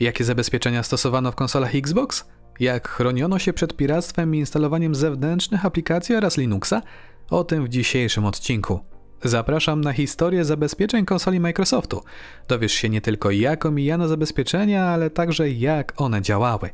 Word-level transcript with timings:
Jakie 0.00 0.24
zabezpieczenia 0.24 0.82
stosowano 0.82 1.32
w 1.32 1.34
konsolach 1.34 1.74
Xbox? 1.74 2.24
Jak 2.60 2.88
chroniono 2.88 3.38
się 3.38 3.52
przed 3.52 3.76
piractwem 3.76 4.34
i 4.34 4.38
instalowaniem 4.38 4.94
zewnętrznych 4.94 5.64
aplikacji 5.64 6.14
oraz 6.14 6.36
Linuxa? 6.36 6.82
O 7.30 7.44
tym 7.44 7.64
w 7.64 7.68
dzisiejszym 7.68 8.24
odcinku. 8.24 8.80
Zapraszam 9.24 9.80
na 9.80 9.92
historię 9.92 10.44
zabezpieczeń 10.44 11.04
konsoli 11.04 11.40
Microsoftu. 11.40 12.02
Dowiesz 12.48 12.72
się 12.72 12.88
nie 12.88 13.00
tylko 13.00 13.30
jak 13.30 13.66
omijano 13.66 14.08
zabezpieczenia, 14.08 14.86
ale 14.86 15.10
także 15.10 15.50
jak 15.50 15.92
one 15.96 16.22
działały. 16.22 16.70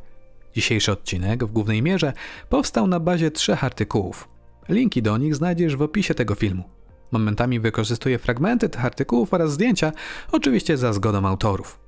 Dzisiejszy 0.54 0.93
odcinek 0.93 1.45
w 1.45 1.52
głównej 1.52 1.82
mierze 1.82 2.12
powstał 2.48 2.86
na 2.86 3.00
bazie 3.00 3.30
trzech 3.30 3.64
artykułów. 3.64 4.29
Linki 4.68 5.02
do 5.02 5.18
nich 5.18 5.34
znajdziesz 5.34 5.77
w 5.77 5.82
opisie 5.82 6.14
tego 6.14 6.34
filmu. 6.34 6.64
Momentami 7.12 7.61
wykorzystuję 7.61 8.18
fragmenty 8.18 8.68
tych 8.68 8.84
artykułów 8.84 9.34
oraz 9.34 9.52
zdjęcia, 9.52 9.93
oczywiście 10.32 10.77
za 10.77 10.93
zgodą 10.93 11.27
autorów. 11.27 11.84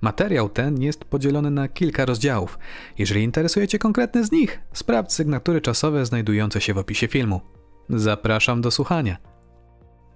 Materiał 0.00 0.48
ten 0.48 0.82
jest 0.82 1.04
podzielony 1.04 1.50
na 1.50 1.68
kilka 1.68 2.04
rozdziałów. 2.04 2.58
Jeżeli 2.98 3.22
interesuje 3.22 3.68
Cię 3.68 3.78
konkretny 3.78 4.24
z 4.24 4.32
nich, 4.32 4.60
sprawdź 4.72 5.12
sygnatury 5.12 5.60
czasowe 5.60 6.06
znajdujące 6.06 6.60
się 6.60 6.74
w 6.74 6.78
opisie 6.78 7.08
filmu. 7.08 7.40
Zapraszam 7.88 8.60
do 8.60 8.70
słuchania. 8.70 9.16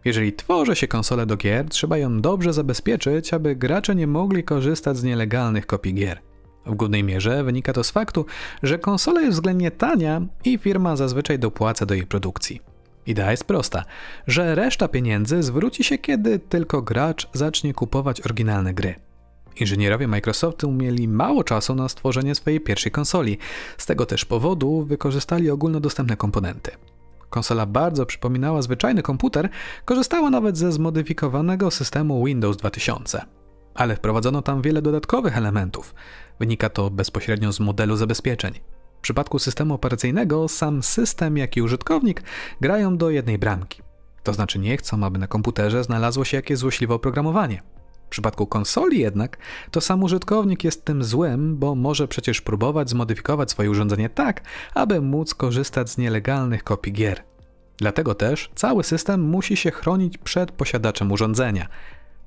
Jeżeli 0.04 0.32
tworzy 0.32 0.76
się 0.76 0.88
konsolę 0.88 1.26
do 1.26 1.36
gier, 1.36 1.68
trzeba 1.68 1.98
ją 1.98 2.20
dobrze 2.20 2.52
zabezpieczyć, 2.52 3.34
aby 3.34 3.56
gracze 3.56 3.94
nie 3.94 4.06
mogli 4.06 4.44
korzystać 4.44 4.96
z 4.96 5.02
nielegalnych 5.02 5.66
kopii 5.66 5.94
gier. 5.94 6.20
W 6.66 6.74
głównej 6.74 7.04
mierze 7.04 7.44
wynika 7.44 7.72
to 7.72 7.84
z 7.84 7.90
faktu, 7.90 8.26
że 8.62 8.78
konsola 8.78 9.20
jest 9.20 9.32
względnie 9.32 9.70
tania 9.70 10.22
i 10.44 10.58
firma 10.58 10.96
zazwyczaj 10.96 11.38
dopłaca 11.38 11.86
do 11.86 11.94
jej 11.94 12.06
produkcji. 12.06 12.60
Idea 13.06 13.30
jest 13.30 13.44
prosta, 13.44 13.84
że 14.26 14.54
reszta 14.54 14.88
pieniędzy 14.88 15.42
zwróci 15.42 15.84
się, 15.84 15.98
kiedy 15.98 16.38
tylko 16.38 16.82
gracz 16.82 17.28
zacznie 17.32 17.74
kupować 17.74 18.20
oryginalne 18.20 18.74
gry. 18.74 18.94
Inżynierowie 19.60 20.08
Microsoftu 20.08 20.72
mieli 20.72 21.08
mało 21.08 21.44
czasu 21.44 21.74
na 21.74 21.88
stworzenie 21.88 22.34
swojej 22.34 22.60
pierwszej 22.60 22.92
konsoli, 22.92 23.38
z 23.78 23.86
tego 23.86 24.06
też 24.06 24.24
powodu 24.24 24.82
wykorzystali 24.82 25.50
ogólnodostępne 25.50 26.16
komponenty. 26.16 26.70
Konsola 27.30 27.66
bardzo 27.66 28.06
przypominała 28.06 28.62
zwyczajny 28.62 29.02
komputer, 29.02 29.48
korzystała 29.84 30.30
nawet 30.30 30.58
ze 30.58 30.72
zmodyfikowanego 30.72 31.70
systemu 31.70 32.24
Windows 32.24 32.56
2000. 32.56 33.24
Ale 33.74 33.96
wprowadzono 33.96 34.42
tam 34.42 34.62
wiele 34.62 34.82
dodatkowych 34.82 35.36
elementów. 35.36 35.94
Wynika 36.40 36.68
to 36.68 36.90
bezpośrednio 36.90 37.52
z 37.52 37.60
modelu 37.60 37.96
zabezpieczeń. 37.96 38.54
W 38.98 39.00
przypadku 39.02 39.38
systemu 39.38 39.74
operacyjnego 39.74 40.48
sam 40.48 40.82
system, 40.82 41.36
jak 41.36 41.56
i 41.56 41.62
użytkownik 41.62 42.22
grają 42.60 42.96
do 42.96 43.10
jednej 43.10 43.38
bramki. 43.38 43.82
To 44.22 44.32
znaczy 44.32 44.58
nie 44.58 44.76
chcą, 44.76 45.04
aby 45.04 45.18
na 45.18 45.26
komputerze 45.26 45.84
znalazło 45.84 46.24
się 46.24 46.36
jakieś 46.36 46.58
złośliwe 46.58 46.94
oprogramowanie. 46.94 47.62
W 48.12 48.14
przypadku 48.14 48.46
konsoli 48.46 48.98
jednak, 48.98 49.38
to 49.70 49.80
sam 49.80 50.02
użytkownik 50.02 50.64
jest 50.64 50.84
tym 50.84 51.04
złym, 51.04 51.56
bo 51.56 51.74
może 51.74 52.08
przecież 52.08 52.40
próbować 52.40 52.90
zmodyfikować 52.90 53.50
swoje 53.50 53.70
urządzenie 53.70 54.08
tak, 54.08 54.42
aby 54.74 55.00
móc 55.00 55.34
korzystać 55.34 55.90
z 55.90 55.98
nielegalnych 55.98 56.64
kopii 56.64 56.92
gier. 56.92 57.24
Dlatego 57.76 58.14
też 58.14 58.50
cały 58.54 58.84
system 58.84 59.22
musi 59.22 59.56
się 59.56 59.70
chronić 59.70 60.18
przed 60.18 60.52
posiadaczem 60.52 61.12
urządzenia. 61.12 61.68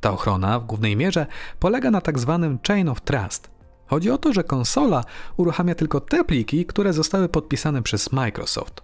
Ta 0.01 0.11
ochrona 0.11 0.59
w 0.59 0.65
głównej 0.65 0.95
mierze 0.95 1.27
polega 1.59 1.91
na 1.91 2.01
tak 2.01 2.19
zwanym 2.19 2.59
chain 2.67 2.89
of 2.89 3.01
trust. 3.01 3.51
Chodzi 3.85 4.11
o 4.11 4.17
to, 4.17 4.33
że 4.33 4.43
konsola 4.43 5.03
uruchamia 5.37 5.75
tylko 5.75 5.99
te 5.99 6.23
pliki, 6.23 6.65
które 6.65 6.93
zostały 6.93 7.29
podpisane 7.29 7.81
przez 7.81 8.11
Microsoft. 8.11 8.81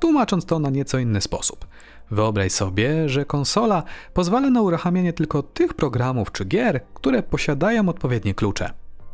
Tłumacząc 0.00 0.46
to 0.46 0.58
na 0.58 0.70
nieco 0.70 0.98
inny 0.98 1.20
sposób. 1.20 1.66
Wyobraź 2.12 2.52
sobie, 2.52 3.08
że 3.08 3.24
konsola 3.24 3.82
pozwala 4.14 4.50
na 4.50 4.62
uruchamianie 4.62 5.12
tylko 5.12 5.42
tych 5.42 5.74
programów 5.74 6.32
czy 6.32 6.44
gier, 6.44 6.80
które 6.94 7.22
posiadają 7.22 7.88
odpowiednie 7.88 8.34
klucze. 8.34 8.70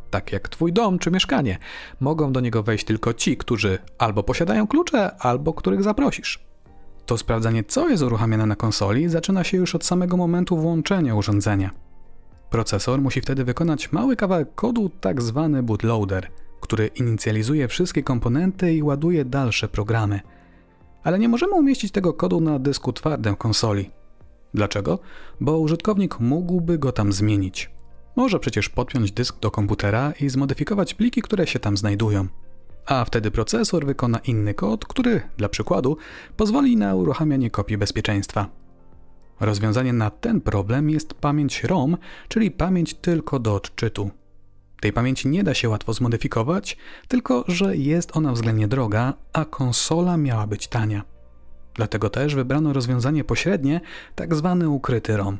Tak 0.09 0.31
jak 0.31 0.49
twój 0.49 0.73
dom 0.73 0.99
czy 0.99 1.11
mieszkanie, 1.11 1.57
mogą 1.99 2.33
do 2.33 2.39
niego 2.39 2.63
wejść 2.63 2.85
tylko 2.85 3.13
ci, 3.13 3.37
którzy 3.37 3.79
albo 3.97 4.23
posiadają 4.23 4.67
klucze, 4.67 5.15
albo 5.19 5.53
których 5.53 5.83
zaprosisz. 5.83 6.45
To 7.05 7.17
sprawdzanie, 7.17 7.63
co 7.63 7.89
jest 7.89 8.03
uruchamiane 8.03 8.45
na 8.45 8.55
konsoli, 8.55 9.09
zaczyna 9.09 9.43
się 9.43 9.57
już 9.57 9.75
od 9.75 9.85
samego 9.85 10.17
momentu 10.17 10.57
włączenia 10.57 11.15
urządzenia. 11.15 11.71
Procesor 12.49 13.01
musi 13.01 13.21
wtedy 13.21 13.43
wykonać 13.43 13.91
mały 13.91 14.15
kawałek 14.15 14.55
kodu, 14.55 14.89
tak 15.01 15.21
zwany 15.21 15.63
bootloader, 15.63 16.27
który 16.61 16.87
inicjalizuje 16.87 17.67
wszystkie 17.67 18.03
komponenty 18.03 18.73
i 18.73 18.83
ładuje 18.83 19.25
dalsze 19.25 19.67
programy. 19.67 20.19
Ale 21.03 21.19
nie 21.19 21.29
możemy 21.29 21.53
umieścić 21.53 21.91
tego 21.91 22.13
kodu 22.13 22.41
na 22.41 22.59
dysku 22.59 22.93
twardym 22.93 23.35
konsoli. 23.35 23.91
Dlaczego? 24.53 24.99
Bo 25.39 25.59
użytkownik 25.59 26.19
mógłby 26.19 26.77
go 26.77 26.91
tam 26.91 27.13
zmienić. 27.13 27.71
Może 28.15 28.39
przecież 28.39 28.69
podpiąć 28.69 29.11
dysk 29.11 29.39
do 29.39 29.51
komputera 29.51 30.13
i 30.19 30.29
zmodyfikować 30.29 30.93
pliki, 30.93 31.21
które 31.21 31.47
się 31.47 31.59
tam 31.59 31.77
znajdują. 31.77 32.27
A 32.85 33.05
wtedy 33.05 33.31
procesor 33.31 33.85
wykona 33.85 34.19
inny 34.19 34.53
kod, 34.53 34.85
który, 34.85 35.21
dla 35.37 35.49
przykładu, 35.49 35.97
pozwoli 36.37 36.77
na 36.77 36.95
uruchamianie 36.95 37.51
kopii 37.51 37.77
bezpieczeństwa. 37.77 38.49
Rozwiązaniem 39.39 39.97
na 39.97 40.09
ten 40.09 40.41
problem 40.41 40.89
jest 40.89 41.13
pamięć 41.13 41.63
ROM, 41.63 41.97
czyli 42.27 42.51
pamięć 42.51 42.93
tylko 42.93 43.39
do 43.39 43.55
odczytu. 43.55 44.09
Tej 44.81 44.93
pamięci 44.93 45.27
nie 45.27 45.43
da 45.43 45.53
się 45.53 45.69
łatwo 45.69 45.93
zmodyfikować, 45.93 46.77
tylko 47.07 47.43
że 47.47 47.77
jest 47.77 48.17
ona 48.17 48.31
względnie 48.31 48.67
droga, 48.67 49.13
a 49.33 49.45
konsola 49.45 50.17
miała 50.17 50.47
być 50.47 50.67
tania. 50.67 51.03
Dlatego 51.73 52.09
też 52.09 52.35
wybrano 52.35 52.73
rozwiązanie 52.73 53.23
pośrednie, 53.23 53.81
tak 54.15 54.35
zwany 54.35 54.69
ukryty 54.69 55.17
ROM. 55.17 55.37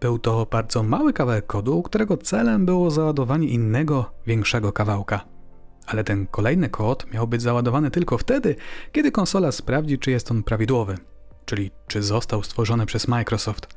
Był 0.00 0.18
to 0.18 0.46
bardzo 0.50 0.82
mały 0.82 1.12
kawałek 1.12 1.46
kodu, 1.46 1.82
którego 1.82 2.16
celem 2.16 2.66
było 2.66 2.90
załadowanie 2.90 3.48
innego, 3.48 4.10
większego 4.26 4.72
kawałka. 4.72 5.24
Ale 5.86 6.04
ten 6.04 6.26
kolejny 6.26 6.68
kod 6.68 7.12
miał 7.12 7.26
być 7.26 7.42
załadowany 7.42 7.90
tylko 7.90 8.18
wtedy, 8.18 8.56
kiedy 8.92 9.12
konsola 9.12 9.52
sprawdzi, 9.52 9.98
czy 9.98 10.10
jest 10.10 10.30
on 10.30 10.42
prawidłowy 10.42 10.96
czyli 11.46 11.70
czy 11.86 12.02
został 12.02 12.42
stworzony 12.42 12.86
przez 12.86 13.08
Microsoft. 13.08 13.68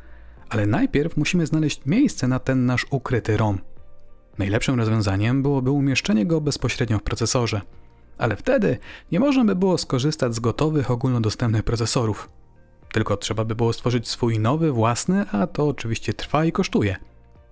Ale 0.49 0.65
najpierw 0.65 1.17
musimy 1.17 1.45
znaleźć 1.45 1.81
miejsce 1.85 2.27
na 2.27 2.39
ten 2.39 2.65
nasz 2.65 2.85
ukryty 2.89 3.37
ROM. 3.37 3.59
Najlepszym 4.37 4.75
rozwiązaniem 4.75 5.41
byłoby 5.41 5.71
umieszczenie 5.71 6.25
go 6.25 6.41
bezpośrednio 6.41 6.99
w 6.99 7.03
procesorze, 7.03 7.61
ale 8.17 8.35
wtedy 8.35 8.77
nie 9.11 9.19
można 9.19 9.45
by 9.45 9.55
było 9.55 9.77
skorzystać 9.77 10.35
z 10.35 10.39
gotowych 10.39 10.91
ogólnodostępnych 10.91 11.63
procesorów. 11.63 12.29
Tylko 12.93 13.17
trzeba 13.17 13.45
by 13.45 13.55
było 13.55 13.73
stworzyć 13.73 14.07
swój 14.07 14.39
nowy, 14.39 14.71
własny, 14.71 15.25
a 15.31 15.47
to 15.47 15.67
oczywiście 15.67 16.13
trwa 16.13 16.45
i 16.45 16.51
kosztuje. 16.51 16.95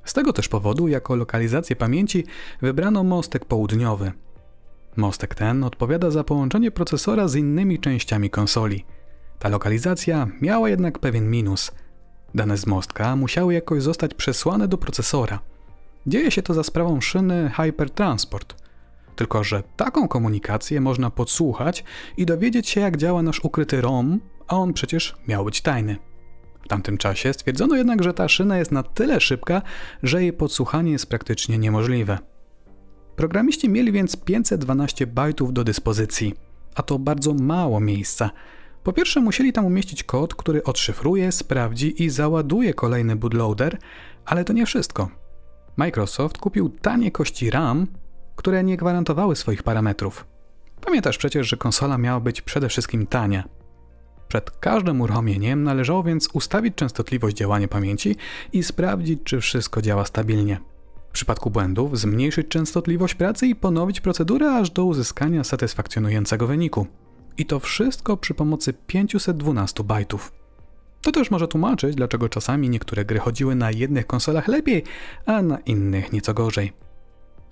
Z 0.03 0.13
tego 0.13 0.33
też 0.33 0.47
powodu, 0.47 0.87
jako 0.87 1.15
lokalizację 1.15 1.75
pamięci 1.75 2.25
wybrano 2.61 3.03
mostek 3.03 3.45
południowy. 3.45 4.11
Mostek 4.95 5.35
ten 5.35 5.63
odpowiada 5.63 6.11
za 6.11 6.23
połączenie 6.23 6.71
procesora 6.71 7.27
z 7.27 7.35
innymi 7.35 7.79
częściami 7.79 8.29
konsoli– 8.29 8.85
ta 9.39 9.49
lokalizacja 9.49 10.27
miała 10.41 10.69
jednak 10.69 10.99
pewien 10.99 11.29
minus. 11.29 11.71
Dane 12.35 12.57
z 12.57 12.65
mostka 12.65 13.15
musiały 13.15 13.53
jakoś 13.53 13.83
zostać 13.83 14.13
przesłane 14.13 14.67
do 14.67 14.77
procesora. 14.77 15.39
Dzieje 16.07 16.31
się 16.31 16.41
to 16.41 16.53
za 16.53 16.63
sprawą 16.63 17.01
szyny 17.01 17.51
Hypertransport. 17.55 18.55
Tylko, 19.15 19.43
że 19.43 19.63
taką 19.75 20.07
komunikację 20.07 20.81
można 20.81 21.09
podsłuchać 21.09 21.83
i 22.17 22.25
dowiedzieć 22.25 22.69
się, 22.69 22.81
jak 22.81 22.97
działa 22.97 23.21
nasz 23.21 23.43
ukryty 23.43 23.81
ROM, 23.81 24.19
a 24.47 24.57
on 24.57 24.73
przecież 24.73 25.15
miał 25.27 25.45
być 25.45 25.61
tajny. 25.61 25.97
W 26.65 26.67
tamtym 26.67 26.97
czasie 26.97 27.33
stwierdzono 27.33 27.75
jednak, 27.75 28.03
że 28.03 28.13
ta 28.13 28.27
szyna 28.27 28.57
jest 28.57 28.71
na 28.71 28.83
tyle 28.83 29.21
szybka, 29.21 29.61
że 30.03 30.21
jej 30.21 30.33
podsłuchanie 30.33 30.91
jest 30.91 31.09
praktycznie 31.09 31.57
niemożliwe. 31.57 32.19
Programiści 33.15 33.69
mieli 33.69 33.91
więc 33.91 34.15
512 34.15 35.07
bajtów 35.07 35.53
do 35.53 35.63
dyspozycji, 35.63 36.33
a 36.75 36.83
to 36.83 36.99
bardzo 36.99 37.33
mało 37.33 37.79
miejsca– 37.79 38.29
po 38.85 38.93
pierwsze, 38.93 39.21
musieli 39.21 39.53
tam 39.53 39.65
umieścić 39.65 40.03
kod, 40.03 40.35
który 40.35 40.63
odszyfruje, 40.63 41.31
sprawdzi 41.31 42.03
i 42.03 42.09
załaduje 42.09 42.73
kolejny 42.73 43.15
bootloader, 43.15 43.77
ale 44.25 44.43
to 44.43 44.53
nie 44.53 44.65
wszystko. 44.65 45.24
Microsoft 45.77 46.37
kupił 46.37 46.69
tanie 46.69 47.11
kości 47.11 47.49
RAM, 47.49 47.87
które 48.35 48.63
nie 48.63 48.77
gwarantowały 48.77 49.35
swoich 49.35 49.63
parametrów. 49.63 50.27
Pamiętasz 50.81 51.17
przecież, 51.17 51.47
że 51.47 51.57
konsola 51.57 51.97
miała 51.97 52.19
być 52.19 52.41
przede 52.41 52.69
wszystkim 52.69 53.07
tania. 53.07 53.43
Przed 54.27 54.51
każdym 54.51 55.01
uruchomieniem 55.01 55.63
należało 55.63 56.03
więc 56.03 56.29
ustawić 56.33 56.75
częstotliwość 56.75 57.37
działania 57.37 57.67
pamięci 57.67 58.15
i 58.53 58.63
sprawdzić, 58.63 59.19
czy 59.23 59.41
wszystko 59.41 59.81
działa 59.81 60.05
stabilnie. 60.05 60.59
W 61.09 61.11
przypadku 61.11 61.49
błędów 61.49 61.99
zmniejszyć 61.99 62.47
częstotliwość 62.47 63.15
pracy 63.15 63.47
i 63.47 63.55
ponowić 63.55 64.01
procedurę 64.01 64.55
aż 64.55 64.69
do 64.69 64.85
uzyskania 64.85 65.43
satysfakcjonującego 65.43 66.47
wyniku. 66.47 66.87
I 67.37 67.45
to 67.45 67.59
wszystko 67.59 68.17
przy 68.17 68.33
pomocy 68.33 68.73
512 68.73 69.83
bajtów. 69.83 70.31
To 71.05 71.11
też 71.11 71.31
może 71.31 71.47
tłumaczyć, 71.47 71.95
dlaczego 71.95 72.29
czasami 72.29 72.69
niektóre 72.69 73.05
gry 73.05 73.19
chodziły 73.19 73.55
na 73.55 73.71
jednych 73.71 74.07
konsolach 74.07 74.47
lepiej, 74.47 74.83
a 75.25 75.41
na 75.41 75.57
innych 75.59 76.13
nieco 76.13 76.33
gorzej. 76.33 76.73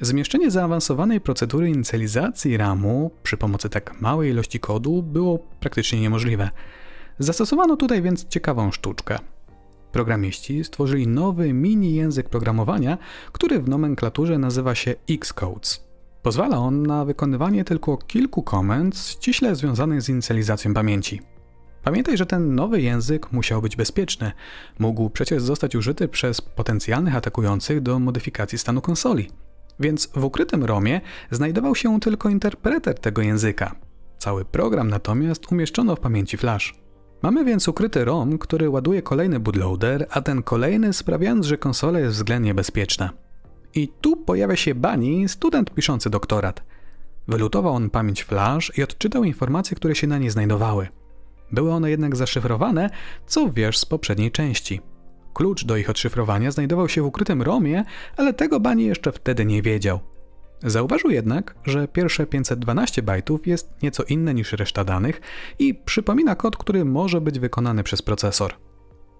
Zmieszczenie 0.01 0.51
zaawansowanej 0.51 1.21
procedury 1.21 1.69
inicjalizacji 1.69 2.57
RAMu 2.57 3.11
przy 3.23 3.37
pomocy 3.37 3.69
tak 3.69 4.01
małej 4.01 4.31
ilości 4.31 4.59
kodu 4.59 5.03
było 5.03 5.39
praktycznie 5.59 6.01
niemożliwe. 6.01 6.49
Zastosowano 7.19 7.77
tutaj 7.77 8.01
więc 8.01 8.27
ciekawą 8.27 8.71
sztuczkę. 8.71 9.19
Programiści 9.91 10.63
stworzyli 10.63 11.07
nowy 11.07 11.53
mini 11.53 11.95
język 11.95 12.29
programowania, 12.29 12.97
który 13.31 13.59
w 13.59 13.69
nomenklaturze 13.69 14.37
nazywa 14.37 14.75
się 14.75 14.95
Xcodes. 15.09 15.83
Pozwala 16.21 16.57
on 16.57 16.83
na 16.83 17.05
wykonywanie 17.05 17.63
tylko 17.63 17.97
kilku 17.97 18.43
komend 18.43 18.97
ściśle 18.97 19.55
związanych 19.55 20.01
z 20.01 20.09
inicjalizacją 20.09 20.73
pamięci. 20.73 21.32
Pamiętaj, 21.83 22.17
że 22.17 22.25
ten 22.25 22.55
nowy 22.55 22.81
język 22.81 23.31
musiał 23.31 23.61
być 23.61 23.75
bezpieczny. 23.75 24.31
Mógł 24.79 25.09
przecież 25.09 25.43
zostać 25.43 25.75
użyty 25.75 26.07
przez 26.07 26.41
potencjalnych 26.41 27.15
atakujących 27.15 27.81
do 27.81 27.99
modyfikacji 27.99 28.57
stanu 28.57 28.81
konsoli. 28.81 29.29
Więc 29.79 30.09
w 30.15 30.23
ukrytym 30.23 30.63
ROMie 30.63 31.01
znajdował 31.31 31.75
się 31.75 31.99
tylko 31.99 32.29
interpreter 32.29 32.99
tego 32.99 33.21
języka. 33.21 33.75
Cały 34.17 34.45
program 34.45 34.89
natomiast 34.89 35.51
umieszczono 35.51 35.95
w 35.95 35.99
pamięci 35.99 36.37
flash. 36.37 36.75
Mamy 37.21 37.45
więc 37.45 37.67
ukryty 37.67 38.05
ROM, 38.05 38.37
który 38.37 38.69
ładuje 38.69 39.01
kolejny 39.01 39.39
bootloader, 39.39 40.07
a 40.09 40.21
ten 40.21 40.43
kolejny 40.43 40.93
sprawiając, 40.93 41.45
że 41.45 41.57
konsola 41.57 41.99
jest 41.99 42.15
względnie 42.15 42.53
bezpieczna. 42.53 43.09
I 43.75 43.87
tu 43.87 44.17
pojawia 44.17 44.55
się 44.55 44.75
Bani, 44.75 45.29
student 45.29 45.69
piszący 45.73 46.09
doktorat. 46.09 46.63
Wylutował 47.27 47.73
on 47.73 47.89
pamięć 47.89 48.23
flash 48.23 48.71
i 48.77 48.83
odczytał 48.83 49.23
informacje, 49.23 49.77
które 49.77 49.95
się 49.95 50.07
na 50.07 50.17
niej 50.17 50.29
znajdowały. 50.29 50.87
Były 51.51 51.71
one 51.71 51.89
jednak 51.89 52.15
zaszyfrowane, 52.15 52.89
co 53.25 53.49
wiesz 53.49 53.77
z 53.77 53.85
poprzedniej 53.85 54.31
części. 54.31 54.81
Klucz 55.33 55.65
do 55.65 55.77
ich 55.77 55.89
odszyfrowania 55.89 56.51
znajdował 56.51 56.89
się 56.89 57.01
w 57.01 57.05
ukrytym 57.05 57.41
ROMie, 57.41 57.83
ale 58.17 58.33
tego 58.33 58.59
Bani 58.59 58.85
jeszcze 58.85 59.11
wtedy 59.11 59.45
nie 59.45 59.61
wiedział. 59.61 59.99
Zauważył 60.63 61.11
jednak, 61.11 61.55
że 61.65 61.87
pierwsze 61.87 62.25
512 62.25 63.01
bajtów 63.01 63.47
jest 63.47 63.73
nieco 63.81 64.03
inne 64.03 64.33
niż 64.33 64.53
reszta 64.53 64.83
danych 64.83 65.21
i 65.59 65.75
przypomina 65.75 66.35
kod, 66.35 66.57
który 66.57 66.85
może 66.85 67.21
być 67.21 67.39
wykonany 67.39 67.83
przez 67.83 68.01
procesor. 68.01 68.53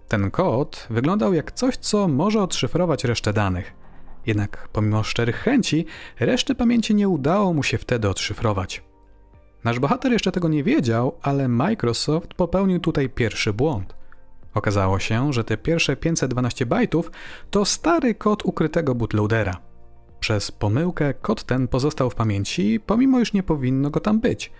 Ten 0.08 0.32
kod 0.32 0.88
wyglądał 0.90 1.34
jak 1.34 1.52
coś, 1.52 1.78
co 1.78 2.08
może 2.08 2.42
odszyfrować 2.42 3.04
resztę 3.04 3.34
danych. 3.34 3.74
Jednak 4.26 4.70
pomimo 4.74 5.04
szczerych 5.04 5.36
chęci, 5.36 5.86
reszty 6.20 6.56
pamięci 6.56 6.96
nie 6.96 7.10
udało 7.10 7.54
mu 7.54 7.64
się 7.64 7.78
wtedy 7.78 8.10
odszyfrować. 8.10 8.84
Nasz 9.64 9.80
bohater 9.80 10.12
jeszcze 10.12 10.32
tego 10.32 10.48
nie 10.48 10.64
wiedział, 10.64 11.16
ale 11.22 11.48
Microsoft 11.48 12.34
popełnił 12.34 12.80
tutaj 12.80 13.10
pierwszy 13.10 13.54
błąd. 13.54 13.96
Okazało 14.54 15.00
się, 15.00 15.34
że 15.34 15.44
te 15.44 15.58
pierwsze 15.58 15.96
512 15.96 16.66
bajtów 16.66 17.12
to 17.52 17.66
stary 17.66 18.16
kod 18.16 18.46
ukrytego 18.46 18.96
bootloadera. 18.96 19.58
Przez 20.20 20.52
pomyłkę 20.52 21.14
kod 21.14 21.44
ten 21.44 21.68
pozostał 21.68 22.10
w 22.10 22.16
pamięci, 22.16 22.80
pomimo 22.86 23.20
iż 23.20 23.34
nie 23.34 23.44
powinno 23.44 23.90
go 23.90 24.00
tam 24.00 24.20
być. 24.20 24.52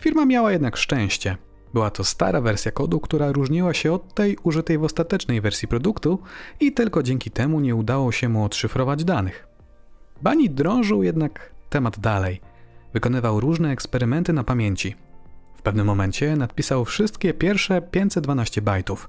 Firma 0.00 0.24
miała 0.24 0.52
jednak 0.52 0.76
szczęście. 0.76 1.36
Była 1.74 1.90
to 1.90 2.04
stara 2.04 2.40
wersja 2.40 2.72
kodu, 2.72 3.00
która 3.00 3.32
różniła 3.32 3.74
się 3.74 3.92
od 3.92 4.14
tej 4.14 4.36
użytej 4.42 4.78
w 4.78 4.84
ostatecznej 4.84 5.40
wersji 5.40 5.68
produktu 5.68 6.18
i 6.60 6.72
tylko 6.72 7.02
dzięki 7.02 7.30
temu 7.30 7.60
nie 7.60 7.74
udało 7.74 8.12
się 8.12 8.28
mu 8.28 8.44
odszyfrować 8.44 9.04
danych. 9.04 9.46
Bani 10.22 10.50
drążył 10.50 11.02
jednak 11.02 11.52
temat 11.70 11.98
dalej. 11.98 12.40
Wykonywał 12.94 13.40
różne 13.40 13.70
eksperymenty 13.70 14.32
na 14.32 14.44
pamięci. 14.44 14.96
W 15.56 15.62
pewnym 15.62 15.86
momencie 15.86 16.36
nadpisał 16.36 16.84
wszystkie 16.84 17.34
pierwsze 17.34 17.82
512 17.82 18.62
bajtów. 18.62 19.08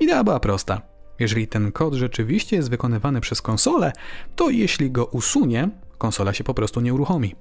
Idea 0.00 0.24
była 0.24 0.40
prosta. 0.40 0.82
Jeżeli 1.18 1.48
ten 1.48 1.72
kod 1.72 1.94
rzeczywiście 1.94 2.56
jest 2.56 2.70
wykonywany 2.70 3.20
przez 3.20 3.42
konsolę, 3.42 3.92
to 4.36 4.50
jeśli 4.50 4.90
go 4.90 5.06
usunie, 5.06 5.68
konsola 5.98 6.32
się 6.32 6.44
po 6.44 6.54
prostu 6.54 6.80
nie 6.80 6.94
uruchomi. 6.94 7.34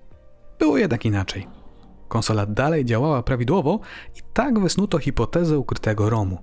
Było 0.59 0.77
jednak 0.77 1.06
inaczej. 1.06 1.47
Konsola 2.07 2.45
dalej 2.45 2.85
działała 2.85 3.24
prawidłowo 3.24 3.80
i 4.15 4.19
tak 4.33 4.59
wysnuto 4.59 5.00
hipotezę 5.00 5.59
ukrytego 5.59 6.09
ROMu. 6.09 6.38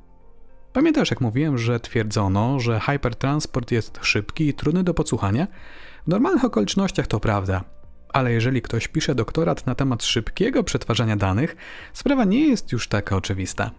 Pamiętasz, 0.72 1.10
jak 1.10 1.20
mówiłem, 1.20 1.58
że 1.58 1.80
twierdzono, 1.80 2.60
że 2.60 2.80
hypertransport 2.80 3.70
jest 3.70 3.98
szybki 4.02 4.48
i 4.48 4.54
trudny 4.54 4.84
do 4.84 4.94
podsłuchania? 4.94 5.46
W 6.06 6.08
normalnych 6.08 6.44
okolicznościach 6.44 7.06
to 7.06 7.20
prawda, 7.20 7.64
ale 8.16 8.32
jeżeli 8.32 8.62
ktoś 8.62 8.88
pisze 8.88 9.14
doktorat 9.14 9.66
na 9.66 9.74
temat 9.74 10.04
szybkiego 10.04 10.64
przetwarzania 10.64 11.16
danych, 11.16 11.56
sprawa 11.92 12.24
nie 12.24 12.48
jest 12.48 12.72
już 12.72 12.88
taka 12.88 13.16
oczywista. 13.16 13.70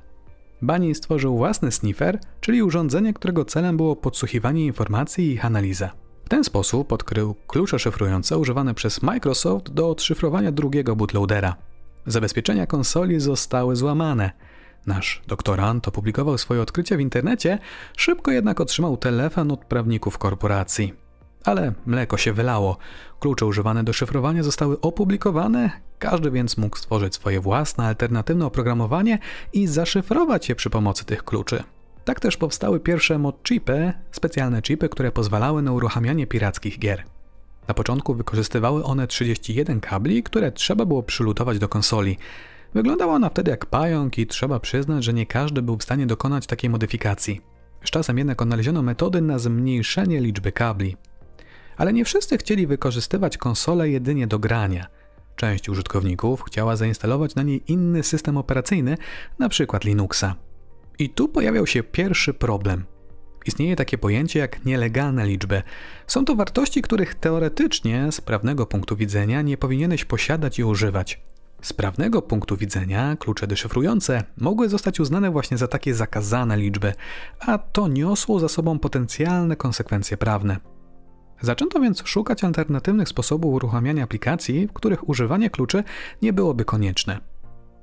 Bani 0.62 0.96
stworzył 0.96 1.38
własny 1.38 1.72
sniffer, 1.72 2.20
czyli 2.42 2.64
urządzenie, 2.64 3.14
którego 3.14 3.46
celem 3.46 3.78
było 3.78 3.96
podsłuchiwanie 3.96 4.66
informacji 4.66 5.28
i 5.28 5.32
ich 5.32 5.46
analiza. 5.46 5.92
W 6.26 6.30
ten 6.30 6.44
sposób 6.44 6.92
odkrył 6.92 7.36
klucze 7.48 7.80
szyfrujące 7.80 8.38
używane 8.38 8.74
przez 8.74 9.02
Microsoft 9.02 9.70
do 9.70 9.90
odszyfrowania 9.90 10.52
drugiego 10.52 10.96
bootloadera. 10.96 11.56
Zabezpieczenia 12.06 12.68
konsoli 12.68 13.20
zostały 13.20 13.76
złamane. 13.76 14.32
Nasz 14.88 15.22
doktorant 15.28 15.88
opublikował 15.88 16.38
swoje 16.38 16.62
odkrycie 16.62 16.98
w 16.98 17.02
internecie, 17.02 17.60
szybko 17.98 18.32
jednak 18.32 18.62
otrzymał 18.62 18.98
telefon 18.98 19.52
od 19.52 19.66
prawników 19.66 20.18
korporacji. 20.18 21.07
Ale 21.48 21.74
mleko 21.86 22.18
się 22.18 22.34
wylało. 22.34 22.78
Klucze 23.20 23.46
używane 23.46 23.84
do 23.84 23.94
szyfrowania 23.94 24.44
zostały 24.44 24.82
opublikowane, 24.82 25.72
każdy 26.00 26.32
więc 26.32 26.58
mógł 26.58 26.78
stworzyć 26.78 27.16
swoje 27.16 27.40
własne 27.40 27.84
alternatywne 27.84 28.46
oprogramowanie 28.46 29.20
i 29.54 29.68
zaszyfrować 29.68 30.50
je 30.50 30.56
przy 30.56 30.70
pomocy 30.70 31.06
tych 31.06 31.24
kluczy. 31.24 31.64
Tak 32.06 32.20
też 32.20 32.38
powstały 32.38 32.80
pierwsze 32.80 33.20
modchipy, 33.20 33.94
specjalne 34.12 34.62
chipy, 34.62 34.90
które 34.90 35.12
pozwalały 35.12 35.62
na 35.62 35.72
uruchamianie 35.72 36.28
pirackich 36.28 36.80
gier. 36.80 37.04
Na 37.68 37.74
początku 37.74 38.16
wykorzystywały 38.16 38.84
one 38.84 39.08
31 39.08 39.80
kabli, 39.80 40.24
które 40.24 40.52
trzeba 40.52 40.86
było 40.86 41.04
przylutować 41.04 41.60
do 41.60 41.70
konsoli. 41.70 42.18
Wyglądała 42.74 43.14
ona 43.14 43.30
wtedy 43.30 43.52
jak 43.52 43.66
pająk 43.66 44.18
i 44.18 44.28
trzeba 44.28 44.60
przyznać, 44.60 45.04
że 45.04 45.14
nie 45.14 45.26
każdy 45.26 45.62
był 45.62 45.78
w 45.78 45.84
stanie 45.84 46.08
dokonać 46.08 46.48
takiej 46.48 46.70
modyfikacji. 46.70 47.42
Z 47.84 47.90
czasem 47.90 48.18
jednak 48.18 48.42
odnaleziono 48.42 48.82
metody 48.82 49.22
na 49.22 49.40
zmniejszenie 49.40 50.20
liczby 50.20 50.52
kabli. 50.52 50.98
Ale 51.78 51.94
nie 51.94 52.06
wszyscy 52.06 52.38
chcieli 52.38 52.68
wykorzystywać 52.68 53.38
konsolę 53.38 53.90
jedynie 53.90 54.28
do 54.28 54.40
grania. 54.40 54.88
Część 55.36 55.70
użytkowników 55.70 56.44
chciała 56.44 56.76
zainstalować 56.76 57.36
na 57.36 57.44
niej 57.44 57.64
inny 57.68 58.04
system 58.04 58.38
operacyjny, 58.38 58.98
np. 59.40 59.80
Linuxa. 59.84 60.36
I 61.00 61.10
tu 61.10 61.28
pojawiał 61.28 61.68
się 61.68 61.84
pierwszy 61.84 62.34
problem– 62.34 62.86
istnieje 63.48 63.76
takie 63.76 63.98
pojęcie 63.98 64.40
jak 64.40 64.66
nielegalne 64.66 65.26
liczby. 65.26 65.64
Są 66.08 66.26
to 66.26 66.36
wartości, 66.36 66.82
których 66.82 67.16
teoretycznie 67.16 68.12
z 68.12 68.22
prawnego 68.22 68.66
punktu 68.66 68.96
widzenia 68.96 69.42
nie 69.42 69.58
powinieneś 69.58 70.06
posiadać 70.06 70.60
i 70.60 70.64
używać. 70.64 71.22
Z 71.62 71.74
prawnego 71.74 72.22
punktu 72.22 72.58
widzenia 72.58 73.16
klucze 73.20 73.48
deszyfrujące 73.48 74.24
mogły 74.38 74.70
zostać 74.70 75.00
uznane 75.00 75.32
właśnie 75.32 75.58
za 75.58 75.68
takie 75.68 75.96
zakazane 75.96 76.58
liczby, 76.58 76.94
a 77.40 77.58
to 77.58 77.88
niosło 77.88 78.40
za 78.40 78.50
sobą 78.50 78.80
potencjalne 78.80 79.56
konsekwencje 79.56 80.18
prawne. 80.18 80.58
Zaczęto 81.42 81.80
więc 81.80 82.02
szukać 82.06 82.44
alternatywnych 82.44 83.10
sposobów 83.10 83.54
uruchamiania 83.54 84.04
aplikacji, 84.04 84.68
w 84.68 84.74
których 84.74 85.10
używanie 85.10 85.50
kluczy 85.50 85.84
nie 86.22 86.34
byłoby 86.34 86.66
konieczne. 86.66 87.20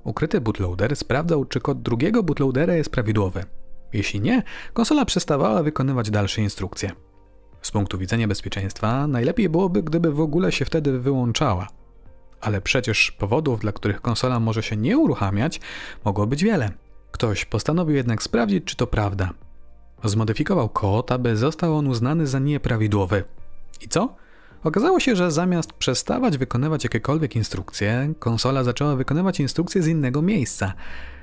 Ukryty 0.04 0.40
bootloader 0.40 0.96
sprawdzał, 0.96 1.44
czy 1.44 1.60
kod 1.60 1.82
drugiego 1.82 2.22
bootloadera 2.22 2.74
jest 2.74 2.90
prawidłowy. 2.90 3.44
Jeśli 3.92 4.20
nie, 4.20 4.42
konsola 4.72 5.04
przestawała 5.04 5.62
wykonywać 5.62 6.10
dalsze 6.10 6.42
instrukcje. 6.42 6.90
Z 7.62 7.70
punktu 7.70 7.98
widzenia 7.98 8.28
bezpieczeństwa, 8.28 9.06
najlepiej 9.06 9.48
byłoby, 9.48 9.82
gdyby 9.82 10.12
w 10.12 10.20
ogóle 10.20 10.52
się 10.52 10.64
wtedy 10.64 10.98
wyłączała. 10.98 11.68
Ale 12.40 12.60
przecież 12.60 13.10
powodów, 13.10 13.60
dla 13.60 13.72
których 13.72 14.00
konsola 14.00 14.40
może 14.40 14.62
się 14.62 14.76
nie 14.76 14.98
uruchamiać, 14.98 15.60
mogło 16.04 16.26
być 16.26 16.44
wiele. 16.44 16.70
Ktoś 17.10 17.44
postanowił 17.44 17.96
jednak 17.96 18.22
sprawdzić, 18.22 18.64
czy 18.64 18.76
to 18.76 18.86
prawda. 18.86 19.30
Zmodyfikował 20.04 20.68
kod, 20.68 21.12
aby 21.12 21.36
został 21.36 21.76
on 21.76 21.86
uznany 21.86 22.26
za 22.26 22.38
nieprawidłowy. 22.38 23.24
I 23.82 23.88
co? 23.88 24.16
Okazało 24.64 25.00
się, 25.00 25.16
że 25.16 25.30
zamiast 25.30 25.72
przestawać 25.72 26.38
wykonywać 26.38 26.84
jakiekolwiek 26.84 27.36
instrukcje, 27.36 28.14
konsola 28.18 28.64
zaczęła 28.64 28.96
wykonywać 28.96 29.40
instrukcje 29.40 29.82
z 29.82 29.86
innego 29.86 30.22
miejsca. 30.22 30.72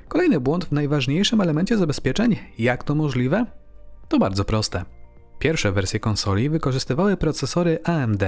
Kolejny 0.07 0.39
błąd 0.39 0.65
w 0.65 0.71
najważniejszym 0.71 1.41
elemencie 1.41 1.77
zabezpieczeń. 1.77 2.35
Jak 2.57 2.83
to 2.83 2.95
możliwe? 2.95 3.45
To 4.07 4.19
bardzo 4.19 4.45
proste. 4.45 4.85
Pierwsze 5.39 5.71
wersje 5.71 5.99
konsoli 5.99 6.49
wykorzystywały 6.49 7.17
procesory 7.17 7.79
AMD. 7.83 8.23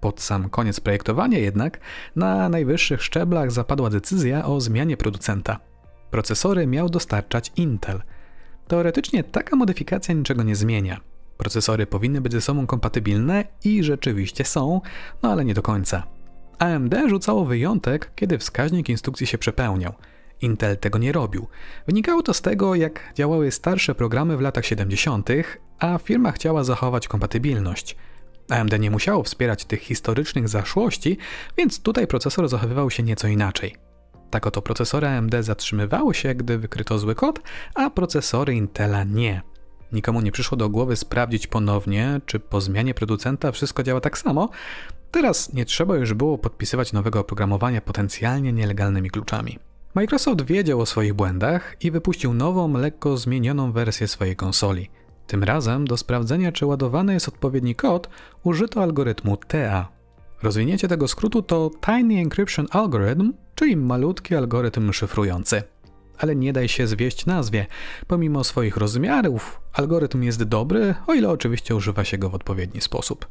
Pod 0.00 0.20
sam 0.20 0.48
koniec 0.48 0.80
projektowania 0.80 1.38
jednak 1.38 1.80
na 2.16 2.48
najwyższych 2.48 3.02
szczeblach 3.02 3.52
zapadła 3.52 3.90
decyzja 3.90 4.44
o 4.44 4.60
zmianie 4.60 4.96
producenta. 4.96 5.58
Procesory 6.10 6.66
miał 6.66 6.88
dostarczać 6.88 7.52
Intel. 7.56 8.02
Teoretycznie 8.68 9.24
taka 9.24 9.56
modyfikacja 9.56 10.14
niczego 10.14 10.42
nie 10.42 10.56
zmienia. 10.56 11.00
Procesory 11.36 11.86
powinny 11.86 12.20
być 12.20 12.32
ze 12.32 12.40
sobą 12.40 12.66
kompatybilne 12.66 13.44
i 13.64 13.82
rzeczywiście 13.82 14.44
są, 14.44 14.80
no 15.22 15.32
ale 15.32 15.44
nie 15.44 15.54
do 15.54 15.62
końca. 15.62 16.02
AMD 16.58 16.94
rzucało 17.08 17.44
wyjątek, 17.44 18.10
kiedy 18.14 18.38
wskaźnik 18.38 18.88
instrukcji 18.88 19.26
się 19.26 19.38
przepełniał– 19.38 19.92
Intel 20.42 20.76
tego 20.76 20.98
nie 20.98 21.12
robił. 21.12 21.46
Wynikało 21.86 22.22
to 22.22 22.34
z 22.34 22.42
tego, 22.42 22.74
jak 22.74 23.12
działały 23.14 23.50
starsze 23.50 23.94
programy 23.94 24.36
w 24.36 24.40
latach 24.40 24.66
70., 24.66 25.28
a 25.78 25.98
firma 25.98 26.32
chciała 26.32 26.64
zachować 26.64 27.08
kompatybilność. 27.08 27.96
AMD 28.50 28.78
nie 28.78 28.90
musiało 28.90 29.22
wspierać 29.22 29.64
tych 29.64 29.80
historycznych 29.80 30.48
zaszłości, 30.48 31.18
więc 31.56 31.82
tutaj 31.82 32.06
procesor 32.06 32.48
zachowywał 32.48 32.90
się 32.90 33.02
nieco 33.02 33.28
inaczej. 33.28 33.76
Tak 34.30 34.46
oto 34.46 34.62
procesory 34.62 35.06
AMD 35.06 35.34
zatrzymywały 35.40 36.14
się, 36.14 36.34
gdy 36.34 36.58
wykryto 36.58 36.98
zły 36.98 37.14
kod, 37.14 37.40
a 37.74 37.90
procesory 37.90 38.54
Intela 38.54 39.04
nie. 39.04 39.42
Nikomu 39.92 40.20
nie 40.20 40.32
przyszło 40.32 40.56
do 40.56 40.68
głowy 40.68 40.96
sprawdzić 40.96 41.46
ponownie, 41.46 42.20
czy 42.26 42.40
po 42.40 42.60
zmianie 42.60 42.94
producenta 42.94 43.52
wszystko 43.52 43.82
działa 43.82 44.00
tak 44.00 44.18
samo. 44.18 44.48
Teraz 45.10 45.52
nie 45.52 45.64
trzeba 45.64 45.96
już 45.96 46.14
było 46.14 46.38
podpisywać 46.38 46.92
nowego 46.92 47.20
oprogramowania 47.20 47.80
potencjalnie 47.80 48.52
nielegalnymi 48.52 49.10
kluczami. 49.10 49.58
Microsoft 49.94 50.42
wiedział 50.42 50.80
o 50.80 50.86
swoich 50.86 51.14
błędach 51.14 51.76
i 51.80 51.90
wypuścił 51.90 52.34
nową, 52.34 52.72
lekko 52.72 53.16
zmienioną 53.16 53.72
wersję 53.72 54.08
swojej 54.08 54.36
konsoli. 54.36 54.90
Tym 55.26 55.44
razem 55.44 55.86
do 55.86 55.96
sprawdzenia, 55.96 56.52
czy 56.52 56.66
ładowany 56.66 57.14
jest 57.14 57.28
odpowiedni 57.28 57.74
kod, 57.74 58.08
użyto 58.44 58.82
algorytmu 58.82 59.36
TA. 59.36 59.88
Rozwinięcie 60.42 60.88
tego 60.88 61.08
skrótu 61.08 61.42
to 61.42 61.70
Tiny 61.86 62.20
Encryption 62.20 62.66
Algorithm, 62.70 63.32
czyli 63.54 63.76
malutki 63.76 64.34
algorytm 64.34 64.92
szyfrujący. 64.92 65.62
Ale 66.18 66.36
nie 66.36 66.52
daj 66.52 66.68
się 66.68 66.86
zwieść 66.86 67.26
nazwie. 67.26 67.66
Pomimo 68.06 68.44
swoich 68.44 68.76
rozmiarów, 68.76 69.60
algorytm 69.72 70.22
jest 70.22 70.42
dobry, 70.42 70.94
o 71.06 71.14
ile 71.14 71.30
oczywiście 71.30 71.76
używa 71.76 72.04
się 72.04 72.18
go 72.18 72.30
w 72.30 72.34
odpowiedni 72.34 72.80
sposób. 72.80 73.26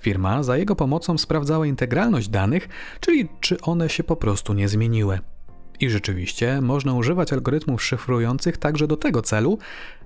Firma 0.00 0.42
za 0.42 0.56
jego 0.56 0.76
pomocą 0.76 1.18
sprawdzała 1.18 1.66
integralność 1.66 2.28
danych, 2.28 2.68
czyli 3.00 3.28
czy 3.40 3.60
one 3.60 3.88
się 3.88 4.04
po 4.04 4.16
prostu 4.16 4.54
nie 4.54 4.68
zmieniły. 4.68 5.18
I 5.80 5.90
rzeczywiście 5.90 6.60
można 6.60 6.94
używać 6.94 7.32
algorytmów 7.32 7.82
szyfrujących 7.82 8.56
także 8.56 8.86
do 8.86 8.96
tego 8.96 9.22
celu, 9.22 9.58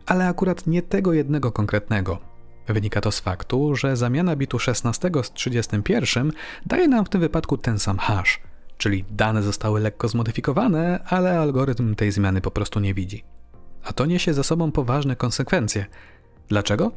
ale 0.06 0.28
akurat 0.28 0.66
nie 0.66 0.82
tego 0.82 1.12
jednego 1.12 1.52
konkretnego. 1.52 2.18
Wynika 2.68 3.00
to 3.00 3.12
z 3.12 3.20
faktu, 3.20 3.76
że 3.76 3.96
zamiana 3.96 4.36
bitu 4.36 4.58
16 4.58 5.10
z 5.22 5.32
31 5.32 6.32
daje 6.66 6.88
nam 6.88 7.04
w 7.04 7.08
tym 7.08 7.20
wypadku 7.20 7.58
ten 7.58 7.78
sam 7.78 7.98
hash, 7.98 8.40
czyli 8.78 9.04
dane 9.10 9.42
zostały 9.42 9.80
lekko 9.80 10.08
zmodyfikowane, 10.08 11.04
ale 11.04 11.38
algorytm 11.38 11.94
tej 11.94 12.12
zmiany 12.12 12.40
po 12.40 12.50
prostu 12.50 12.80
nie 12.80 12.94
widzi. 12.94 13.24
A 13.84 13.92
to 13.92 14.06
niesie 14.06 14.34
za 14.34 14.42
sobą 14.42 14.72
poważne 14.72 15.16
konsekwencje. 15.16 15.86
Dlaczego? 16.48 16.92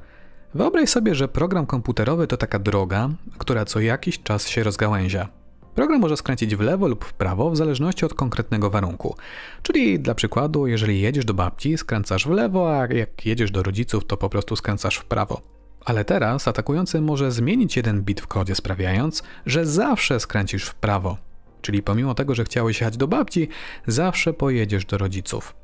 Wyobraź 0.53 0.89
sobie, 0.89 1.15
że 1.15 1.27
program 1.27 1.65
komputerowy 1.65 2.27
to 2.27 2.38
taka 2.38 2.59
droga, 2.59 3.09
która 3.38 3.65
co 3.65 3.79
jakiś 3.79 4.24
czas 4.24 4.48
się 4.48 4.63
rozgałęzia. 4.63 5.27
Program 5.75 6.01
może 6.01 6.17
skręcić 6.17 6.55
w 6.55 6.59
lewo 6.59 6.88
lub 6.88 7.05
w 7.05 7.13
prawo 7.13 7.50
w 7.50 7.57
zależności 7.57 8.05
od 8.05 8.13
konkretnego 8.13 8.69
warunku. 8.69 9.15
Czyli 9.63 10.00
dla 10.00 10.15
przykładu, 10.15 10.67
jeżeli 10.67 11.01
jedziesz 11.01 11.25
do 11.25 11.33
babci, 11.33 11.77
skręcasz 11.77 12.27
w 12.27 12.29
lewo, 12.29 12.79
a 12.79 12.88
jak 12.93 13.25
jedziesz 13.25 13.51
do 13.51 13.63
rodziców, 13.63 14.05
to 14.05 14.17
po 14.17 14.29
prostu 14.29 14.55
skręcasz 14.55 14.95
w 14.95 15.05
prawo. 15.05 15.41
Ale 15.86 16.05
teraz 16.05 16.48
atakujący 16.48 17.01
może 17.01 17.31
zmienić 17.31 17.77
jeden 17.77 18.01
bit 18.01 18.21
w 18.21 18.27
kodzie, 18.27 18.55
sprawiając, 18.55 19.24
że 19.45 19.65
zawsze 19.65 20.19
skręcisz 20.19 20.63
w 20.63 20.75
prawo. 20.75 21.17
Czyli 21.62 21.84
pomimo 21.84 22.16
tego, 22.16 22.36
że 22.36 22.44
chciałeś 22.44 22.82
jechać 22.82 22.98
do 22.98 23.08
babci, 23.08 23.50
zawsze 23.88 24.34
pojedziesz 24.34 24.86
do 24.86 24.98
rodziców. 24.98 25.56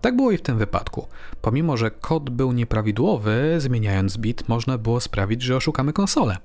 Tak 0.00 0.16
było 0.16 0.30
i 0.30 0.36
w 0.36 0.42
tym 0.42 0.58
wypadku. 0.58 1.08
Pomimo, 1.42 1.76
że 1.76 1.90
kod 1.90 2.30
był 2.30 2.52
nieprawidłowy, 2.52 3.54
zmieniając 3.58 4.16
bit 4.16 4.48
można 4.48 4.78
było 4.78 5.00
sprawić, 5.00 5.42
że 5.42 5.56
oszukamy 5.56 5.92
konsolę. 5.92 6.36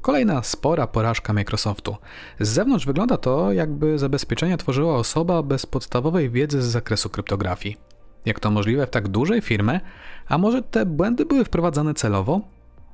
Kolejna 0.00 0.42
spora 0.42 0.86
porażka 0.86 1.32
Microsoftu. 1.32 1.96
Z 2.40 2.48
zewnątrz 2.48 2.86
wygląda 2.86 3.16
to, 3.16 3.52
jakby 3.52 3.98
zabezpieczenia 3.98 4.56
tworzyła 4.56 4.96
osoba 4.96 5.42
bez 5.42 5.66
podstawowej 5.66 6.30
wiedzy 6.30 6.62
z 6.62 6.64
zakresu 6.64 7.10
kryptografii. 7.10 7.76
Jak 8.24 8.40
to 8.40 8.50
możliwe 8.50 8.86
w 8.86 8.90
tak 8.90 9.08
dużej 9.08 9.40
firmie? 9.40 9.80
A 10.28 10.38
może 10.38 10.62
te 10.62 10.86
błędy 10.86 11.24
były 11.24 11.44
wprowadzane 11.44 11.94
celowo? 11.94 12.40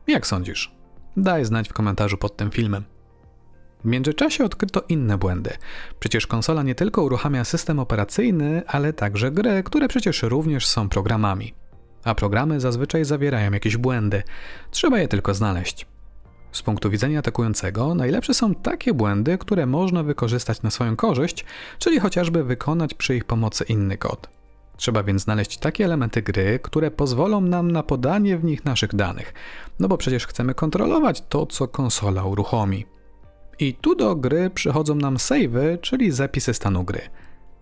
Jak 0.07 0.27
sądzisz? 0.27 0.75
Daj 1.17 1.45
znać 1.45 1.69
w 1.69 1.73
komentarzu 1.73 2.17
pod 2.17 2.37
tym 2.37 2.51
filmem. 2.51 2.85
W 3.85 3.89
międzyczasie 3.89 4.45
odkryto 4.45 4.83
inne 4.89 5.19
błędy. 5.19 5.51
Przecież 6.01 6.27
konsola 6.27 6.63
nie 6.63 6.75
tylko 6.75 7.03
uruchamia 7.03 7.45
system 7.45 7.79
operacyjny, 7.79 8.63
ale 8.67 8.93
także 8.93 9.31
gry, 9.31 9.63
które 9.63 9.89
przecież 9.89 10.23
również 10.23 10.67
są 10.67 10.89
programami. 10.89 11.55
A 12.05 12.15
programy 12.15 12.61
zazwyczaj 12.61 13.05
zawierają 13.05 13.53
jakieś 13.53 13.77
błędy. 13.77 14.23
Trzeba 14.71 14.99
je 14.99 15.09
tylko 15.09 15.35
znaleźć. 15.35 15.87
Z 16.53 16.63
punktu 16.63 16.91
widzenia 16.91 17.19
atakującego, 17.19 17.95
najlepsze 17.95 18.35
są 18.35 18.55
takie 18.55 18.95
błędy, 18.95 19.39
które 19.39 19.67
można 19.67 20.03
wykorzystać 20.03 20.63
na 20.63 20.71
swoją 20.71 20.97
korzyść, 20.97 21.45
czyli 21.79 22.01
chociażby 22.01 22.45
wykonać 22.45 22.95
przy 22.95 23.17
ich 23.17 23.25
pomocy 23.25 23.65
inny 23.65 23.99
kod. 23.99 24.29
Trzeba 24.77 25.03
więc 25.03 25.23
znaleźć 25.23 25.59
takie 25.59 25.85
elementy 25.85 26.23
gry, 26.23 26.59
które 26.63 26.91
pozwolą 26.91 27.41
nam 27.41 27.71
na 27.71 27.83
podanie 27.83 28.39
w 28.39 28.45
nich 28.45 28.65
naszych 28.65 28.95
danych, 28.95 29.35
no 29.81 29.89
bo 29.89 29.97
przecież 29.97 30.27
chcemy 30.27 30.55
kontrolować 30.55 31.23
to, 31.29 31.47
co 31.47 31.69
konsola 31.69 32.25
uruchomi. 32.25 32.87
I 33.59 33.75
tu 33.75 33.95
do 33.95 34.17
gry 34.17 34.51
przychodzą 34.51 34.95
nam 34.95 35.19
savey, 35.19 35.79
czyli 35.81 36.11
zapisy 36.11 36.55
stanu 36.55 36.85
gry. 36.85 37.01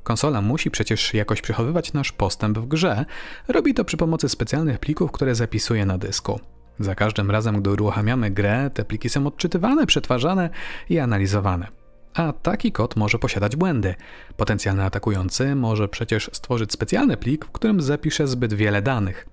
Konsola 0.03 0.41
musi 0.41 0.71
przecież 0.71 1.15
jakoś 1.15 1.43
przechowywać 1.43 1.93
nasz 1.93 2.13
postęp 2.13 2.59
w 2.59 2.67
grze, 2.67 3.05
robi 3.49 3.75
to 3.75 3.85
przy 3.85 3.97
pomocy 3.97 4.29
specjalnych 4.29 4.79
plików, 4.79 5.13
które 5.13 5.35
zapisuje 5.35 5.87
na 5.87 5.99
dysku. 5.99 6.41
Za 6.79 6.95
każdym 6.95 7.31
razem, 7.31 7.61
gdy 7.61 7.71
uruchamiamy 7.71 8.31
grę, 8.31 8.71
te 8.75 8.85
pliki 8.85 9.09
są 9.09 9.27
odczytywane, 9.27 9.87
przetwarzane 9.87 10.51
i 10.89 10.99
analizowane. 10.99 11.67
A 12.15 12.33
taki 12.33 12.73
kod 12.73 12.97
może 12.97 13.19
posiadać 13.19 13.57
błędy. 13.57 13.95
Potencjalny 14.37 14.85
atakujący 14.85 15.55
może 15.55 15.89
przecież 15.89 16.31
stworzyć 16.33 16.73
specjalny 16.73 17.17
plik, 17.17 17.45
w 17.45 17.51
którym 17.51 17.81
zapisze 17.81 18.27
zbyt 18.27 18.55
wiele 18.55 18.83
danych. 18.83 19.27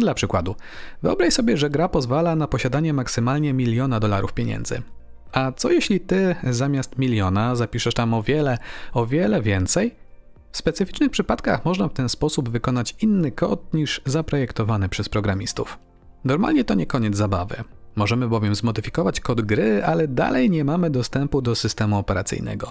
Dla 0.00 0.14
przykładu, 0.14 0.54
wyobraź 1.02 1.34
sobie, 1.34 1.56
że 1.56 1.70
gra 1.70 1.88
pozwala 1.88 2.36
na 2.36 2.48
posiadanie 2.48 2.92
maksymalnie 2.92 3.52
miliona 3.52 4.00
dolarów 4.00 4.32
pieniędzy. 4.32 4.82
A 5.32 5.52
co 5.52 5.70
jeśli 5.70 6.00
ty 6.00 6.34
zamiast 6.50 6.98
miliona 6.98 7.56
zapiszesz 7.56 7.94
tam 7.94 8.14
o 8.14 8.22
wiele, 8.22 8.58
o 8.92 9.06
wiele 9.06 9.42
więcej? 9.42 9.94
W 10.52 10.56
specyficznych 10.56 11.10
przypadkach 11.10 11.64
można 11.64 11.88
w 11.88 11.92
ten 11.92 12.08
sposób 12.08 12.48
wykonać 12.48 12.94
inny 13.00 13.30
kod 13.30 13.74
niż 13.74 14.00
zaprojektowany 14.06 14.88
przez 14.88 15.08
programistów. 15.08 15.78
Normalnie 16.24 16.64
to 16.64 16.74
nie 16.74 16.86
koniec 16.86 17.16
zabawy. 17.16 17.64
Możemy 17.96 18.28
bowiem 18.28 18.54
zmodyfikować 18.54 19.20
kod 19.20 19.40
gry, 19.40 19.84
ale 19.84 20.08
dalej 20.08 20.50
nie 20.50 20.64
mamy 20.64 20.90
dostępu 20.90 21.42
do 21.42 21.54
systemu 21.54 21.98
operacyjnego. 21.98 22.70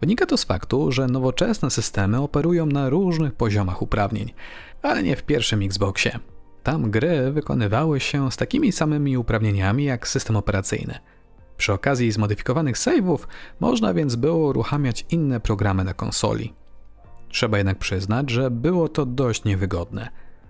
Wynika 0.00 0.26
to 0.26 0.36
z 0.36 0.44
faktu, 0.44 0.92
że 0.92 1.06
nowoczesne 1.06 1.70
systemy 1.70 2.20
operują 2.20 2.66
na 2.66 2.88
różnych 2.88 3.34
poziomach 3.34 3.82
uprawnień, 3.82 4.32
ale 4.82 5.02
nie 5.02 5.16
w 5.16 5.22
pierwszym 5.22 5.62
Xboxie. 5.62 6.18
Tam 6.62 6.90
gry 6.90 7.32
wykonywały 7.32 8.00
się 8.00 8.32
z 8.32 8.36
takimi 8.36 8.72
samymi 8.72 9.16
uprawnieniami 9.16 9.84
jak 9.84 10.08
system 10.08 10.36
operacyjny. 10.36 10.98
Przy 11.60 11.72
okazji 11.72 12.12
zmodyfikowanych 12.12 12.76
save'ów 12.76 13.18
można 13.60 13.94
więc 13.94 14.16
było 14.16 14.48
uruchamiać 14.48 15.06
inne 15.10 15.40
programy 15.40 15.84
na 15.84 15.94
konsoli. 15.94 16.54
Trzeba 17.28 17.58
jednak 17.58 17.78
przyznać, 17.78 18.30
że 18.30 18.50
było 18.50 18.88
to 18.88 19.06
dość 19.06 19.44
niewygodne. 19.44 20.08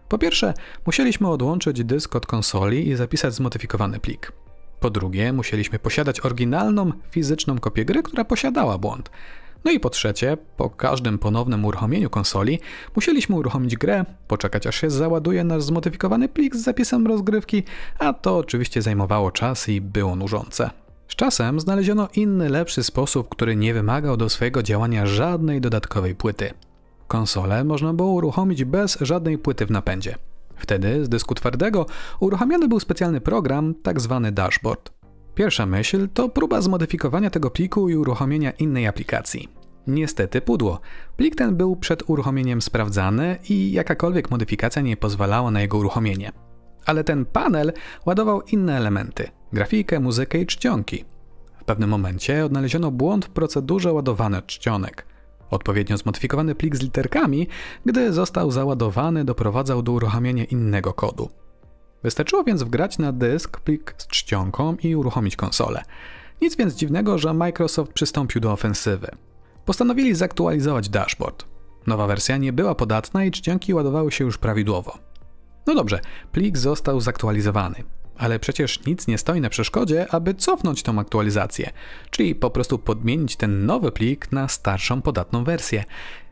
Po 0.08 0.18
pierwsze, 0.18 0.54
musieliśmy 0.86 1.28
odłączyć 1.28 1.84
dysk 1.84 2.16
od 2.16 2.26
konsoli 2.26 2.88
i 2.88 2.96
zapisać 2.96 3.34
zmodyfikowany 3.34 4.00
plik. 4.00 4.32
Po 4.80 4.90
drugie, 4.90 5.32
musieliśmy 5.32 5.78
posiadać 5.78 6.20
oryginalną, 6.20 6.92
fizyczną 7.10 7.58
kopię 7.58 7.84
gry, 7.84 8.02
która 8.02 8.24
posiadała 8.24 8.78
błąd. 8.78 9.10
No 9.64 9.70
i 9.70 9.80
po 9.80 9.90
trzecie, 9.90 10.36
po 10.56 10.70
każdym 10.70 11.18
ponownym 11.18 11.64
uruchomieniu 11.64 12.10
konsoli, 12.10 12.58
musieliśmy 12.96 13.36
uruchomić 13.36 13.76
grę, 13.76 14.04
poczekać 14.28 14.66
aż 14.66 14.80
się 14.80 14.90
załaduje 14.90 15.44
nasz 15.44 15.62
zmodyfikowany 15.62 16.28
plik 16.28 16.56
z 16.56 16.62
zapisem 16.62 17.06
rozgrywki, 17.06 17.62
a 17.98 18.12
to 18.12 18.36
oczywiście 18.36 18.82
zajmowało 18.82 19.30
czas 19.30 19.68
i 19.68 19.80
było 19.80 20.16
nużące. 20.16 20.70
Z 21.10 21.14
czasem 21.14 21.60
znaleziono 21.60 22.08
inny, 22.14 22.48
lepszy 22.48 22.82
sposób, 22.82 23.28
który 23.28 23.56
nie 23.56 23.74
wymagał 23.74 24.16
do 24.16 24.28
swojego 24.28 24.62
działania 24.62 25.06
żadnej 25.06 25.60
dodatkowej 25.60 26.14
płyty. 26.14 26.50
Konsolę 27.08 27.64
można 27.64 27.94
było 27.94 28.12
uruchomić 28.12 28.64
bez 28.64 28.98
żadnej 29.00 29.38
płyty 29.38 29.66
w 29.66 29.70
napędzie. 29.70 30.14
Wtedy 30.56 31.04
z 31.04 31.08
dysku 31.08 31.34
twardego 31.34 31.86
uruchamiany 32.20 32.68
był 32.68 32.80
specjalny 32.80 33.20
program, 33.20 33.74
tak 33.82 34.00
zwany 34.00 34.32
dashboard. 34.32 34.92
Pierwsza 35.34 35.66
myśl 35.66 36.08
to 36.14 36.28
próba 36.28 36.60
zmodyfikowania 36.60 37.30
tego 37.30 37.50
pliku 37.50 37.88
i 37.88 37.96
uruchomienia 37.96 38.50
innej 38.50 38.86
aplikacji. 38.86 39.48
Niestety 39.86 40.40
pudło. 40.40 40.80
Plik 41.16 41.36
ten 41.36 41.56
był 41.56 41.76
przed 41.76 42.10
uruchomieniem 42.10 42.62
sprawdzany 42.62 43.38
i 43.48 43.72
jakakolwiek 43.72 44.30
modyfikacja 44.30 44.82
nie 44.82 44.96
pozwalała 44.96 45.50
na 45.50 45.60
jego 45.60 45.78
uruchomienie. 45.78 46.32
Ale 46.86 47.04
ten 47.04 47.24
panel 47.24 47.72
ładował 48.06 48.42
inne 48.42 48.76
elementy 48.76 49.28
grafikę, 49.52 50.00
muzykę 50.00 50.38
i 50.38 50.46
czcionki. 50.46 51.04
W 51.60 51.64
pewnym 51.64 51.90
momencie 51.90 52.44
odnaleziono 52.44 52.90
błąd 52.90 53.24
w 53.24 53.30
procedurze 53.30 53.92
ładowania 53.92 54.42
czcionek. 54.42 55.06
Odpowiednio 55.50 55.96
zmodyfikowany 55.96 56.54
plik 56.54 56.76
z 56.76 56.82
literkami, 56.82 57.48
gdy 57.86 58.12
został 58.12 58.50
załadowany, 58.50 59.24
doprowadzał 59.24 59.82
do 59.82 59.92
uruchamiania 59.92 60.44
innego 60.44 60.92
kodu. 60.92 61.28
Wystarczyło 62.02 62.44
więc 62.44 62.62
wgrać 62.62 62.98
na 62.98 63.12
dysk 63.12 63.60
plik 63.60 63.94
z 63.98 64.06
czcionką 64.06 64.76
i 64.82 64.96
uruchomić 64.96 65.36
konsolę. 65.36 65.82
Nic 66.42 66.56
więc 66.56 66.74
dziwnego, 66.74 67.18
że 67.18 67.34
Microsoft 67.34 67.92
przystąpił 67.92 68.40
do 68.40 68.52
ofensywy. 68.52 69.10
Postanowili 69.64 70.14
zaktualizować 70.14 70.88
dashboard. 70.88 71.44
Nowa 71.86 72.06
wersja 72.06 72.36
nie 72.36 72.52
była 72.52 72.74
podatna 72.74 73.24
i 73.24 73.30
czcionki 73.30 73.74
ładowały 73.74 74.12
się 74.12 74.24
już 74.24 74.38
prawidłowo. 74.38 75.09
No 75.66 75.74
dobrze, 75.74 76.00
plik 76.32 76.58
został 76.58 77.00
zaktualizowany. 77.00 77.84
Ale 78.18 78.38
przecież 78.38 78.86
nic 78.86 79.06
nie 79.06 79.18
stoi 79.18 79.40
na 79.40 79.50
przeszkodzie, 79.50 80.06
aby 80.10 80.34
cofnąć 80.34 80.82
tą 80.82 80.98
aktualizację, 80.98 81.70
czyli 82.10 82.34
po 82.34 82.50
prostu 82.50 82.78
podmienić 82.78 83.36
ten 83.36 83.66
nowy 83.66 83.92
plik 83.92 84.32
na 84.32 84.48
starszą 84.48 85.02
podatną 85.02 85.44
wersję. 85.44 85.84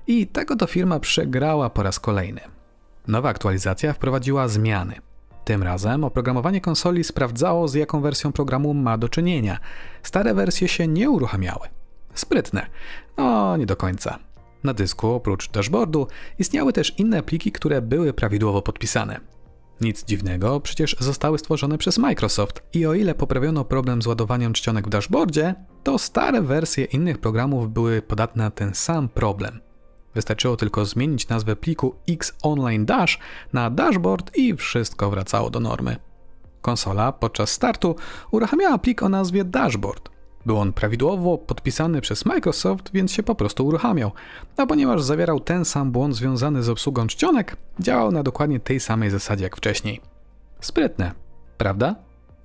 I 0.07 0.27
tego 0.27 0.57
to 0.57 0.67
firma 0.67 1.01
przegrała 1.01 1.71
po 1.71 1.83
raz 1.83 2.01
kolejny. 2.01 2.41
Nowa 3.09 3.29
aktualizacja 3.29 3.93
wprowadziła 3.93 4.49
zmiany. 4.49 4.95
Tym 5.45 5.63
razem 5.63 6.05
oprogramowanie 6.05 6.61
konsoli 6.61 7.05
sprawdzało, 7.05 7.69
z 7.69 7.75
jaką 7.75 8.01
wersją 8.01 8.33
programu 8.33 8.75
ma 8.75 8.99
do 8.99 9.09
czynienia. 9.09 9.59
Stare 10.03 10.35
wersje 10.35 10.69
się 10.69 10.89
nie 10.89 11.11
uruchamiały. 11.11 11.69
Sprytne. 12.15 12.67
No, 13.17 13.57
nie 13.57 13.67
do 13.67 13.77
końca. 13.77 14.19
Na 14.65 14.75
dysku, 14.75 15.09
oprócz 15.09 15.51
dashboardu, 15.51 16.07
istniały 16.39 16.73
też 16.73 16.99
inne 16.99 17.23
pliki, 17.23 17.53
które 17.53 17.83
były 17.83 18.13
prawidłowo 18.13 18.63
podpisane. 18.63 19.21
Nic 19.81 20.05
dziwnego, 20.05 20.61
przecież 20.61 20.97
zostały 21.01 21.39
stworzone 21.39 21.79
przez 21.79 21.99
Microsoft 21.99 22.63
i 22.73 22.87
o 22.87 22.95
ile 22.95 23.15
poprawiono 23.15 23.65
problem 23.65 24.03
z 24.03 24.07
ładowaniem 24.07 24.53
czcionek 24.53 24.87
w 24.87 24.91
dashboardzie, 24.91 25.55
to 25.83 25.99
stare 25.99 26.43
wersje 26.43 26.85
innych 26.85 27.19
programów 27.19 27.73
były 27.73 28.03
podatne 28.03 28.45
na 28.45 28.51
ten 28.51 28.75
sam 28.75 29.09
problem. 29.09 29.61
Wystarczyło 30.15 30.57
tylko 30.57 30.85
zmienić 30.85 31.29
nazwę 31.29 31.57
pliku 31.57 31.95
X 32.09 32.33
Online 32.43 32.87
Dash 32.87 33.19
na 33.53 33.71
dashboard 33.71 34.37
i 34.37 34.57
wszystko 34.57 35.11
wracało 35.11 35.51
do 35.51 35.61
normy. 35.61 35.97
Konsola 36.61 37.13
podczas 37.13 37.51
startu 37.51 37.97
uruchamiała 38.31 38.79
plik 38.79 39.03
o 39.03 39.09
nazwie 39.09 39.45
dashboard. 39.45 40.18
Był 40.49 40.59
on 40.59 40.73
prawidłowo 40.73 41.39
podpisany 41.39 42.01
przez 42.01 42.25
Microsoft, 42.25 42.91
więc 42.95 43.13
się 43.13 43.23
po 43.23 43.35
prostu 43.35 43.67
uruchamiał. 43.67 44.13
A 44.57 44.67
ponieważ 44.67 45.03
zawierał 45.03 45.41
ten 45.41 45.65
sam 45.65 45.93
błąd 45.93 46.17
związany 46.17 46.63
z 46.63 46.69
obsługą 46.69 47.07
czcionek, 47.07 47.57
działał 47.81 48.13
na 48.13 48.23
dokładnie 48.23 48.61
tej 48.61 48.81
samej 48.81 49.11
zasadzie 49.11 49.45
jak 49.45 49.57
wcześniej. 49.57 50.01
Sprytne, 50.61 51.13
prawda? 51.59 51.95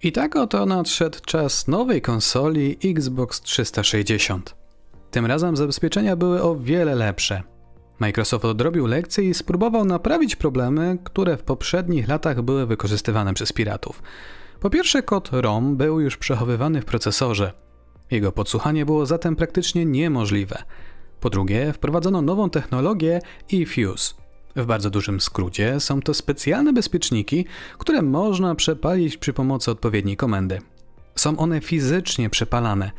I 0.01 0.11
tak 0.11 0.35
oto 0.35 0.65
nadszedł 0.65 1.19
czas 1.25 1.67
nowej 1.67 2.01
konsoli 2.01 2.77
Xbox 2.85 3.41
360. 3.41 4.55
Tym 5.11 5.25
razem 5.25 5.57
zabezpieczenia 5.57 6.15
były 6.15 6.43
o 6.43 6.55
wiele 6.55 6.95
lepsze. 6.95 7.43
Microsoft 7.99 8.45
odrobił 8.45 8.85
lekcję 8.85 9.29
i 9.29 9.33
spróbował 9.33 9.85
naprawić 9.85 10.35
problemy, 10.35 10.97
które 11.03 11.37
w 11.37 11.43
poprzednich 11.43 12.07
latach 12.07 12.41
były 12.41 12.65
wykorzystywane 12.65 13.33
przez 13.33 13.53
piratów. 13.53 14.03
Po 14.59 14.69
pierwsze, 14.69 15.03
kod 15.03 15.29
ROM 15.31 15.77
był 15.77 15.99
już 15.99 16.17
przechowywany 16.17 16.81
w 16.81 16.85
procesorze. 16.85 17.63
Jego 18.11 18.31
podsłuchanie 18.31 18.85
było 18.85 19.05
zatem 19.05 19.35
praktycznie 19.35 19.85
niemożliwe. 19.85 20.63
Po 21.19 21.29
drugie, 21.29 21.73
wprowadzono 21.73 22.21
nową 22.21 22.49
technologię 22.49 23.21
eFuse. 23.53 24.13
W 24.55 24.65
bardzo 24.65 24.89
dużym 24.89 25.21
skrócie 25.21 25.79
są 25.79 26.01
to 26.01 26.13
specjalne 26.13 26.73
bezpieczniki, 26.73 27.45
które 27.77 28.01
można 28.01 28.55
przepalić 28.55 29.17
przy 29.17 29.33
pomocy 29.33 29.71
odpowiedniej 29.71 30.17
komendy. 30.17 30.59
Są 31.15 31.37
one 31.37 31.61
fizycznie 31.61 32.29
przepalane, 32.29 32.91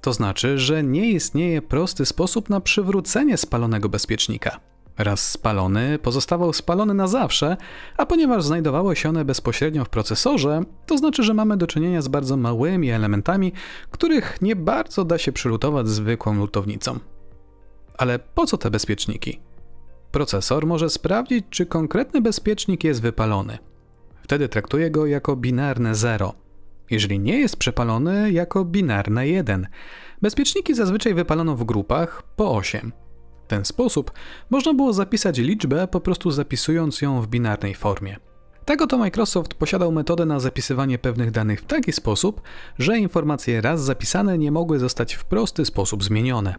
to 0.00 0.12
znaczy, 0.12 0.58
że 0.58 0.82
nie 0.82 1.10
istnieje 1.10 1.62
prosty 1.62 2.06
sposób 2.06 2.50
na 2.50 2.60
przywrócenie 2.60 3.36
spalonego 3.36 3.88
bezpiecznika. 3.88 4.60
Raz 4.98 5.30
spalony, 5.30 5.98
pozostawał 5.98 6.52
spalony 6.52 6.94
na 6.94 7.06
zawsze, 7.06 7.56
a 7.96 8.06
ponieważ 8.06 8.44
znajdowały 8.44 8.96
się 8.96 9.08
one 9.08 9.24
bezpośrednio 9.24 9.84
w 9.84 9.88
procesorze, 9.88 10.62
to 10.86 10.98
znaczy, 10.98 11.22
że 11.22 11.34
mamy 11.34 11.56
do 11.56 11.66
czynienia 11.66 12.02
z 12.02 12.08
bardzo 12.08 12.36
małymi 12.36 12.90
elementami, 12.90 13.52
których 13.90 14.42
nie 14.42 14.56
bardzo 14.56 15.04
da 15.04 15.18
się 15.18 15.32
przylutować 15.32 15.88
zwykłą 15.88 16.34
lutownicą. 16.34 16.98
Ale 17.98 18.18
po 18.18 18.46
co 18.46 18.58
te 18.58 18.70
bezpieczniki? 18.70 19.40
Procesor 20.12 20.66
może 20.66 20.90
sprawdzić, 20.90 21.46
czy 21.50 21.66
konkretny 21.66 22.20
bezpiecznik 22.20 22.84
jest 22.84 23.02
wypalony. 23.02 23.58
Wtedy 24.22 24.48
traktuje 24.48 24.90
go 24.90 25.06
jako 25.06 25.36
binarne 25.36 25.94
0 25.94 26.34
jeżeli 26.90 27.18
nie 27.18 27.38
jest 27.38 27.56
przepalony 27.56 28.32
jako 28.32 28.64
binarne 28.64 29.28
1. 29.28 29.66
Bezpieczniki 30.22 30.74
zazwyczaj 30.74 31.14
wypalono 31.14 31.56
w 31.56 31.64
grupach 31.64 32.22
po 32.36 32.56
8. 32.56 32.92
Ten 33.48 33.64
sposób 33.64 34.12
można 34.50 34.74
było 34.74 34.92
zapisać 34.92 35.38
liczbę 35.38 35.88
po 35.88 36.00
prostu 36.00 36.30
zapisując 36.30 37.02
ją 37.02 37.22
w 37.22 37.26
binarnej 37.26 37.74
formie. 37.74 38.16
Tak 38.64 38.82
oto 38.82 38.98
Microsoft 38.98 39.54
posiadał 39.54 39.92
metodę 39.92 40.26
na 40.26 40.40
zapisywanie 40.40 40.98
pewnych 40.98 41.30
danych 41.30 41.60
w 41.60 41.66
taki 41.66 41.92
sposób, 41.92 42.42
że 42.78 42.98
informacje 42.98 43.60
raz 43.60 43.82
zapisane 43.82 44.38
nie 44.38 44.52
mogły 44.52 44.78
zostać 44.78 45.14
w 45.14 45.24
prosty 45.24 45.64
sposób 45.64 46.04
zmienione. 46.04 46.54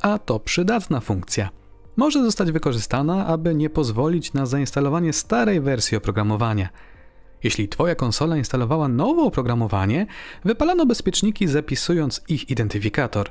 A 0.00 0.18
to 0.18 0.40
przydatna 0.40 1.00
funkcja. 1.00 1.48
Może 1.96 2.24
zostać 2.24 2.52
wykorzystana, 2.52 3.26
aby 3.26 3.54
nie 3.54 3.70
pozwolić 3.70 4.32
na 4.32 4.46
zainstalowanie 4.46 5.12
starej 5.12 5.60
wersji 5.60 5.96
oprogramowania– 5.96 6.68
jeśli 7.44 7.68
Twoja 7.68 7.94
konsola 7.94 8.36
instalowała 8.36 8.88
nowe 8.88 9.22
oprogramowanie, 9.22 10.06
wypalano 10.44 10.86
bezpieczniki 10.86 11.48
zapisując 11.48 12.22
ich 12.28 12.50
identyfikator. 12.50 13.30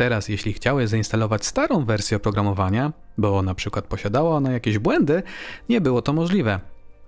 Teraz, 0.00 0.28
jeśli 0.28 0.52
chciałeś 0.52 0.90
zainstalować 0.90 1.46
starą 1.46 1.84
wersję 1.84 2.16
oprogramowania, 2.16 2.92
bo 3.18 3.42
na 3.42 3.54
przykład 3.54 3.84
posiadała 3.84 4.36
ona 4.36 4.52
jakieś 4.52 4.78
błędy, 4.78 5.22
nie 5.68 5.80
było 5.80 6.02
to 6.02 6.12
możliwe. 6.12 6.60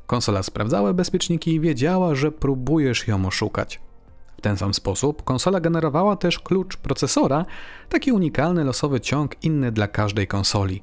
Konsola 0.07 0.43
sprawdzała 0.43 0.93
bezpieczniki 0.93 1.55
i 1.55 1.61
wiedziała, 1.61 2.15
że 2.15 2.33
próbujesz 2.33 3.09
ją 3.09 3.27
oszukać. 3.27 3.81
W 4.39 4.41
ten 4.41 4.57
sam 4.57 4.75
sposób 4.75 5.25
konsola 5.25 5.61
generowała 5.61 6.17
też 6.17 6.39
klucz 6.39 6.77
procesora, 6.77 7.45
taki 7.89 8.13
unikalny 8.13 8.65
losowy 8.65 9.01
ciąg 9.01 9.45
inny 9.45 9.73
dla 9.73 9.89
każdej 9.89 10.27
konsoli. 10.27 10.83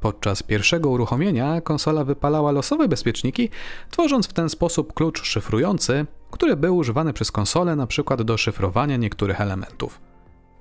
Podczas 0.00 0.42
pierwszego 0.42 0.90
uruchomienia 0.90 1.60
konsola 1.60 2.04
wypalała 2.04 2.52
losowe 2.52 2.88
bezpieczniki, 2.88 3.50
tworząc 3.90 4.26
w 4.26 4.32
ten 4.32 4.48
sposób 4.48 4.92
klucz 4.92 5.24
szyfrujący, 5.24 6.06
który 6.30 6.56
był 6.56 6.76
używany 6.76 7.12
przez 7.12 7.32
konsolę 7.32 7.72
np. 7.72 8.16
do 8.16 8.36
szyfrowania 8.36 8.96
niektórych 8.96 9.40
elementów. 9.40 10.15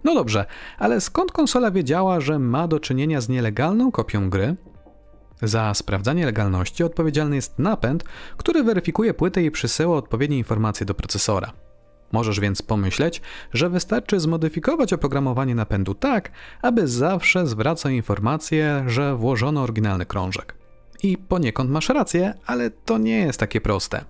No 0.05 0.15
dobrze, 0.15 0.45
ale 0.77 1.01
skąd 1.01 1.31
konsola 1.31 1.71
wiedziała, 1.71 2.19
że 2.19 2.39
ma 2.39 2.67
do 2.67 2.79
czynienia 2.79 3.21
z 3.21 3.29
nielegalną 3.29 3.91
kopią 3.91 4.29
gry? 4.29 4.55
Za 5.41 5.73
sprawdzanie 5.73 6.25
legalności 6.25 6.83
odpowiedzialny 6.83 7.35
jest 7.35 7.59
napęd, 7.59 8.03
który 8.37 8.63
weryfikuje 8.63 9.13
płytę 9.13 9.43
i 9.43 9.51
przysyła 9.51 9.97
odpowiednie 9.97 10.37
informacje 10.37 10.85
do 10.85 10.93
procesora. 10.93 11.51
Możesz 12.11 12.39
więc 12.39 12.61
pomyśleć, 12.61 13.21
że 13.53 13.69
wystarczy 13.69 14.19
zmodyfikować 14.19 14.93
oprogramowanie 14.93 15.55
napędu 15.55 15.93
tak, 15.93 16.31
aby 16.61 16.87
zawsze 16.87 17.47
zwracał 17.47 17.91
informację, 17.91 18.83
że 18.87 19.15
włożono 19.15 19.61
oryginalny 19.61 20.05
krążek. 20.05 20.55
I 21.03 21.17
poniekąd 21.17 21.69
masz 21.69 21.89
rację, 21.89 22.33
ale 22.45 22.69
to 22.71 22.97
nie 22.97 23.19
jest 23.19 23.39
takie 23.39 23.61
proste. 23.61 24.05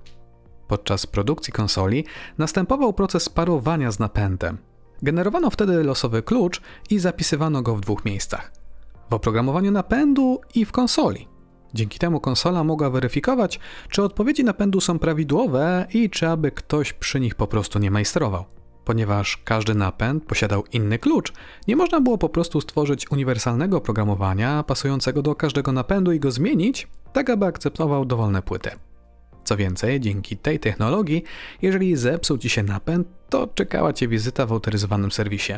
Podczas 0.68 1.06
produkcji 1.06 1.54
konsoli 1.54 2.06
następował 2.38 2.94
proces 2.94 3.30
parowania 3.30 3.92
z 3.92 4.00
napędem. 4.00 4.75
Generowano 5.04 5.50
wtedy 5.50 5.84
losowy 5.84 6.24
klucz 6.24 6.62
i 6.90 7.00
zapisywano 7.00 7.62
go 7.62 7.76
w 7.76 7.82
dwóch 7.82 8.06
miejscach: 8.06 8.52
w 9.10 9.14
oprogramowaniu 9.14 9.72
napędu 9.72 10.42
i 10.56 10.66
w 10.66 10.72
konsoli. 10.72 11.28
Dzięki 11.74 12.00
temu 12.00 12.20
konsola 12.20 12.64
mogła 12.64 12.90
weryfikować, 12.90 13.60
czy 13.90 14.04
odpowiedzi 14.04 14.44
napędu 14.44 14.82
są 14.82 15.00
prawidłowe 15.00 15.88
i 15.94 16.10
czy 16.10 16.28
aby 16.28 16.52
ktoś 16.52 16.94
przy 16.94 17.20
nich 17.20 17.36
po 17.36 17.48
prostu 17.48 17.80
nie 17.80 17.92
majstrował. 17.92 18.46
Ponieważ 18.86 19.38
każdy 19.38 19.76
napęd 19.76 20.26
posiadał 20.26 20.64
inny 20.74 21.00
klucz, 21.00 21.34
nie 21.68 21.76
można 21.76 22.02
było 22.02 22.18
po 22.18 22.30
prostu 22.30 22.62
stworzyć 22.62 23.12
uniwersalnego 23.12 23.78
oprogramowania 23.78 24.64
pasującego 24.64 25.22
do 25.22 25.36
każdego 25.36 25.72
napędu 25.72 26.12
i 26.12 26.20
go 26.20 26.32
zmienić, 26.32 26.88
tak 27.14 27.30
aby 27.30 27.46
akceptował 27.46 28.06
dowolne 28.06 28.42
płyty. 28.42 28.72
Co 29.46 29.58
więcej, 29.58 30.00
dzięki 30.00 30.38
tej 30.38 30.60
technologii, 30.60 31.24
jeżeli 31.62 31.96
zepsuł 31.96 32.38
ci 32.38 32.50
się 32.50 32.64
napęd, 32.64 33.08
to 33.30 33.48
czekała 33.48 33.94
cię 33.94 34.08
wizyta 34.08 34.46
w 34.46 34.52
autoryzowanym 34.52 35.12
serwisie. 35.12 35.54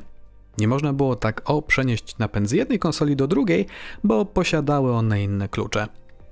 Nie 0.57 0.67
można 0.67 0.93
było 0.93 1.15
tak 1.15 1.41
o 1.49 1.61
przenieść 1.61 2.17
napęd 2.17 2.49
z 2.49 2.51
jednej 2.51 2.79
konsoli 2.79 3.15
do 3.15 3.27
drugiej, 3.27 3.65
bo 4.03 4.25
posiadały 4.25 4.93
one 4.93 5.23
inne 5.23 5.49
klucze 5.49 5.87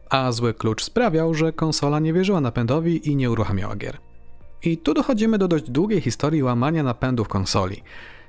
a 0.09 0.31
zły 0.31 0.53
klucz 0.53 0.83
sprawiał, 0.83 1.33
że 1.33 1.53
konsola 1.53 1.99
nie 1.99 2.13
wierzyła 2.13 2.41
napędowi 2.41 3.09
i 3.09 3.15
nie 3.15 3.31
uruchamiała 3.31 3.75
gier. 3.75 3.97
I 4.63 4.77
tu 4.77 4.93
dochodzimy 4.93 5.37
do 5.37 5.47
dość 5.47 5.69
długiej 5.69 6.01
historii 6.01 6.43
łamania 6.43 6.83
napędów 6.83 7.27
konsoli. 7.27 7.83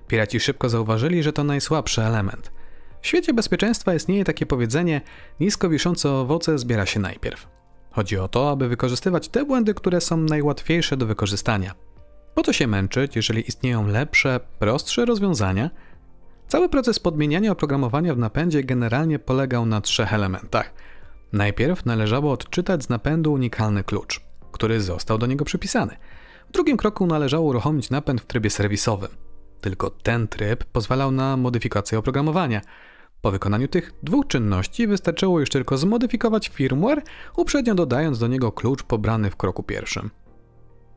Piraci 0.08 0.40
szybko 0.40 0.68
zauważyli, 0.68 1.22
że 1.22 1.32
to 1.32 1.44
najsłabszy 1.44 2.02
element. 2.02 2.52
W 3.00 3.06
świecie 3.06 3.34
bezpieczeństwa 3.34 3.94
istnieje 3.94 4.24
takie 4.24 4.46
powiedzenie: 4.46 5.00
nisko 5.40 5.68
wiszące 5.68 6.10
owoce 6.10 6.58
zbiera 6.58 6.86
się 6.86 7.00
najpierw. 7.00 7.55
Chodzi 7.96 8.18
o 8.18 8.28
to, 8.28 8.50
aby 8.50 8.68
wykorzystywać 8.68 9.28
te 9.28 9.44
błędy, 9.44 9.74
które 9.74 10.00
są 10.00 10.16
najłatwiejsze 10.16 10.96
do 10.96 11.06
wykorzystania. 11.06 11.74
Po 12.34 12.42
co 12.42 12.52
się 12.52 12.66
męczyć, 12.66 13.16
jeżeli 13.16 13.48
istnieją 13.48 13.86
lepsze, 13.86 14.40
prostsze 14.58 15.04
rozwiązania? 15.04 15.70
Cały 16.48 16.68
proces 16.68 16.98
podmieniania 16.98 17.52
oprogramowania 17.52 18.14
w 18.14 18.18
napędzie 18.18 18.64
generalnie 18.64 19.18
polegał 19.18 19.66
na 19.66 19.80
trzech 19.80 20.14
elementach– 20.14 20.72
Najpierw 21.32 21.86
należało 21.86 22.32
odczytać 22.32 22.82
z 22.82 22.88
napędu 22.88 23.32
unikalny 23.32 23.84
klucz, 23.84 24.20
który 24.52 24.80
został 24.80 25.18
do 25.18 25.26
niego 25.26 25.44
przypisany. 25.44 25.96
W 26.48 26.52
drugim 26.52 26.76
kroku 26.76 27.06
należało 27.06 27.46
uruchomić 27.46 27.90
napęd 27.90 28.20
w 28.20 28.26
trybie 28.26 28.50
serwisowym. 28.50 29.10
Tylko 29.60 29.90
ten 29.90 30.28
tryb 30.28 30.64
pozwalał 30.64 31.10
na 31.10 31.36
modyfikację 31.36 31.98
oprogramowania. 31.98 32.60
Po 33.20 33.30
wykonaniu 33.30 33.68
tych 33.68 33.92
dwóch 34.02 34.26
czynności 34.26 34.86
wystarczyło 34.86 35.40
już 35.40 35.48
tylko 35.48 35.78
zmodyfikować 35.78 36.48
firmware, 36.48 37.02
uprzednio 37.36 37.74
dodając 37.74 38.18
do 38.18 38.26
niego 38.26 38.52
klucz 38.52 38.82
pobrany 38.82 39.30
w 39.30 39.36
kroku 39.36 39.62
pierwszym. 39.62 40.10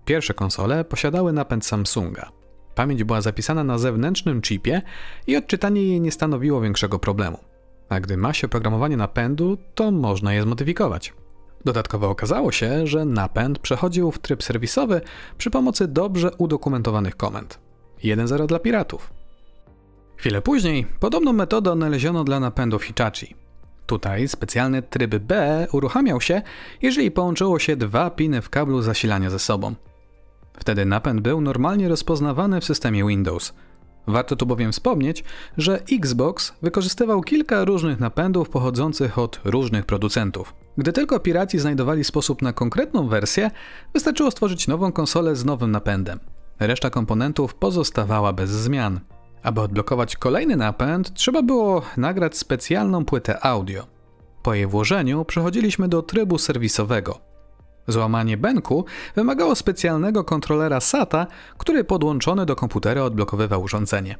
Pierwsze 0.05 0.34
konsole 0.34 0.86
posiadały 0.86 1.34
napęd 1.34 1.65
Samsunga. 1.65 2.32
Pamięć 2.75 3.03
była 3.03 3.21
zapisana 3.21 3.63
na 3.63 3.77
zewnętrznym 3.77 4.41
chipie 4.41 4.82
i 5.27 5.38
odczytanie 5.38 5.84
jej 5.84 6.01
nie 6.01 6.12
stanowiło 6.12 6.62
większego 6.62 6.99
problemu 6.99 7.38
a 7.89 7.99
gdy 7.99 8.17
ma 8.17 8.34
się 8.34 8.47
oprogramowanie 8.47 8.97
napędu, 8.97 9.58
to 9.75 9.91
można 9.91 10.34
je 10.34 10.41
zmodyfikować. 10.41 11.13
Dodatkowo 11.65 12.10
okazało 12.10 12.51
się, 12.51 12.88
że 12.88 13.05
napęd 13.05 13.60
przechodził 13.60 14.12
w 14.12 14.19
tryb 14.19 14.43
serwisowy 14.43 15.01
przy 15.38 15.49
pomocy 15.49 15.88
dobrze 15.88 16.32
udokumentowanych 16.38 17.17
komend. 17.17 17.60
1.0 18.03 18.45
dla 18.45 18.60
piratów. 18.60 19.18
Chwilę 20.19 20.41
później 20.41 20.86
podobną 20.99 21.34
metodę 21.34 21.71
odnaleziono 21.71 22.23
dla 22.23 22.39
napędów 22.39 22.84
Hitachi. 22.84 23.36
Tutaj 23.86 24.27
specjalny 24.27 24.82
tryb 24.82 25.15
B 25.15 25.67
uruchamiał 25.71 26.21
się, 26.21 26.41
jeżeli 26.82 27.12
połączyło 27.12 27.60
się 27.60 27.75
dwa 27.75 28.10
piny 28.10 28.41
w 28.41 28.49
kablu 28.49 28.82
zasilania 28.82 29.29
ze 29.29 29.39
sobą. 29.39 29.75
Wtedy 30.53 30.86
napęd 30.86 31.21
był 31.21 31.41
normalnie 31.41 31.89
rozpoznawany 31.89 32.62
w 32.62 32.65
systemie 32.65 33.08
Windows. 33.08 33.53
Warto 34.08 34.36
tu 34.36 34.45
bowiem 34.45 34.71
wspomnieć, 34.71 35.23
że 35.58 35.79
Xbox 35.91 36.53
wykorzystywał 36.62 37.21
kilka 37.21 37.65
różnych 37.65 37.99
napędów 37.99 38.49
pochodzących 38.49 39.19
od 39.19 39.41
różnych 39.43 39.86
producentów. 39.86 40.53
Gdy 40.77 40.93
tylko 40.93 41.19
piraci 41.19 41.60
znajdowali 41.60 42.03
sposób 42.03 42.41
na 42.41 42.53
konkretną 42.53 43.08
wersję, 43.08 43.51
wystarczyło 43.93 44.32
stworzyć 44.32 44.67
nową 44.67 44.91
konsolę 44.91 45.36
z 45.36 45.45
nowym 45.45 45.71
napędem. 45.71 46.19
Reszta 46.60 46.89
komponentów 46.89 47.55
pozostawała 47.55 48.34
bez 48.34 48.49
zmian. 48.49 48.99
Aby 49.43 49.62
odblokować 49.62 50.15
kolejny 50.15 50.56
napęd, 50.56 51.13
trzeba 51.13 51.41
było 51.41 51.82
nagrać 51.97 52.38
specjalną 52.38 53.06
płytę 53.06 53.45
audio. 53.45 53.88
Po 54.43 54.54
jej 54.54 54.67
włożeniu 54.67 55.25
przechodziliśmy 55.25 55.88
do 55.88 56.02
trybu 56.02 56.38
serwisowego. 56.38 57.19
Złamanie 57.88 58.38
benku 58.38 58.86
wymagało 59.15 59.56
specjalnego 59.56 60.23
kontrolera 60.23 60.80
SATA, 60.80 61.28
który 61.58 61.84
podłączony 61.84 62.45
do 62.45 62.56
komputera 62.56 63.04
odblokowywał 63.04 63.62
urządzenie. 63.62 64.15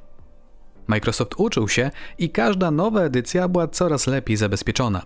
Microsoft 0.88 1.36
uczył 1.38 1.68
się 1.68 1.92
i 2.18 2.30
każda 2.30 2.72
nowa 2.72 3.02
edycja 3.02 3.48
była 3.48 3.68
coraz 3.68 4.08
lepiej 4.08 4.38
zabezpieczona. 4.38 5.02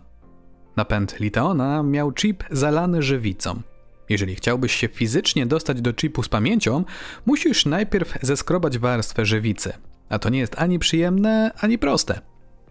Napęd 0.76 1.20
Liteona 1.20 1.84
miał 1.84 2.12
chip 2.12 2.44
zalany 2.52 3.02
żywicą. 3.02 3.62
Jeżeli 4.10 4.36
chciałbyś 4.36 4.76
się 4.76 4.88
fizycznie 4.88 5.46
dostać 5.46 5.82
do 5.82 5.94
chipu 5.94 6.24
z 6.24 6.30
pamięcią, 6.30 6.84
musisz 7.26 7.66
najpierw 7.66 8.18
zeskrobać 8.22 8.78
warstwę 8.78 9.26
żywicy, 9.26 9.74
a 10.10 10.20
to 10.20 10.30
nie 10.30 10.40
jest 10.40 10.62
ani 10.62 10.80
przyjemne, 10.80 11.52
ani 11.60 11.78
proste. 11.78 12.22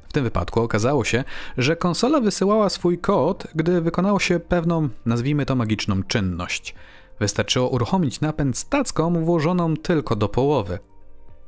W 0.08 0.12
tym 0.12 0.24
wypadku 0.24 0.60
okazało 0.60 1.04
się, 1.04 1.24
że 1.58 1.76
konsola 1.76 2.20
wysyłała 2.20 2.68
swój 2.68 2.98
kod, 2.98 3.46
gdy 3.54 3.80
wykonało 3.80 4.20
się 4.20 4.40
pewną, 4.40 4.88
nazwijmy 5.06 5.46
to 5.46 5.54
magiczną 5.54 6.02
czynność. 6.02 6.74
Wystarczyło 7.20 7.68
uruchomić 7.68 8.20
napęd 8.20 8.58
z 8.58 8.68
tacką 8.68 9.24
włożoną 9.24 9.76
tylko 9.76 10.16
do 10.16 10.28
połowy. 10.28 10.78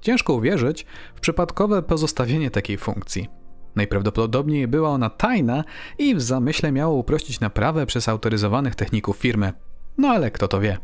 Ciężko 0.01 0.33
uwierzyć 0.33 0.87
w 1.15 1.21
przypadkowe 1.21 1.83
pozostawienie 1.83 2.51
takiej 2.51 2.79
funkcji. 2.79 3.29
Najprawdopodobniej 3.77 4.69
była 4.69 4.89
ona 4.89 5.11
tajna 5.11 5.65
i 5.99 6.15
w 6.15 6.23
zamyśle 6.23 6.73
miało 6.73 6.95
uprościć 6.95 7.41
naprawę 7.41 7.87
przez 7.87 8.09
autoryzowanych 8.09 8.75
techników 8.75 9.17
firmy. 9.17 9.53
No 9.99 10.09
ale 10.09 10.31
kto 10.31 10.49
to 10.49 10.61
wie. 10.61 10.79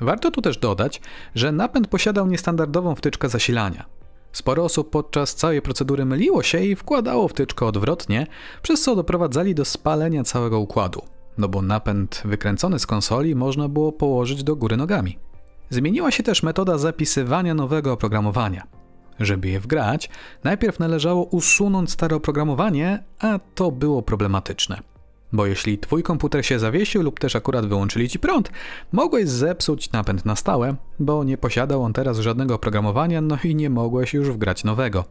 Warto 0.00 0.30
tu 0.30 0.42
też 0.42 0.58
dodać, 0.58 1.00
że 1.34 1.52
napęd 1.52 1.88
posiadał 1.88 2.26
niestandardową 2.26 2.94
wtyczkę 2.94 3.28
zasilania. 3.28 3.99
Sporo 4.32 4.64
osób 4.64 4.90
podczas 4.90 5.34
całej 5.34 5.62
procedury 5.62 6.04
myliło 6.04 6.42
się 6.42 6.60
i 6.60 6.76
wkładało 6.76 7.28
wtyczkę 7.28 7.66
odwrotnie, 7.66 8.26
przez 8.62 8.82
co 8.82 8.96
doprowadzali 8.96 9.54
do 9.54 9.64
spalenia 9.64 10.24
całego 10.24 10.58
układu, 10.58 11.02
no 11.38 11.48
bo 11.48 11.62
napęd 11.62 12.22
wykręcony 12.24 12.78
z 12.78 12.86
konsoli 12.86 13.34
można 13.34 13.68
było 13.68 13.92
położyć 13.92 14.44
do 14.44 14.56
góry 14.56 14.76
nogami. 14.76 15.18
Zmieniła 15.70 16.10
się 16.10 16.22
też 16.22 16.42
metoda 16.42 16.78
zapisywania 16.78 17.54
nowego 17.54 17.92
oprogramowania. 17.92 18.66
Żeby 19.20 19.48
je 19.48 19.60
wgrać, 19.60 20.10
najpierw 20.44 20.78
należało 20.78 21.24
usunąć 21.24 21.90
stare 21.90 22.16
oprogramowanie, 22.16 23.04
a 23.18 23.38
to 23.54 23.70
było 23.70 24.02
problematyczne. 24.02 24.80
Bo 25.32 25.46
jeśli 25.46 25.78
twój 25.78 26.02
komputer 26.02 26.46
się 26.46 26.58
zawiesił 26.58 27.02
lub 27.02 27.20
też 27.20 27.36
akurat 27.36 27.66
wyłączyli 27.66 28.08
ci 28.08 28.18
prąd, 28.18 28.50
mogłeś 28.92 29.28
zepsuć 29.28 29.92
napęd 29.92 30.24
na 30.24 30.36
stałe, 30.36 30.76
bo 30.98 31.24
nie 31.24 31.38
posiadał 31.38 31.82
on 31.82 31.92
teraz 31.92 32.18
żadnego 32.18 32.54
oprogramowania, 32.54 33.20
no 33.20 33.38
i 33.44 33.54
nie 33.54 33.70
mogłeś 33.70 34.14
już 34.14 34.30
wgrać 34.30 34.64
nowego. 34.64 35.04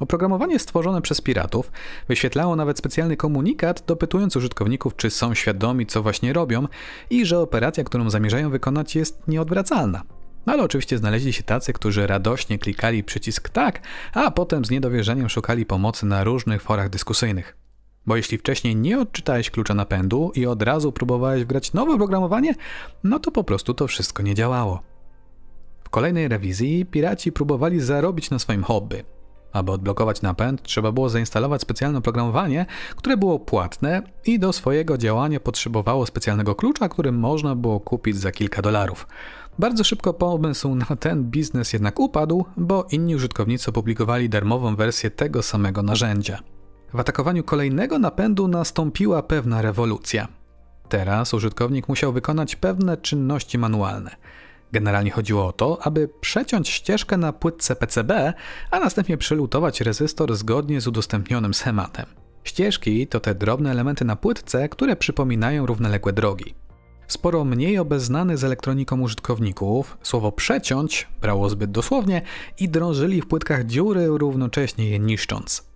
Oprogramowanie 0.00 0.58
stworzone 0.58 1.02
przez 1.02 1.20
piratów 1.20 1.72
wyświetlało 2.08 2.56
nawet 2.56 2.78
specjalny 2.78 3.16
komunikat, 3.16 3.84
dopytując 3.86 4.36
użytkowników, 4.36 4.96
czy 4.96 5.10
są 5.10 5.34
świadomi, 5.34 5.86
co 5.86 6.02
właśnie 6.02 6.32
robią 6.32 6.66
i 7.10 7.26
że 7.26 7.38
operacja, 7.38 7.84
którą 7.84 8.10
zamierzają 8.10 8.50
wykonać, 8.50 8.96
jest 8.96 9.28
nieodwracalna. 9.28 10.02
No 10.46 10.52
ale 10.52 10.62
oczywiście 10.62 10.98
znaleźli 10.98 11.32
się 11.32 11.42
tacy, 11.42 11.72
którzy 11.72 12.06
radośnie 12.06 12.58
klikali 12.58 13.04
przycisk 13.04 13.48
tak, 13.48 13.80
a 14.14 14.30
potem 14.30 14.64
z 14.64 14.70
niedowierzeniem 14.70 15.28
szukali 15.28 15.66
pomocy 15.66 16.06
na 16.06 16.24
różnych 16.24 16.62
forach 16.62 16.88
dyskusyjnych. 16.88 17.59
Bo 18.06 18.16
jeśli 18.16 18.38
wcześniej 18.38 18.76
nie 18.76 19.00
odczytałeś 19.00 19.50
klucza 19.50 19.74
napędu 19.74 20.32
i 20.34 20.46
od 20.46 20.62
razu 20.62 20.92
próbowałeś 20.92 21.44
wgrać 21.44 21.72
nowe 21.72 21.92
oprogramowanie, 21.92 22.54
no 23.04 23.18
to 23.18 23.30
po 23.30 23.44
prostu 23.44 23.74
to 23.74 23.86
wszystko 23.86 24.22
nie 24.22 24.34
działało. 24.34 24.82
W 25.84 25.90
kolejnej 25.90 26.28
rewizji 26.28 26.86
piraci 26.86 27.32
próbowali 27.32 27.80
zarobić 27.80 28.30
na 28.30 28.38
swoim 28.38 28.62
hobby. 28.62 29.04
Aby 29.52 29.72
odblokować 29.72 30.22
napęd, 30.22 30.62
trzeba 30.62 30.92
było 30.92 31.08
zainstalować 31.08 31.62
specjalne 31.62 31.98
oprogramowanie, 31.98 32.66
które 32.96 33.16
było 33.16 33.38
płatne 33.38 34.02
i 34.26 34.38
do 34.38 34.52
swojego 34.52 34.98
działania 34.98 35.40
potrzebowało 35.40 36.06
specjalnego 36.06 36.54
klucza, 36.54 36.88
który 36.88 37.12
można 37.12 37.54
było 37.54 37.80
kupić 37.80 38.16
za 38.16 38.32
kilka 38.32 38.62
dolarów. 38.62 39.06
Bardzo 39.58 39.84
szybko 39.84 40.14
pomysł 40.14 40.74
na 40.74 40.96
ten 40.96 41.24
biznes 41.24 41.72
jednak 41.72 42.00
upadł, 42.00 42.44
bo 42.56 42.86
inni 42.90 43.16
użytkownicy 43.16 43.70
opublikowali 43.70 44.28
darmową 44.28 44.76
wersję 44.76 45.10
tego 45.10 45.42
samego 45.42 45.82
narzędzia. 45.82 46.38
W 46.94 47.00
atakowaniu 47.00 47.44
kolejnego 47.44 47.98
napędu 47.98 48.48
nastąpiła 48.48 49.22
pewna 49.22 49.62
rewolucja. 49.62 50.28
Teraz 50.88 51.34
użytkownik 51.34 51.88
musiał 51.88 52.12
wykonać 52.12 52.56
pewne 52.56 52.96
czynności 52.96 53.58
manualne. 53.58 54.16
Generalnie 54.72 55.10
chodziło 55.10 55.46
o 55.46 55.52
to, 55.52 55.78
aby 55.82 56.08
przeciąć 56.20 56.68
ścieżkę 56.68 57.16
na 57.16 57.32
płytce 57.32 57.76
PCB, 57.76 58.32
a 58.70 58.80
następnie 58.80 59.16
przelutować 59.16 59.80
rezystor 59.80 60.36
zgodnie 60.36 60.80
z 60.80 60.86
udostępnionym 60.86 61.54
schematem. 61.54 62.06
Ścieżki 62.44 63.06
to 63.06 63.20
te 63.20 63.34
drobne 63.34 63.70
elementy 63.70 64.04
na 64.04 64.16
płytce, 64.16 64.68
które 64.68 64.96
przypominają 64.96 65.66
równoległe 65.66 66.12
drogi. 66.12 66.54
Sporo 67.06 67.44
mniej 67.44 67.78
obeznanych 67.78 68.38
z 68.38 68.44
elektroniką 68.44 69.00
użytkowników 69.00 69.98
słowo 70.02 70.32
przeciąć 70.32 71.08
brało 71.20 71.50
zbyt 71.50 71.70
dosłownie 71.70 72.22
i 72.58 72.68
drążyli 72.68 73.22
w 73.22 73.26
płytkach 73.26 73.66
dziury, 73.66 74.06
równocześnie 74.06 74.90
je 74.90 74.98
niszcząc. 74.98 75.69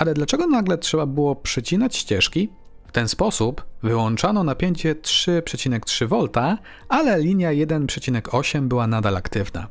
Ale 0.00 0.14
dlaczego 0.14 0.46
nagle 0.46 0.78
trzeba 0.78 1.06
było 1.06 1.36
przycinać 1.36 1.96
ścieżki? 1.96 2.48
W 2.86 2.92
ten 2.92 3.08
sposób 3.08 3.64
wyłączano 3.82 4.44
napięcie 4.44 4.94
3,3 4.94 6.08
V, 6.08 6.56
ale 6.88 7.20
linia 7.20 7.50
1,8 7.50 8.68
była 8.68 8.86
nadal 8.86 9.16
aktywna. 9.16 9.66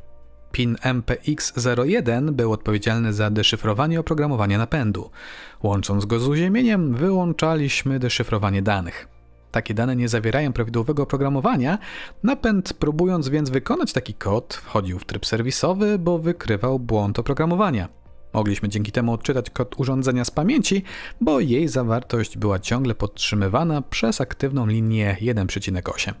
Pin 0.52 0.74
MPX01 0.74 2.30
był 2.30 2.52
odpowiedzialny 2.52 3.12
za 3.12 3.30
deszyfrowanie 3.30 4.00
oprogramowania 4.00 4.58
napędu. 4.58 5.10
Łącząc 5.62 6.04
go 6.04 6.20
z 6.20 6.28
uziemieniem, 6.28 6.94
wyłączaliśmy 6.94 7.98
deszyfrowanie 7.98 8.62
danych. 8.62 9.08
Takie 9.50 9.74
dane 9.74 9.96
nie 9.96 10.08
zawierają 10.08 10.52
prawidłowego 10.52 11.02
oprogramowania. 11.02 11.78
Napęd, 12.22 12.72
próbując 12.72 13.28
więc 13.28 13.50
wykonać 13.50 13.92
taki 13.92 14.14
kod, 14.14 14.54
wchodził 14.54 14.98
w 14.98 15.04
tryb 15.04 15.26
serwisowy, 15.26 15.98
bo 15.98 16.18
wykrywał 16.18 16.78
błąd 16.78 17.18
oprogramowania. 17.18 17.99
Mogliśmy 18.32 18.68
dzięki 18.68 18.92
temu 18.92 19.12
odczytać 19.12 19.50
kod 19.50 19.80
urządzenia 19.80 20.24
z 20.24 20.30
pamięci, 20.30 20.82
bo 21.20 21.40
jej 21.40 21.68
zawartość 21.68 22.38
była 22.38 22.58
ciągle 22.58 22.94
podtrzymywana 22.94 23.82
przez 23.82 24.20
aktywną 24.20 24.66
linię 24.66 25.16
1,8. 25.20 26.12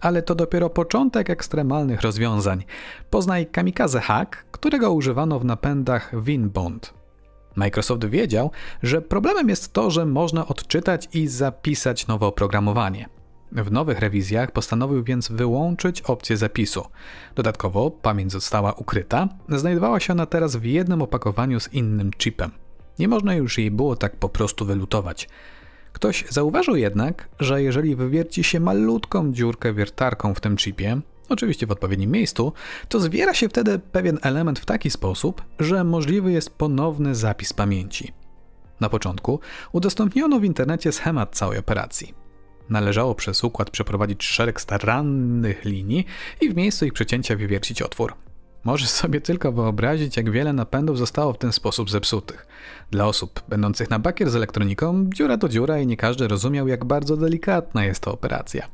Ale 0.00 0.22
to 0.22 0.34
dopiero 0.34 0.70
początek 0.70 1.30
ekstremalnych 1.30 2.02
rozwiązań. 2.02 2.64
Poznaj 3.10 3.46
Kamikaze 3.46 4.00
Hack, 4.00 4.44
którego 4.50 4.92
używano 4.92 5.38
w 5.38 5.44
napędach 5.44 6.22
WinBond. 6.22 6.94
Microsoft 7.56 8.04
wiedział, 8.04 8.50
że 8.82 9.02
problemem 9.02 9.48
jest 9.48 9.72
to, 9.72 9.90
że 9.90 10.06
można 10.06 10.46
odczytać 10.46 11.08
i 11.12 11.26
zapisać 11.26 12.06
nowe 12.06 12.26
oprogramowanie. 12.26 13.06
W 13.52 13.72
nowych 13.72 13.98
rewizjach 13.98 14.50
postanowił 14.50 15.04
więc 15.04 15.28
wyłączyć 15.28 16.00
opcję 16.00 16.36
zapisu. 16.36 16.84
Dodatkowo 17.34 17.90
pamięć 17.90 18.32
została 18.32 18.72
ukryta, 18.72 19.28
znajdowała 19.48 20.00
się 20.00 20.12
ona 20.12 20.26
teraz 20.26 20.56
w 20.56 20.64
jednym 20.64 21.02
opakowaniu 21.02 21.60
z 21.60 21.72
innym 21.72 22.10
chipem. 22.18 22.50
Nie 22.98 23.08
można 23.08 23.34
już 23.34 23.58
jej 23.58 23.70
było 23.70 23.96
tak 23.96 24.16
po 24.16 24.28
prostu 24.28 24.64
wylutować. 24.64 25.28
Ktoś 25.92 26.24
zauważył 26.30 26.76
jednak, 26.76 27.28
że 27.40 27.62
jeżeli 27.62 27.96
wywierci 27.96 28.44
się 28.44 28.60
malutką 28.60 29.32
dziurkę 29.32 29.74
wiertarką 29.74 30.34
w 30.34 30.40
tym 30.40 30.56
chipie, 30.56 31.00
oczywiście 31.28 31.66
w 31.66 31.70
odpowiednim 31.70 32.10
miejscu, 32.10 32.52
to 32.88 33.00
zwiera 33.00 33.34
się 33.34 33.48
wtedy 33.48 33.78
pewien 33.78 34.18
element 34.22 34.58
w 34.58 34.66
taki 34.66 34.90
sposób, 34.90 35.42
że 35.58 35.84
możliwy 35.84 36.32
jest 36.32 36.50
ponowny 36.50 37.14
zapis 37.14 37.52
pamięci. 37.52 38.12
Na 38.80 38.88
początku 38.88 39.40
udostępniono 39.72 40.40
w 40.40 40.44
internecie 40.44 40.92
schemat 40.92 41.36
całej 41.36 41.58
operacji. 41.58 42.23
Należało 42.70 43.14
przez 43.14 43.44
układ 43.44 43.70
przeprowadzić 43.70 44.24
szereg 44.24 44.60
starannych 44.60 45.64
linii 45.64 46.06
i 46.40 46.50
w 46.50 46.56
miejscu 46.56 46.84
ich 46.84 46.92
przecięcia 46.92 47.36
wywiercić 47.36 47.82
otwór. 47.82 48.14
Możesz 48.64 48.88
sobie 48.88 49.20
tylko 49.20 49.52
wyobrazić, 49.52 50.16
jak 50.16 50.30
wiele 50.30 50.52
napędów 50.52 50.98
zostało 50.98 51.32
w 51.32 51.38
ten 51.38 51.52
sposób 51.52 51.90
zepsutych. 51.90 52.46
Dla 52.90 53.06
osób 53.06 53.42
będących 53.48 53.90
na 53.90 53.98
bakier 53.98 54.30
z 54.30 54.36
elektroniką, 54.36 55.10
dziura 55.14 55.38
to 55.38 55.48
dziura 55.48 55.78
i 55.78 55.86
nie 55.86 55.96
każdy 55.96 56.28
rozumiał, 56.28 56.68
jak 56.68 56.84
bardzo 56.84 57.16
delikatna 57.16 57.84
jest 57.84 58.00
to 58.00 58.12
operacja. 58.12 58.68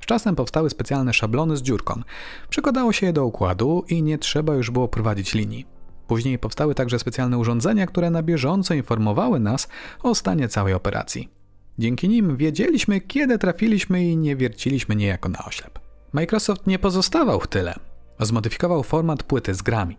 Z 0.00 0.06
czasem 0.06 0.36
powstały 0.36 0.70
specjalne 0.70 1.12
szablony 1.12 1.56
z 1.56 1.62
dziurką. 1.62 2.02
Przekładało 2.48 2.92
się 2.92 3.06
je 3.06 3.12
do 3.12 3.24
układu 3.24 3.84
i 3.88 4.02
nie 4.02 4.18
trzeba 4.18 4.54
już 4.54 4.70
było 4.70 4.88
prowadzić 4.88 5.34
linii. 5.34 5.66
Później 6.06 6.38
powstały 6.38 6.74
także 6.74 6.98
specjalne 6.98 7.38
urządzenia, 7.38 7.86
które 7.86 8.10
na 8.10 8.22
bieżąco 8.22 8.74
informowały 8.74 9.40
nas 9.40 9.68
o 10.02 10.14
stanie 10.14 10.48
całej 10.48 10.74
operacji. 10.74 11.37
Dzięki 11.78 12.08
nim 12.08 12.36
wiedzieliśmy, 12.36 13.00
kiedy 13.00 13.38
trafiliśmy 13.38 14.04
i 14.04 14.16
nie 14.16 14.36
wierciliśmy 14.36 14.96
niejako 14.96 15.28
na 15.28 15.44
oślep. 15.44 15.78
Microsoft 16.12 16.66
nie 16.66 16.78
pozostawał 16.78 17.40
w 17.40 17.46
tyle. 17.46 17.74
Zmodyfikował 18.20 18.82
format 18.82 19.22
płyty 19.22 19.54
z 19.54 19.62
grami. 19.62 19.96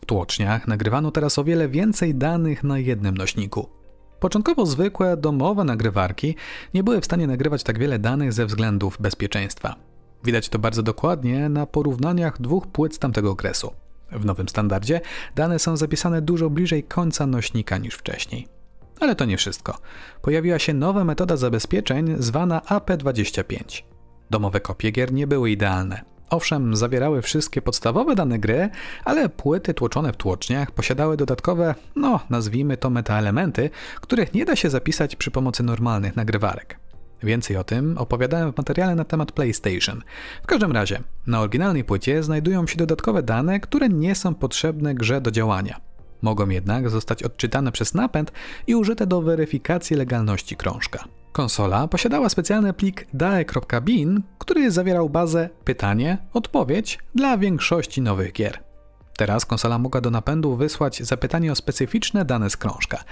W 0.00 0.06
tłoczniach 0.06 0.68
nagrywano 0.68 1.10
teraz 1.10 1.38
o 1.38 1.44
wiele 1.44 1.68
więcej 1.68 2.14
danych 2.14 2.64
na 2.64 2.78
jednym 2.78 3.16
nośniku. 3.16 3.68
Początkowo 4.20 4.66
zwykłe, 4.66 5.16
domowe 5.16 5.64
nagrywarki 5.64 6.36
nie 6.74 6.84
były 6.84 7.00
w 7.00 7.04
stanie 7.04 7.26
nagrywać 7.26 7.62
tak 7.62 7.78
wiele 7.78 7.98
danych 7.98 8.32
ze 8.32 8.46
względów 8.46 8.96
bezpieczeństwa. 9.00 9.76
Widać 10.24 10.48
to 10.48 10.58
bardzo 10.58 10.82
dokładnie 10.82 11.48
na 11.48 11.66
porównaniach 11.66 12.40
dwóch 12.40 12.66
płyt 12.66 12.94
z 12.94 12.98
tamtego 12.98 13.30
okresu. 13.30 13.72
W 14.12 14.24
nowym 14.24 14.48
standardzie 14.48 15.00
dane 15.34 15.58
są 15.58 15.76
zapisane 15.76 16.22
dużo 16.22 16.50
bliżej 16.50 16.82
końca 16.84 17.26
nośnika 17.26 17.78
niż 17.78 17.94
wcześniej. 17.94 18.61
Ale 19.02 19.14
to 19.14 19.24
nie 19.24 19.36
wszystko. 19.36 19.78
Pojawiła 20.22 20.58
się 20.58 20.74
nowa 20.74 21.04
metoda 21.04 21.36
zabezpieczeń 21.36 22.16
zwana 22.18 22.60
AP25. 22.60 23.82
Domowe 24.30 24.60
kopie 24.60 24.90
gier 24.90 25.12
nie 25.12 25.26
były 25.26 25.50
idealne. 25.50 26.02
Owszem, 26.30 26.76
zawierały 26.76 27.22
wszystkie 27.22 27.62
podstawowe 27.62 28.14
dane 28.14 28.38
gry, 28.38 28.70
ale 29.04 29.28
płyty 29.28 29.74
tłoczone 29.74 30.12
w 30.12 30.16
tłoczniach 30.16 30.70
posiadały 30.70 31.16
dodatkowe, 31.16 31.74
no 31.96 32.20
nazwijmy 32.30 32.76
to 32.76 32.90
metaelementy, 32.90 33.70
których 34.00 34.34
nie 34.34 34.44
da 34.44 34.56
się 34.56 34.70
zapisać 34.70 35.16
przy 35.16 35.30
pomocy 35.30 35.62
normalnych 35.62 36.16
nagrywarek. 36.16 36.78
Więcej 37.22 37.56
o 37.56 37.64
tym 37.64 37.98
opowiadałem 37.98 38.52
w 38.52 38.56
materiale 38.56 38.94
na 38.94 39.04
temat 39.04 39.32
PlayStation. 39.32 40.02
W 40.42 40.46
każdym 40.46 40.72
razie, 40.72 41.00
na 41.26 41.40
oryginalnej 41.40 41.84
płycie 41.84 42.22
znajdują 42.22 42.66
się 42.66 42.76
dodatkowe 42.76 43.22
dane, 43.22 43.60
które 43.60 43.88
nie 43.88 44.14
są 44.14 44.34
potrzebne 44.34 44.94
grze 44.94 45.20
do 45.20 45.30
działania. 45.30 45.91
Mogą 46.22 46.48
jednak 46.48 46.90
zostać 46.90 47.22
odczytane 47.22 47.72
przez 47.72 47.94
napęd 47.94 48.32
i 48.66 48.74
użyte 48.74 49.06
do 49.06 49.22
weryfikacji 49.22 49.96
legalności 49.96 50.56
krążka. 50.56 51.04
Konsola 51.32 51.88
posiadała 51.88 52.28
specjalny 52.28 52.72
plik 52.72 53.06
dae.bin, 53.14 54.22
który 54.38 54.70
zawierał 54.70 55.10
bazę 55.10 55.50
pytanie, 55.64 56.18
odpowiedź 56.32 56.98
dla 57.14 57.38
większości 57.38 58.02
nowych 58.02 58.32
gier. 58.32 58.58
Teraz 59.16 59.46
konsola 59.46 59.78
mogła 59.78 60.00
do 60.00 60.10
napędu 60.10 60.56
wysłać 60.56 61.02
zapytanie 61.02 61.52
o 61.52 61.54
specyficzne 61.54 62.24
dane 62.24 62.50
z 62.50 62.56
krążka. 62.56 63.04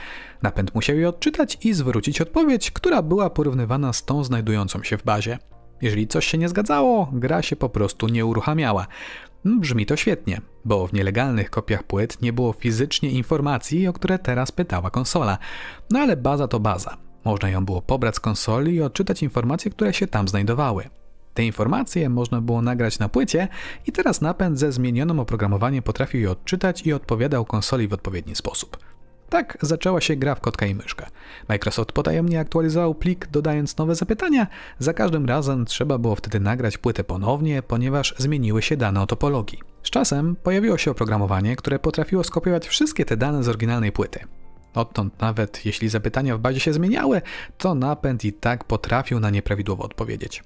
Napęd 0.43 0.75
musiał 0.75 0.97
je 0.97 1.09
odczytać 1.09 1.59
i 1.63 1.73
zwrócić 1.73 2.21
odpowiedź, 2.21 2.71
która 2.71 3.03
była 3.03 3.31
porównywana 3.31 3.93
z 3.93 4.05
tą 4.05 4.25
znajdującą 4.25 4.83
się 4.83 4.99
w 4.99 5.05
bazie. 5.05 5.39
Jeżeli 5.83 6.09
coś 6.09 6.27
się 6.27 6.39
nie 6.39 6.49
zgadzało, 6.49 7.11
gra 7.13 7.43
się 7.43 7.57
po 7.57 7.69
prostu 7.69 8.09
nie 8.09 8.27
uruchamiała. 8.27 8.87
Brzmi 9.45 9.87
to 9.87 9.97
świetnie, 9.97 10.41
bo 10.65 10.87
w 10.87 10.93
nielegalnych 10.93 11.51
kopiach 11.51 11.83
płyt 11.83 12.23
nie 12.23 12.33
było 12.33 12.53
fizycznie 12.53 13.11
informacji, 13.11 13.89
o 13.89 13.93
które 13.93 14.19
teraz 14.19 14.53
pytała 14.53 14.91
konsola. 14.91 15.39
No 15.91 15.99
ale 15.99 16.17
baza 16.17 16.49
to 16.49 16.61
baza. 16.61 16.97
Można 17.25 17.51
ją 17.51 17.65
było 17.65 17.83
pobrać 17.83 18.17
z 18.17 18.21
konsoli 18.21 18.75
i 18.75 18.83
odczytać 18.83 19.23
informacje, 19.23 19.71
które 19.71 19.93
się 19.93 20.07
tam 20.07 20.29
znajdowały. 20.29 20.85
Te 21.35 21.45
informacje 21.45 22.09
można 22.09 22.41
było 22.41 22.63
nagrać 22.63 22.99
na 22.99 23.09
płycie 23.09 23.49
i 23.87 23.93
teraz 23.93 24.21
napęd 24.21 24.59
ze 24.59 24.73
zmienionym 24.73 25.21
oprogramowaniem 25.21 25.83
potrafił 25.83 26.21
je 26.21 26.31
odczytać 26.31 26.87
i 26.87 26.93
odpowiadał 26.93 27.45
konsoli 27.45 27.89
w 27.89 27.93
odpowiedni 27.93 28.37
sposób. 28.37 28.90
Tak 29.31 29.59
zaczęła 29.61 30.01
się 30.01 30.17
gra 30.17 30.35
w 30.35 30.41
kotka 30.41 30.67
i 30.67 30.75
myszkę. 30.75 31.07
Microsoft 31.49 31.93
potajemnie 31.93 32.41
aktualizował 32.41 32.95
plik, 32.95 33.27
dodając 33.27 33.77
nowe 33.77 33.95
zapytania. 33.95 34.47
Za 34.79 34.93
każdym 34.95 35.27
razem 35.27 35.65
trzeba 35.65 35.99
było 35.99 36.17
wtedy 36.17 36.41
nagrać 36.41 36.79
płytę 36.79 37.05
ponownie, 37.05 37.63
ponieważ 37.63 38.15
zmieniły 38.19 38.63
się 38.63 38.77
dane 38.77 39.03
o 39.03 39.07
topologii. 39.07 39.59
Z 39.83 39.91
czasem 39.91 40.37
pojawiło 40.37 40.79
się 40.79 40.91
oprogramowanie, 40.91 41.57
które 41.57 41.79
potrafiło 41.79 42.25
skopiować 42.25 42.69
wszystkie 42.69 43.05
te 43.05 43.17
dane 43.17 43.43
z 43.43 43.49
oryginalnej 43.49 43.93
płyty. 43.93 44.21
Odtąd 44.75 45.21
nawet 45.21 45.67
jeśli 45.67 45.89
zapytania 45.89 46.37
w 46.37 46.41
bazie 46.41 46.61
się 46.61 46.73
zmieniały, 46.73 47.23
to 47.59 47.75
napęd 47.75 48.25
i 48.25 48.33
tak 48.33 48.65
potrafił 48.65 49.21
na 49.21 49.31
nie 49.31 49.43
prawidłowo 49.43 49.85
odpowiedzieć. 49.85 50.45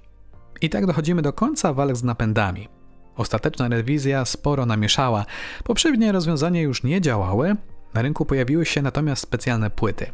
I 0.61 0.71
tak 0.71 0.87
dochodzimy 0.87 1.23
do 1.23 1.33
końca 1.33 1.73
walk 1.73 1.97
z 1.97 2.05
napędami. 2.05 2.69
Ostateczna 3.17 3.69
rewizja 3.69 4.25
sporo 4.25 4.67
namieszała. 4.67 5.25
Poprzednie 5.65 6.13
rozwiązania 6.13 6.61
już 6.61 6.83
nie 6.83 7.01
działały, 7.01 7.57
na 7.95 8.03
rynku 8.03 8.25
pojawiły 8.25 8.67
się 8.67 8.83
natomiast 8.83 9.23
specjalne 9.23 9.71
płyty. 9.71 10.07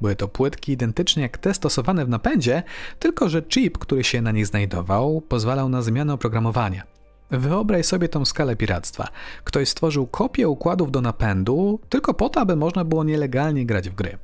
Były 0.00 0.16
to 0.16 0.28
płytki 0.28 0.72
identycznie 0.72 1.22
jak 1.22 1.38
te 1.38 1.54
stosowane 1.54 2.04
w 2.04 2.08
napędzie, 2.08 2.62
tylko 2.98 3.28
że 3.28 3.42
chip, 3.42 3.78
który 3.78 4.04
się 4.04 4.22
na 4.22 4.32
nich 4.32 4.46
znajdował, 4.46 5.20
pozwalał 5.20 5.68
na 5.68 5.82
zmianę 5.82 6.12
oprogramowania. 6.12 6.82
Wyobraź 7.30 7.86
sobie 7.86 8.08
tą 8.08 8.24
skalę 8.24 8.56
piractwa. 8.56 9.08
Ktoś 9.44 9.68
stworzył 9.68 10.06
kopię 10.06 10.48
układów 10.48 10.90
do 10.90 11.00
napędu 11.00 11.80
tylko 11.88 12.14
po 12.14 12.28
to, 12.28 12.40
aby 12.40 12.56
można 12.56 12.84
było 12.84 13.04
nielegalnie 13.04 13.66
grać 13.66 13.90
w 13.90 13.94
gry. 13.94 14.18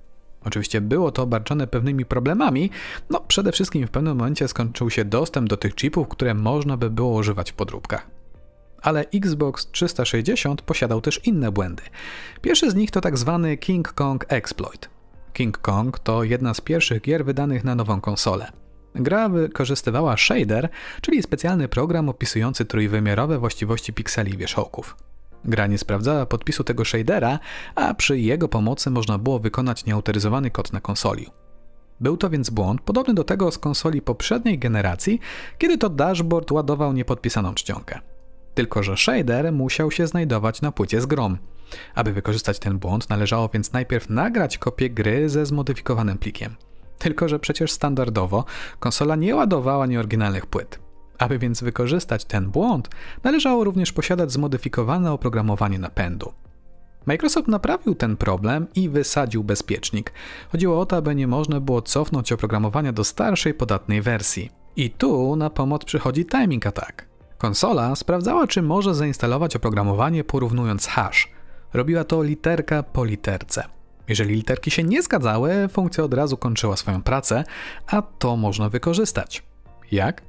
Oczywiście 0.44 0.80
było 0.80 1.12
to 1.12 1.22
obarczone 1.22 1.66
pewnymi 1.66 2.04
problemami, 2.04 2.70
no 3.10 3.20
przede 3.20 3.52
wszystkim 3.52 3.86
w 3.86 3.90
pewnym 3.90 4.16
momencie 4.16 4.48
skończył 4.48 4.90
się 4.90 5.04
dostęp 5.04 5.48
do 5.48 5.56
tych 5.56 5.74
chipów, 5.74 6.08
które 6.08 6.34
można 6.34 6.76
by 6.76 6.90
było 6.90 7.12
używać 7.14 7.52
w 7.52 7.54
podróbkach. 7.54 8.21
Ale 8.82 9.04
Xbox 9.14 9.70
360 9.70 10.62
posiadał 10.62 11.00
też 11.00 11.20
inne 11.24 11.52
błędy. 11.52 11.82
Pierwszy 12.40 12.70
z 12.70 12.74
nich 12.74 12.90
to 12.90 13.00
tak 13.00 13.18
zwany 13.18 13.56
King 13.56 13.92
Kong 13.92 14.24
Exploit. 14.28 14.90
King 15.32 15.58
Kong 15.58 15.98
to 15.98 16.24
jedna 16.24 16.54
z 16.54 16.60
pierwszych 16.60 17.02
gier 17.02 17.24
wydanych 17.24 17.64
na 17.64 17.74
nową 17.74 18.00
konsolę. 18.00 18.52
Gra 18.94 19.28
wykorzystywała 19.28 20.16
shader, 20.16 20.68
czyli 21.00 21.22
specjalny 21.22 21.68
program 21.68 22.08
opisujący 22.08 22.64
trójwymiarowe 22.64 23.38
właściwości 23.38 23.92
pikseli 23.92 24.36
wierzchołków. 24.36 24.96
Gra 25.44 25.66
nie 25.66 25.78
sprawdzała 25.78 26.26
podpisu 26.26 26.64
tego 26.64 26.84
shadera, 26.84 27.38
a 27.74 27.94
przy 27.94 28.18
jego 28.18 28.48
pomocy 28.48 28.90
można 28.90 29.18
było 29.18 29.38
wykonać 29.38 29.84
nieautoryzowany 29.84 30.50
kod 30.50 30.72
na 30.72 30.80
konsoli. 30.80 31.26
Był 32.00 32.16
to 32.16 32.30
więc 32.30 32.50
błąd 32.50 32.80
podobny 32.80 33.14
do 33.14 33.24
tego 33.24 33.50
z 33.50 33.58
konsoli 33.58 34.02
poprzedniej 34.02 34.58
generacji, 34.58 35.20
kiedy 35.58 35.78
to 35.78 35.88
dashboard 35.88 36.50
ładował 36.50 36.92
niepodpisaną 36.92 37.54
czcionkę. 37.54 38.00
Tylko, 38.54 38.82
że 38.82 38.96
shader 38.96 39.52
musiał 39.52 39.90
się 39.90 40.06
znajdować 40.06 40.62
na 40.62 40.72
płycie 40.72 41.00
z 41.00 41.06
grom. 41.06 41.38
Aby 41.94 42.12
wykorzystać 42.12 42.58
ten 42.58 42.78
błąd, 42.78 43.10
należało 43.10 43.48
więc 43.48 43.72
najpierw 43.72 44.10
nagrać 44.10 44.58
kopię 44.58 44.90
gry 44.90 45.28
ze 45.28 45.46
zmodyfikowanym 45.46 46.18
plikiem. 46.18 46.56
Tylko, 46.98 47.28
że 47.28 47.38
przecież 47.38 47.72
standardowo 47.72 48.44
konsola 48.78 49.16
nie 49.16 49.36
ładowała 49.36 49.86
nieoryginalnych 49.86 50.46
płyt. 50.46 50.78
Aby 51.18 51.38
więc 51.38 51.62
wykorzystać 51.62 52.24
ten 52.24 52.50
błąd, 52.50 52.88
należało 53.24 53.64
również 53.64 53.92
posiadać 53.92 54.32
zmodyfikowane 54.32 55.12
oprogramowanie 55.12 55.78
napędu. 55.78 56.32
Microsoft 57.06 57.48
naprawił 57.48 57.94
ten 57.94 58.16
problem 58.16 58.66
i 58.74 58.88
wysadził 58.88 59.44
bezpiecznik. 59.44 60.12
Chodziło 60.52 60.80
o 60.80 60.86
to, 60.86 60.96
aby 60.96 61.14
nie 61.14 61.26
można 61.26 61.60
było 61.60 61.82
cofnąć 61.82 62.32
oprogramowania 62.32 62.92
do 62.92 63.04
starszej, 63.04 63.54
podatnej 63.54 64.02
wersji. 64.02 64.50
I 64.76 64.90
tu 64.90 65.36
na 65.36 65.50
pomoc 65.50 65.84
przychodzi 65.84 66.26
Timing 66.26 66.66
Attack. 66.66 67.11
Konsola 67.42 67.96
sprawdzała, 67.96 68.46
czy 68.46 68.62
może 68.62 68.94
zainstalować 68.94 69.56
oprogramowanie 69.56 70.24
porównując 70.24 70.86
hash. 70.86 71.28
Robiła 71.72 72.04
to 72.04 72.22
literka 72.22 72.82
po 72.82 73.04
literce. 73.04 73.64
Jeżeli 74.08 74.34
literki 74.34 74.70
się 74.70 74.82
nie 74.82 75.02
zgadzały, 75.02 75.68
funkcja 75.68 76.04
od 76.04 76.14
razu 76.14 76.36
kończyła 76.36 76.76
swoją 76.76 77.02
pracę, 77.02 77.44
a 77.86 78.02
to 78.02 78.36
można 78.36 78.68
wykorzystać. 78.68 79.42
Jak? 79.92 80.22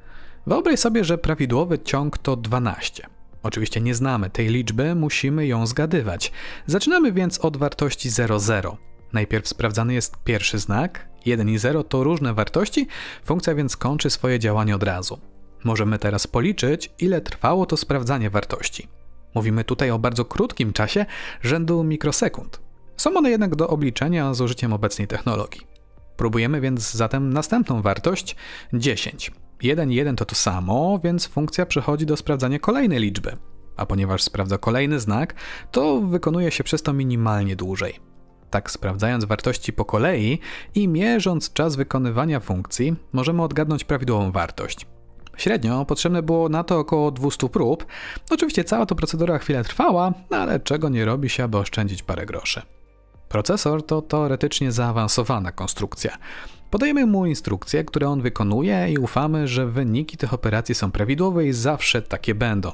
Wyobraź 0.47 0.79
sobie, 0.79 1.03
że 1.03 1.17
prawidłowy 1.17 1.79
ciąg 1.79 2.17
to 2.17 2.35
12. 2.35 3.07
Oczywiście 3.43 3.81
nie 3.81 3.95
znamy 3.95 4.29
tej 4.29 4.47
liczby, 4.47 4.95
musimy 4.95 5.47
ją 5.47 5.67
zgadywać. 5.67 6.31
Zaczynamy 6.65 7.11
więc 7.11 7.39
od 7.39 7.57
wartości 7.57 8.09
00. 8.09 8.77
Najpierw 9.13 9.47
sprawdzany 9.47 9.93
jest 9.93 10.17
pierwszy 10.23 10.59
znak, 10.59 11.07
1 11.25 11.49
i 11.49 11.57
0 11.57 11.83
to 11.83 12.03
różne 12.03 12.33
wartości, 12.33 12.87
funkcja 13.25 13.55
więc 13.55 13.77
kończy 13.77 14.09
swoje 14.09 14.39
działanie 14.39 14.75
od 14.75 14.83
razu. 14.83 15.32
Możemy 15.63 15.99
teraz 15.99 16.27
policzyć, 16.27 16.91
ile 16.99 17.21
trwało 17.21 17.65
to 17.65 17.77
sprawdzanie 17.77 18.29
wartości. 18.29 18.87
Mówimy 19.35 19.63
tutaj 19.63 19.91
o 19.91 19.99
bardzo 19.99 20.25
krótkim 20.25 20.73
czasie, 20.73 21.05
rzędu 21.41 21.83
mikrosekund. 21.83 22.61
Są 22.97 23.17
one 23.17 23.29
jednak 23.29 23.55
do 23.55 23.67
obliczenia 23.67 24.33
z 24.33 24.41
użyciem 24.41 24.73
obecnej 24.73 25.07
technologii. 25.07 25.61
Próbujemy 26.17 26.61
więc 26.61 26.91
zatem 26.91 27.33
następną 27.33 27.81
wartość 27.81 28.35
10. 28.73 29.31
1 29.61 29.91
i 29.91 29.95
1 29.95 30.15
to 30.15 30.25
to 30.25 30.35
samo, 30.35 30.99
więc 31.03 31.27
funkcja 31.27 31.65
przechodzi 31.65 32.05
do 32.05 32.17
sprawdzania 32.17 32.59
kolejnej 32.59 32.99
liczby. 32.99 33.37
A 33.77 33.85
ponieważ 33.85 34.23
sprawdza 34.23 34.57
kolejny 34.57 34.99
znak, 34.99 35.33
to 35.71 36.01
wykonuje 36.01 36.51
się 36.51 36.63
przez 36.63 36.81
to 36.81 36.93
minimalnie 36.93 37.55
dłużej. 37.55 37.99
Tak 38.49 38.71
sprawdzając 38.71 39.25
wartości 39.25 39.73
po 39.73 39.85
kolei 39.85 40.39
i 40.75 40.87
mierząc 40.87 41.53
czas 41.53 41.75
wykonywania 41.75 42.39
funkcji, 42.39 42.95
możemy 43.13 43.43
odgadnąć 43.43 43.83
prawidłową 43.83 44.31
wartość. 44.31 44.85
Średnio 45.37 45.85
potrzebne 45.85 46.23
było 46.23 46.49
na 46.49 46.63
to 46.63 46.79
około 46.79 47.11
200 47.11 47.49
prób. 47.49 47.85
Oczywiście 48.29 48.63
cała 48.63 48.85
ta 48.85 48.95
procedura 48.95 49.37
chwilę 49.37 49.63
trwała, 49.63 50.13
no 50.31 50.37
ale 50.37 50.59
czego 50.59 50.89
nie 50.89 51.05
robi 51.05 51.29
się, 51.29 51.43
aby 51.43 51.57
oszczędzić 51.57 52.03
parę 52.03 52.25
groszy. 52.25 52.61
Procesor 53.29 53.85
to 53.85 54.01
teoretycznie 54.01 54.71
zaawansowana 54.71 55.51
konstrukcja. 55.51 56.17
Podajemy 56.69 57.05
mu 57.05 57.25
instrukcje, 57.25 57.83
które 57.83 58.09
on 58.09 58.21
wykonuje 58.21 58.91
i 58.91 58.97
ufamy, 58.97 59.47
że 59.47 59.67
wyniki 59.67 60.17
tych 60.17 60.33
operacji 60.33 60.75
są 60.75 60.91
prawidłowe 60.91 61.45
i 61.45 61.53
zawsze 61.53 62.01
takie 62.01 62.35
będą. 62.35 62.71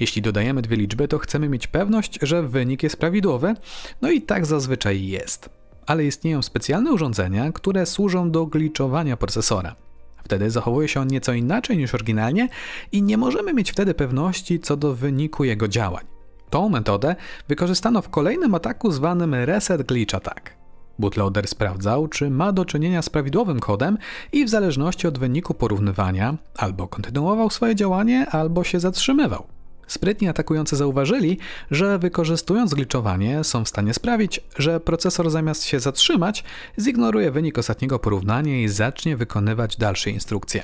Jeśli 0.00 0.22
dodajemy 0.22 0.62
dwie 0.62 0.76
liczby, 0.76 1.08
to 1.08 1.18
chcemy 1.18 1.48
mieć 1.48 1.66
pewność, 1.66 2.18
że 2.22 2.42
wynik 2.42 2.82
jest 2.82 2.96
prawidłowy, 2.96 3.54
no 4.02 4.10
i 4.10 4.22
tak 4.22 4.46
zazwyczaj 4.46 5.06
jest. 5.06 5.50
Ale 5.86 6.04
istnieją 6.04 6.42
specjalne 6.42 6.92
urządzenia, 6.92 7.52
które 7.52 7.86
służą 7.86 8.30
do 8.30 8.46
gliczowania 8.46 9.16
procesora. 9.16 9.85
Wtedy 10.26 10.50
zachowuje 10.50 10.88
się 10.88 11.00
on 11.00 11.08
nieco 11.08 11.32
inaczej 11.32 11.76
niż 11.76 11.94
oryginalnie 11.94 12.48
i 12.92 13.02
nie 13.02 13.16
możemy 13.16 13.54
mieć 13.54 13.72
wtedy 13.72 13.94
pewności 13.94 14.60
co 14.60 14.76
do 14.76 14.94
wyniku 14.94 15.44
jego 15.44 15.68
działań. 15.68 16.04
Tą 16.50 16.68
metodę 16.68 17.16
wykorzystano 17.48 18.02
w 18.02 18.08
kolejnym 18.08 18.54
ataku 18.54 18.90
zwanym 18.90 19.34
Reset 19.34 19.82
Glitch 19.82 20.14
Attack. 20.14 20.52
Bootloader 20.98 21.48
sprawdzał, 21.48 22.08
czy 22.08 22.30
ma 22.30 22.52
do 22.52 22.64
czynienia 22.64 23.02
z 23.02 23.10
prawidłowym 23.10 23.60
kodem 23.60 23.98
i 24.32 24.44
w 24.44 24.48
zależności 24.48 25.06
od 25.06 25.18
wyniku 25.18 25.54
porównywania 25.54 26.36
albo 26.56 26.88
kontynuował 26.88 27.50
swoje 27.50 27.74
działanie, 27.74 28.26
albo 28.30 28.64
się 28.64 28.80
zatrzymywał. 28.80 29.55
Sprytni 29.86 30.28
atakujący 30.28 30.76
zauważyli, 30.76 31.38
że 31.70 31.98
wykorzystując 31.98 32.74
gliczowanie 32.74 33.44
są 33.44 33.64
w 33.64 33.68
stanie 33.68 33.94
sprawić, 33.94 34.40
że 34.58 34.80
procesor 34.80 35.30
zamiast 35.30 35.64
się 35.64 35.80
zatrzymać, 35.80 36.44
zignoruje 36.78 37.30
wynik 37.30 37.58
ostatniego 37.58 37.98
porównania 37.98 38.62
i 38.62 38.68
zacznie 38.68 39.16
wykonywać 39.16 39.76
dalsze 39.76 40.10
instrukcje. 40.10 40.62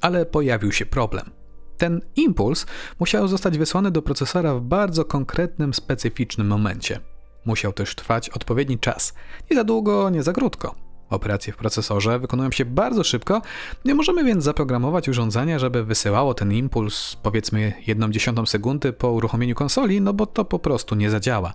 Ale 0.00 0.26
pojawił 0.26 0.72
się 0.72 0.86
problem. 0.86 1.30
Ten 1.78 2.00
impuls 2.16 2.66
musiał 3.00 3.28
zostać 3.28 3.58
wysłany 3.58 3.90
do 3.90 4.02
procesora 4.02 4.54
w 4.54 4.60
bardzo 4.60 5.04
konkretnym, 5.04 5.74
specyficznym 5.74 6.46
momencie. 6.46 7.00
Musiał 7.44 7.72
też 7.72 7.94
trwać 7.94 8.30
odpowiedni 8.30 8.78
czas. 8.78 9.14
Nie 9.50 9.56
za 9.56 9.64
długo, 9.64 10.10
nie 10.10 10.22
za 10.22 10.32
krótko. 10.32 10.91
Operacje 11.12 11.52
w 11.52 11.56
procesorze 11.56 12.18
wykonują 12.18 12.50
się 12.50 12.64
bardzo 12.64 13.04
szybko, 13.04 13.42
nie 13.84 13.94
możemy 13.94 14.24
więc 14.24 14.44
zaprogramować 14.44 15.08
urządzenia, 15.08 15.58
żeby 15.58 15.84
wysyłało 15.84 16.34
ten 16.34 16.52
impuls 16.52 17.16
powiedzmy 17.22 17.72
1,1 17.86 18.46
sekundy 18.46 18.92
po 18.92 19.12
uruchomieniu 19.12 19.54
konsoli, 19.54 20.00
no 20.00 20.12
bo 20.12 20.26
to 20.26 20.44
po 20.44 20.58
prostu 20.58 20.94
nie 20.94 21.10
zadziała. 21.10 21.54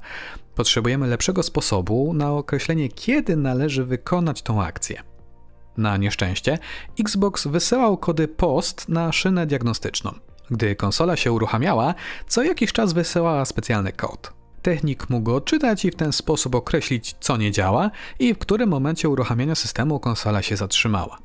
Potrzebujemy 0.56 1.08
lepszego 1.08 1.44
sposobu 1.44 2.14
na 2.14 2.32
określenie, 2.32 2.90
kiedy 2.90 3.36
należy 3.36 3.86
wykonać 3.86 4.42
tą 4.42 4.64
akcję. 4.64 5.04
Na 5.78 5.98
nieszczęście, 5.98 6.60
Xbox 7.00 7.48
wysyłał 7.48 7.98
kody 7.98 8.28
POST 8.28 8.90
na 8.90 9.12
szynę 9.12 9.46
diagnostyczną. 9.46 10.14
Gdy 10.52 10.76
konsola 10.76 11.16
się 11.16 11.32
uruchamiała, 11.32 11.94
co 12.28 12.44
jakiś 12.44 12.74
czas 12.74 12.94
wysyłała 12.94 13.46
specjalny 13.46 13.92
kod. 13.92 14.37
Technik 14.62 15.10
mógł 15.10 15.24
go 15.24 15.36
odczytać 15.36 15.86
i 15.86 15.92
w 15.92 15.96
ten 15.96 16.14
sposób 16.14 16.56
określić, 16.56 17.16
co 17.20 17.38
nie 17.38 17.52
działa 17.52 17.92
i 18.20 18.34
w 18.34 18.38
którym 18.38 18.70
momencie 18.70 19.10
uruchamiania 19.10 19.56
systemu 19.56 20.00
konsola 20.00 20.42
się 20.42 20.56
zatrzymała. 20.56 21.18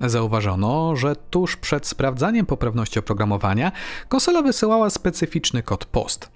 Zauważono, 0.00 0.96
że 0.96 1.16
tuż 1.16 1.56
przed 1.56 1.86
sprawdzaniem 1.86 2.46
poprawności 2.46 2.98
oprogramowania 2.98 3.72
konsola 4.08 4.42
wysyłała 4.42 4.90
specyficzny 4.90 5.62
kod 5.62 5.84
POST. 5.84 6.30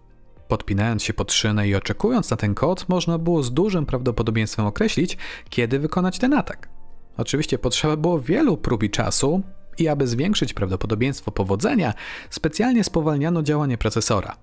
Podpinając 0.48 1.02
się 1.02 1.12
pod 1.12 1.32
szynę 1.32 1.68
i 1.68 1.74
oczekując 1.74 2.30
na 2.30 2.36
ten 2.36 2.54
kod, 2.54 2.88
można 2.88 3.18
było 3.18 3.42
z 3.42 3.52
dużym 3.52 3.86
prawdopodobieństwem 3.86 4.66
określić, 4.66 5.18
kiedy 5.50 5.78
wykonać 5.78 6.18
ten 6.18 6.34
atak. 6.34 6.68
Oczywiście 7.16 7.58
potrzeba 7.58 7.96
było 7.96 8.20
wielu 8.20 8.56
prób 8.56 8.82
i 8.82 8.90
czasu, 8.90 9.42
i 9.78 9.88
aby 9.88 10.06
zwiększyć 10.06 10.54
prawdopodobieństwo 10.54 11.30
powodzenia, 11.30 11.94
specjalnie 12.30 12.84
spowalniano 12.84 13.42
działanie 13.42 13.78
procesora. 13.78 14.36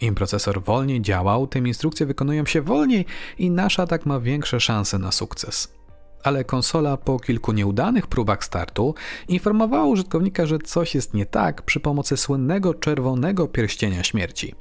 Im 0.00 0.14
procesor 0.14 0.62
wolniej 0.62 1.02
działał, 1.02 1.46
tym 1.46 1.66
instrukcje 1.66 2.06
wykonują 2.06 2.46
się 2.46 2.62
wolniej 2.62 3.04
i 3.38 3.50
nasz 3.50 3.78
atak 3.78 4.06
ma 4.06 4.20
większe 4.20 4.60
szanse 4.60 4.98
na 4.98 5.12
sukces. 5.12 5.78
Ale 6.22 6.44
konsola 6.44 6.96
po 6.96 7.20
kilku 7.20 7.52
nieudanych 7.52 8.06
próbach 8.06 8.44
startu 8.44 8.94
informowała 9.28 9.84
użytkownika, 9.84 10.46
że 10.46 10.58
coś 10.58 10.94
jest 10.94 11.14
nie 11.14 11.26
tak 11.26 11.62
przy 11.62 11.80
pomocy 11.80 12.16
słynnego 12.16 12.74
czerwonego 12.74 13.48
pierścienia 13.48 14.02
śmierci. 14.02 14.54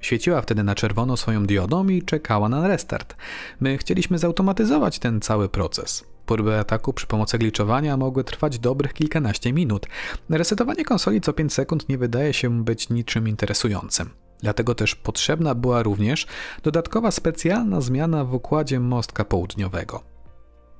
Świeciła 0.00 0.42
wtedy 0.42 0.62
na 0.62 0.74
czerwono 0.74 1.16
swoją 1.16 1.46
diodą 1.46 1.88
i 1.88 2.02
czekała 2.02 2.48
na 2.48 2.68
restart. 2.68 3.16
My 3.60 3.78
chcieliśmy 3.78 4.18
zautomatyzować 4.18 4.98
ten 4.98 5.20
cały 5.20 5.48
proces. 5.48 6.04
Próby 6.26 6.58
ataku 6.58 6.92
przy 6.92 7.06
pomocy 7.06 7.38
gliczowania 7.38 7.96
mogły 7.96 8.24
trwać 8.24 8.58
dobrych 8.58 8.94
kilkanaście 8.94 9.52
minut. 9.52 9.86
Resetowanie 10.30 10.84
konsoli 10.84 11.20
co 11.20 11.32
5 11.32 11.52
sekund 11.52 11.88
nie 11.88 11.98
wydaje 11.98 12.32
się 12.32 12.64
być 12.64 12.90
niczym 12.90 13.28
interesującym. 13.28 14.21
Dlatego 14.42 14.74
też 14.74 14.94
potrzebna 14.94 15.54
była 15.54 15.82
również 15.82 16.26
dodatkowa 16.62 17.10
specjalna 17.10 17.80
zmiana 17.80 18.24
w 18.24 18.34
układzie 18.34 18.80
mostka 18.80 19.24
południowego. 19.24 20.02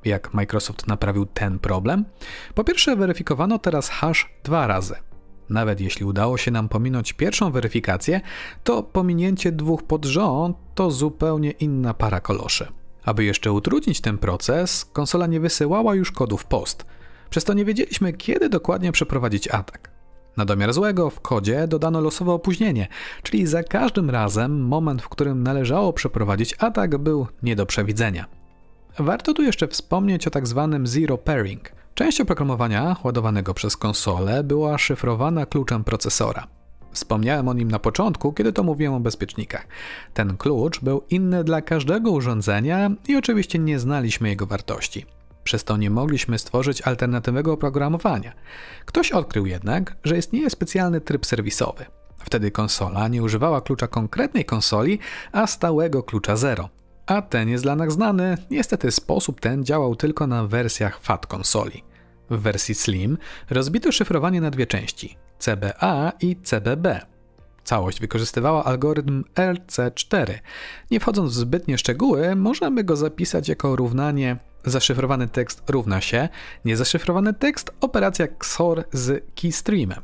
Jak 0.04 0.34
Microsoft 0.34 0.86
naprawił 0.86 1.26
ten 1.26 1.58
problem? 1.58 2.04
Po 2.54 2.64
pierwsze, 2.64 2.96
weryfikowano 2.96 3.58
teraz 3.58 3.88
hash 3.88 4.28
dwa 4.44 4.66
razy. 4.66 4.94
Nawet 5.48 5.80
jeśli 5.80 6.06
udało 6.06 6.38
się 6.38 6.50
nam 6.50 6.68
pominąć 6.68 7.12
pierwszą 7.12 7.50
weryfikację, 7.50 8.20
to 8.64 8.82
pominięcie 8.82 9.52
dwóch 9.52 9.82
pod 9.82 10.04
rząd 10.04 10.56
to 10.74 10.90
zupełnie 10.90 11.50
inna 11.50 11.94
para 11.94 12.20
koloszy. 12.20 12.68
Aby 13.04 13.24
jeszcze 13.24 13.52
utrudnić 13.52 14.00
ten 14.00 14.18
proces, 14.18 14.84
konsola 14.84 15.26
nie 15.26 15.40
wysyłała 15.40 15.94
już 15.94 16.12
kodów 16.12 16.44
post. 16.44 16.86
Przez 17.30 17.44
to 17.44 17.52
nie 17.52 17.64
wiedzieliśmy, 17.64 18.12
kiedy 18.12 18.48
dokładnie 18.48 18.92
przeprowadzić 18.92 19.48
atak. 19.48 19.91
Na 20.36 20.44
domiar 20.44 20.72
złego 20.72 21.10
w 21.10 21.20
kodzie 21.20 21.68
dodano 21.68 22.00
losowe 22.00 22.32
opóźnienie, 22.32 22.88
czyli 23.22 23.46
za 23.46 23.62
każdym 23.62 24.10
razem 24.10 24.66
moment, 24.66 25.02
w 25.02 25.08
którym 25.08 25.42
należało 25.42 25.92
przeprowadzić 25.92 26.54
atak, 26.58 26.98
był 26.98 27.26
nie 27.42 27.56
do 27.56 27.66
przewidzenia. 27.66 28.26
Warto 28.98 29.34
tu 29.34 29.42
jeszcze 29.42 29.68
wspomnieć 29.68 30.26
o 30.26 30.30
tak 30.30 30.46
zwanym 30.46 30.86
zero 30.86 31.18
pairing. 31.18 31.72
Część 31.94 32.20
oprogramowania 32.20 32.96
ładowanego 33.04 33.54
przez 33.54 33.76
konsolę 33.76 34.44
była 34.44 34.78
szyfrowana 34.78 35.46
kluczem 35.46 35.84
procesora. 35.84 36.46
Wspomniałem 36.92 37.48
o 37.48 37.54
nim 37.54 37.70
na 37.70 37.78
początku, 37.78 38.32
kiedy 38.32 38.52
to 38.52 38.62
mówiłem 38.62 38.94
o 38.94 39.00
bezpiecznikach. 39.00 39.66
Ten 40.14 40.36
klucz 40.36 40.80
był 40.80 41.02
inny 41.10 41.44
dla 41.44 41.62
każdego 41.62 42.10
urządzenia 42.10 42.90
i 43.08 43.16
oczywiście 43.16 43.58
nie 43.58 43.78
znaliśmy 43.78 44.28
jego 44.28 44.46
wartości. 44.46 45.06
Przez 45.44 45.64
to 45.64 45.76
nie 45.76 45.90
mogliśmy 45.90 46.38
stworzyć 46.38 46.82
alternatywnego 46.82 47.52
oprogramowania. 47.52 48.32
Ktoś 48.84 49.12
odkrył 49.12 49.46
jednak, 49.46 49.96
że 50.04 50.18
istnieje 50.18 50.50
specjalny 50.50 51.00
tryb 51.00 51.26
serwisowy. 51.26 51.84
Wtedy 52.18 52.50
konsola 52.50 53.08
nie 53.08 53.22
używała 53.22 53.60
klucza 53.60 53.86
konkretnej 53.86 54.44
konsoli, 54.44 54.98
a 55.32 55.46
stałego 55.46 56.02
klucza 56.02 56.36
0. 56.36 56.68
A 57.06 57.22
ten 57.22 57.48
jest 57.48 57.64
dla 57.64 57.76
nas 57.76 57.92
znany, 57.92 58.36
niestety 58.50 58.90
sposób 58.90 59.40
ten 59.40 59.64
działał 59.64 59.96
tylko 59.96 60.26
na 60.26 60.46
wersjach 60.46 61.00
FAT 61.00 61.26
konsoli. 61.26 61.84
W 62.30 62.38
wersji 62.40 62.74
Slim 62.74 63.18
rozbito 63.50 63.92
szyfrowanie 63.92 64.40
na 64.40 64.50
dwie 64.50 64.66
części 64.66 65.16
CBA 65.38 66.12
i 66.20 66.36
CBB. 66.42 67.00
Całość 67.64 68.00
wykorzystywała 68.00 68.64
algorytm 68.64 69.24
RC4. 69.34 70.38
Nie 70.90 71.00
wchodząc 71.00 71.32
w 71.32 71.36
zbytnie 71.36 71.78
szczegóły, 71.78 72.36
możemy 72.36 72.84
go 72.84 72.96
zapisać 72.96 73.48
jako 73.48 73.76
równanie 73.76 74.36
zaszyfrowany 74.64 75.28
tekst 75.28 75.62
równa 75.68 76.00
się 76.00 76.28
niezaszyfrowany 76.64 77.34
tekst 77.34 77.74
operacja 77.80 78.24
XOR 78.24 78.84
z 78.92 79.24
keystreamem. 79.34 80.00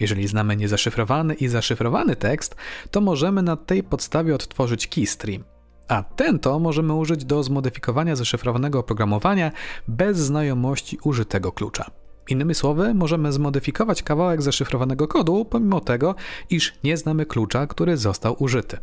Jeżeli 0.00 0.28
znamy 0.28 0.56
niezaszyfrowany 0.56 1.34
i 1.34 1.48
zaszyfrowany 1.48 2.16
tekst, 2.16 2.56
to 2.90 3.00
możemy 3.00 3.42
na 3.42 3.56
tej 3.56 3.82
podstawie 3.82 4.34
odtworzyć 4.34 4.86
keystream. 4.86 5.44
A 5.88 6.02
ten 6.02 6.38
to 6.38 6.58
możemy 6.58 6.94
użyć 6.94 7.24
do 7.24 7.42
zmodyfikowania 7.42 8.16
zaszyfrowanego 8.16 8.78
oprogramowania 8.78 9.52
bez 9.88 10.18
znajomości 10.18 10.98
użytego 11.04 11.52
klucza. 11.52 11.90
Innymi 12.28 12.54
słowy, 12.54 12.94
możemy 12.94 13.32
zmodyfikować 13.32 14.02
kawałek 14.02 14.42
zaszyfrowanego 14.42 15.08
kodu, 15.08 15.44
pomimo 15.44 15.80
tego, 15.80 16.14
iż 16.50 16.72
nie 16.84 16.96
znamy 16.96 17.26
klucza, 17.26 17.66
który 17.66 17.96
został 17.96 18.36
użyty. 18.38 18.78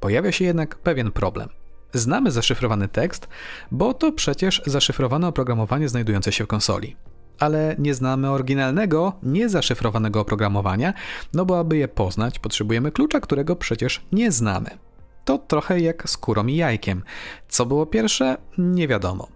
Pojawia 0.00 0.32
się 0.32 0.44
jednak 0.44 0.78
pewien 0.78 1.12
problem. 1.12 1.48
Znamy 1.92 2.30
zaszyfrowany 2.30 2.88
tekst, 2.88 3.28
bo 3.70 3.94
to 3.94 4.12
przecież 4.12 4.62
zaszyfrowane 4.66 5.28
oprogramowanie 5.28 5.88
znajdujące 5.88 6.32
się 6.32 6.44
w 6.44 6.46
konsoli. 6.46 6.96
Ale 7.38 7.76
nie 7.78 7.94
znamy 7.94 8.30
oryginalnego, 8.30 9.12
niezaszyfrowanego 9.22 10.20
oprogramowania, 10.20 10.94
no 11.34 11.44
bo 11.44 11.58
aby 11.58 11.76
je 11.76 11.88
poznać, 11.88 12.38
potrzebujemy 12.38 12.92
klucza, 12.92 13.20
którego 13.20 13.56
przecież 13.56 14.02
nie 14.12 14.32
znamy. 14.32 14.70
To 15.24 15.38
trochę 15.38 15.80
jak 15.80 16.10
z 16.10 16.16
kurą 16.16 16.46
i 16.46 16.56
jajkiem. 16.56 17.02
Co 17.48 17.66
było 17.66 17.86
pierwsze, 17.86 18.36
nie 18.58 18.88
wiadomo. 18.88 19.28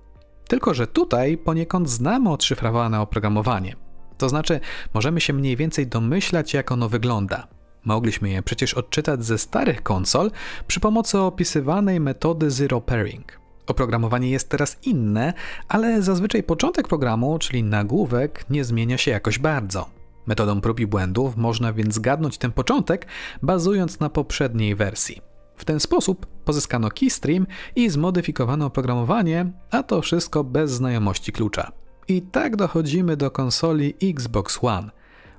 Tylko, 0.49 0.75
że 0.75 0.87
tutaj 0.87 1.39
poniekąd 1.39 1.91
znamy 1.91 2.31
odszyfrowane 2.31 3.01
oprogramowanie. 3.01 3.77
To 4.19 4.29
znaczy, 4.29 4.61
możemy 4.95 5.21
się 5.21 5.33
mniej 5.33 5.57
więcej 5.57 5.87
domyślać, 5.87 6.55
jak 6.55 6.73
ono 6.73 6.89
wygląda. 6.89 7.49
Mogliśmy 7.85 8.31
je 8.31 8.43
przecież 8.43 8.75
odczytać 8.75 9.25
ze 9.25 9.39
starych 9.39 9.83
konsol 9.83 10.31
przy 10.67 10.81
pomocy 10.81 11.19
opisywanej 11.19 12.01
metody 12.01 12.51
zero 12.51 12.81
pairing. 12.81 13.41
Oprogramowanie 13.67 14.31
jest 14.31 14.49
teraz 14.49 14.77
inne, 14.83 15.33
ale 15.69 16.03
zazwyczaj 16.03 16.43
początek 16.43 16.89
programu, 16.89 17.39
czyli 17.39 17.63
nagłówek, 17.63 18.45
nie 18.51 18.65
zmienia 18.65 18.99
się 18.99 19.11
jakoś 19.11 19.39
bardzo. 19.39 19.91
Metodą 20.27 20.61
prób 20.61 20.81
i 20.81 20.87
błędów 20.87 21.37
można 21.37 21.73
więc 21.73 21.95
zgadnąć 21.95 22.39
ten 22.39 22.53
początek, 22.53 23.07
bazując 23.43 24.01
na 24.01 24.11
poprzedniej 24.11 24.75
wersji. 24.75 25.21
W 25.57 25.65
ten 25.65 25.81
sposób 25.81 26.27
pozyskano 26.27 26.91
keystream 26.91 27.47
i 27.77 27.91
zmodyfikowano 27.91 28.67
oprogramowanie, 28.67 29.53
a 29.71 29.83
to 29.83 30.03
wszystko 30.03 30.45
bez 30.45 30.71
znajomości 30.71 31.33
klucza. 31.33 31.73
I 32.09 32.23
tak 32.23 32.57
dochodzimy 32.57 33.17
do 33.17 33.31
konsoli 33.31 33.95
Xbox 34.03 34.59
One. 34.63 34.91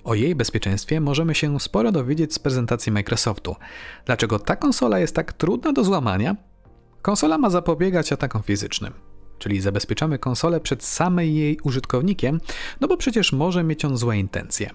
O 0.03 0.13
jej 0.13 0.35
bezpieczeństwie 0.35 1.01
możemy 1.01 1.35
się 1.35 1.59
sporo 1.59 1.91
dowiedzieć 1.91 2.33
z 2.33 2.39
prezentacji 2.39 2.91
Microsoftu. 2.91 3.55
Dlaczego 4.05 4.39
ta 4.39 4.55
konsola 4.55 4.99
jest 4.99 5.15
tak 5.15 5.33
trudna 5.33 5.73
do 5.73 5.83
złamania? 5.83 6.35
Konsola 7.01 7.37
ma 7.37 7.49
zapobiegać 7.49 8.13
atakom 8.13 8.43
fizycznym, 8.43 8.93
czyli 9.39 9.61
zabezpieczamy 9.61 10.19
konsolę 10.19 10.59
przed 10.59 10.83
samym 10.83 11.25
jej 11.25 11.59
użytkownikiem, 11.63 12.41
no 12.81 12.87
bo 12.87 12.97
przecież 12.97 13.33
może 13.33 13.63
mieć 13.63 13.85
on 13.85 13.97
złe 13.97 14.17
intencje. 14.17 14.69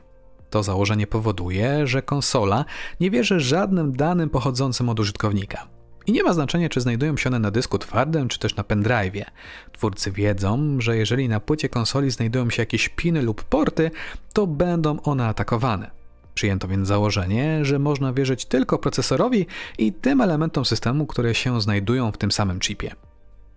To 0.51 0.62
założenie 0.62 1.07
powoduje, 1.07 1.87
że 1.87 2.03
konsola 2.03 2.64
nie 3.01 3.11
wierzy 3.11 3.41
żadnym 3.41 3.93
danym 3.93 4.31
pochodzącym 4.31 4.89
od 4.89 5.01
użytkownika. 5.01 5.78
I 6.09 6.12
nie 6.12 6.22
ma 6.22 6.32
znaczenia, 6.32 6.68
czy 6.68 6.80
znajdują 6.80 7.16
się 7.16 7.30
one 7.30 7.38
na 7.38 7.50
dysku 7.50 7.78
twardym, 7.78 8.28
czy 8.28 8.38
też 8.38 8.56
na 8.56 8.62
pendrive'ie. 8.62 9.24
Twórcy 9.72 10.12
wiedzą, 10.12 10.80
że 10.80 10.96
jeżeli 10.96 11.28
na 11.28 11.40
płycie 11.40 11.68
konsoli 11.68 12.11
znajdują 12.11 12.50
się 12.50 12.62
jakieś 12.62 12.88
piny 12.88 13.22
lub 13.22 13.44
porty, 13.44 13.90
to 14.32 14.46
będą 14.46 15.00
one 15.00 15.26
atakowane. 15.26 15.90
Przyjęto 16.34 16.68
więc 16.68 16.88
założenie, 16.88 17.64
że 17.64 17.78
można 17.78 18.12
wierzyć 18.12 18.44
tylko 18.44 18.78
procesorowi 18.78 19.46
i 19.78 19.92
tym 19.92 20.20
elementom 20.20 20.64
systemu, 20.64 21.06
które 21.06 21.34
się 21.34 21.61
znajdują 21.61 22.12
w 22.12 22.18
tym 22.18 22.32
samym 22.32 22.61
chipie. 22.61 22.94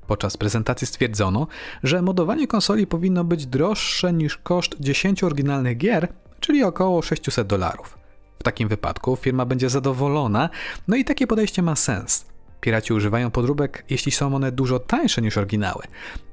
Podczas 0.08 0.38
prezentacji 0.38 0.88
stwierdzono, 0.88 1.48
że 1.84 2.02
modowanie 2.02 2.48
konsoli 2.48 2.88
powinno 2.88 3.24
być 3.24 3.46
droższe 3.46 4.14
niż 4.14 4.38
koszt 4.38 4.76
10 4.80 5.24
oryginalnych 5.24 5.78
gier, 5.78 6.08
czyli 6.40 6.64
około 6.64 7.02
600 7.02 7.48
dolarów. 7.48 7.98
W 8.40 8.44
takim 8.44 8.70
wypadku 8.70 9.16
firma 9.16 9.46
będzie 9.46 9.70
zadowolona, 9.70 10.50
no 10.88 10.96
i 10.96 11.06
takie 11.06 11.28
podejście 11.28 11.62
ma 11.62 11.76
sens. 11.76 12.31
Piraci 12.62 12.94
używają 12.94 13.32
podróbek, 13.32 13.86
jeśli 13.90 14.12
są 14.12 14.36
one 14.36 14.52
dużo 14.52 14.80
tańsze 14.80 15.22
niż 15.22 15.38
oryginały. 15.38 15.84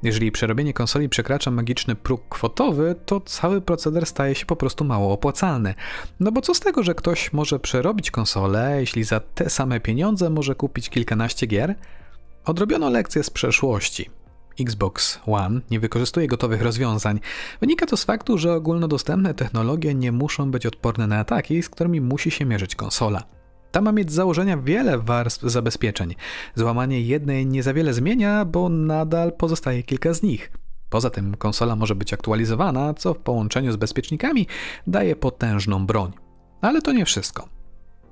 Jeżeli 0.03 0.33
przerobienie 0.33 0.73
konsoli 0.73 1.09
przekracza 1.09 1.51
magiczny 1.51 1.95
próg 1.95 2.29
kwotowy, 2.29 2.95
to 3.07 3.21
cały 3.21 3.61
proceder 3.61 4.07
staje 4.07 4.35
się 4.35 4.47
po 4.47 4.57
prostu 4.57 4.85
mało 4.85 5.13
opłacalny. 5.13 5.75
No 6.21 6.33
bo 6.33 6.41
co 6.41 6.55
z 6.55 6.61
tego, 6.61 6.83
że 6.83 6.95
ktoś 6.95 7.33
może 7.33 7.59
przerobić 7.59 8.11
konsolę, 8.11 8.77
jeśli 8.81 9.05
za 9.05 9.21
te 9.21 9.51
same 9.51 9.81
pieniądze 9.81 10.31
może 10.31 10.55
kupić 10.55 10.91
kilkanaście 10.91 11.47
gier? 11.47 11.75
Odrobiono 12.45 12.91
lekcje 12.91 13.23
z 13.23 13.31
przeszłości. 13.31 14.11
Xbox 14.61 15.21
One 15.27 15.61
nie 15.71 15.81
wykorzystuje 15.81 16.27
gotowych 16.27 16.63
rozwiązań. 16.63 17.21
Wynika 17.61 17.87
to 17.87 17.97
z 17.97 18.05
faktu, 18.05 18.39
że 18.39 18.53
ogólnodostępne 18.53 19.35
technologie 19.35 19.95
nie 19.95 20.13
muszą 20.13 20.51
być 20.51 20.67
odporne 20.67 21.07
na 21.07 21.19
ataki, 21.19 21.63
z 21.63 21.69
którymi 21.69 22.01
musi 22.01 22.31
się 22.31 22.45
mierzyć 22.45 22.75
konsola. 22.75 23.38
Ta 23.71 23.81
ma 23.81 23.93
mieć 23.93 24.11
z 24.11 24.15
założenia 24.15 24.57
wiele 24.57 24.99
warstw 24.99 25.43
zabezpieczeń. 25.43 26.15
Złamanie 26.55 27.01
jednej 27.01 27.47
nie 27.47 27.63
za 27.63 27.75
wiele 27.75 27.95
zmienia, 27.95 28.45
bo 28.45 28.69
nadal 28.69 29.33
pozostaje 29.33 29.83
kilka 29.83 30.15
z 30.15 30.23
nich. 30.23 30.53
Poza 30.89 31.11
tym 31.11 31.37
konsola 31.37 31.77
może 31.77 31.95
być 31.95 32.13
aktualizowana, 32.13 32.95
co 32.95 33.15
w 33.15 33.19
połączeniu 33.19 33.73
z 33.73 33.77
bezpiecznikami 33.77 34.47
daje 34.87 35.17
potężną 35.17 35.87
broń. 35.87 36.13
Ale 36.61 36.83
to 36.83 36.93
nie 36.93 37.05
wszystko. 37.05 37.49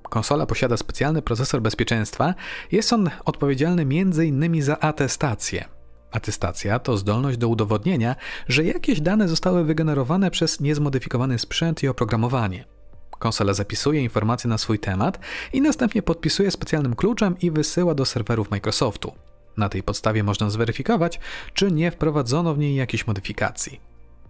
Konsola 0.02 0.46
posiada 0.46 0.76
specjalny 0.76 1.22
procesor 1.22 1.62
bezpieczeństwa. 1.62 2.34
Jest 2.72 2.92
on 2.92 3.10
odpowiedzialny 3.24 3.82
m.in. 3.82 4.62
za 4.62 4.80
atestację. 4.80 5.64
Atestacja 6.10 6.78
to 6.78 6.96
zdolność 6.96 7.38
do 7.38 7.48
udowodnienia, 7.48 8.16
że 8.48 8.64
jakieś 8.64 9.00
dane 9.00 9.28
zostały 9.28 9.64
wygenerowane 9.64 10.30
przez 10.30 10.60
niezmodyfikowany 10.60 11.38
sprzęt 11.38 11.82
i 11.82 11.88
oprogramowanie. 11.88 12.75
Konsola 13.18 13.54
zapisuje 13.54 14.00
informacje 14.02 14.50
na 14.50 14.58
swój 14.58 14.78
temat 14.78 15.18
i 15.52 15.60
następnie 15.60 16.02
podpisuje 16.02 16.50
specjalnym 16.50 16.94
kluczem 16.94 17.36
i 17.38 17.50
wysyła 17.50 17.94
do 17.94 18.04
serwerów 18.04 18.50
Microsoftu. 18.50 19.12
Na 19.56 19.68
tej 19.68 19.82
podstawie 19.82 20.22
można 20.22 20.50
zweryfikować, 20.50 21.20
czy 21.54 21.72
nie 21.72 21.90
wprowadzono 21.90 22.54
w 22.54 22.58
niej 22.58 22.74
jakichś 22.74 23.06
modyfikacji. 23.06 23.80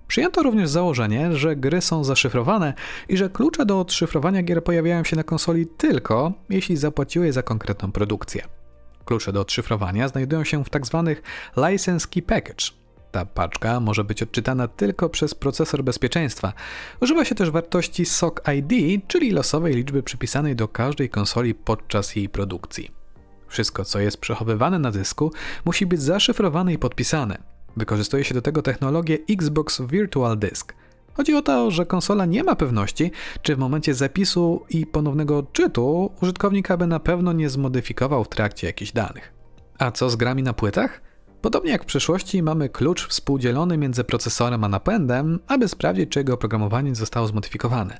Przyjęto 0.08 0.42
również 0.42 0.70
założenie, 0.70 1.36
że 1.36 1.56
gry 1.56 1.80
są 1.80 2.04
zaszyfrowane 2.04 2.74
i 3.08 3.16
że 3.16 3.30
klucze 3.30 3.66
do 3.66 3.80
odszyfrowania 3.80 4.42
gier 4.42 4.64
pojawiają 4.64 5.04
się 5.04 5.16
na 5.16 5.22
konsoli 5.22 5.66
tylko, 5.66 6.32
jeśli 6.48 6.76
zapłaciły 6.76 7.32
za 7.32 7.42
konkretną 7.42 7.92
produkcję. 7.92 8.42
Klucze 9.04 9.32
do 9.32 9.40
odszyfrowania 9.40 10.08
znajdują 10.08 10.44
się 10.44 10.64
w 10.64 10.70
tzw. 10.70 11.14
Tak 11.14 11.22
license 11.70 12.08
key 12.08 12.22
package, 12.22 12.64
ta 13.16 13.26
paczka 13.26 13.80
może 13.80 14.04
być 14.04 14.22
odczytana 14.22 14.68
tylko 14.68 15.08
przez 15.08 15.34
procesor 15.34 15.84
bezpieczeństwa. 15.84 16.52
Używa 17.00 17.24
się 17.24 17.34
też 17.34 17.50
wartości 17.50 18.04
SOC 18.04 18.34
ID, 18.56 19.02
czyli 19.08 19.30
losowej 19.30 19.74
liczby 19.74 20.02
przypisanej 20.02 20.56
do 20.56 20.68
każdej 20.68 21.10
konsoli 21.10 21.54
podczas 21.54 22.16
jej 22.16 22.28
produkcji. 22.28 22.90
Wszystko, 23.48 23.84
co 23.84 24.00
jest 24.00 24.20
przechowywane 24.20 24.78
na 24.78 24.90
dysku, 24.90 25.32
musi 25.64 25.86
być 25.86 26.02
zaszyfrowane 26.02 26.72
i 26.72 26.78
podpisane. 26.78 27.38
Wykorzystuje 27.76 28.24
się 28.24 28.34
do 28.34 28.42
tego 28.42 28.62
technologię 28.62 29.18
Xbox 29.30 29.82
Virtual 29.82 30.38
Disk. 30.38 30.74
Chodzi 31.14 31.34
o 31.34 31.42
to, 31.42 31.70
że 31.70 31.86
konsola 31.86 32.26
nie 32.26 32.44
ma 32.44 32.56
pewności, 32.56 33.10
czy 33.42 33.56
w 33.56 33.58
momencie 33.58 33.94
zapisu 33.94 34.64
i 34.70 34.86
ponownego 34.86 35.38
odczytu 35.38 36.10
użytkownik 36.22 36.70
aby 36.70 36.86
na 36.86 37.00
pewno 37.00 37.32
nie 37.32 37.50
zmodyfikował 37.50 38.24
w 38.24 38.28
trakcie 38.28 38.66
jakichś 38.66 38.92
danych. 38.92 39.32
A 39.78 39.90
co 39.90 40.10
z 40.10 40.16
grami 40.16 40.42
na 40.42 40.52
płytach? 40.52 41.05
Podobnie 41.46 41.70
jak 41.70 41.82
w 41.82 41.86
przeszłości 41.86 42.42
mamy 42.42 42.68
klucz 42.68 43.08
współdzielony 43.08 43.78
między 43.78 44.04
procesorem 44.04 44.64
a 44.64 44.68
napędem, 44.68 45.38
aby 45.46 45.68
sprawdzić, 45.68 46.10
czy 46.10 46.18
jego 46.18 46.34
oprogramowanie 46.34 46.94
zostało 46.94 47.26
zmodyfikowane. 47.26 47.98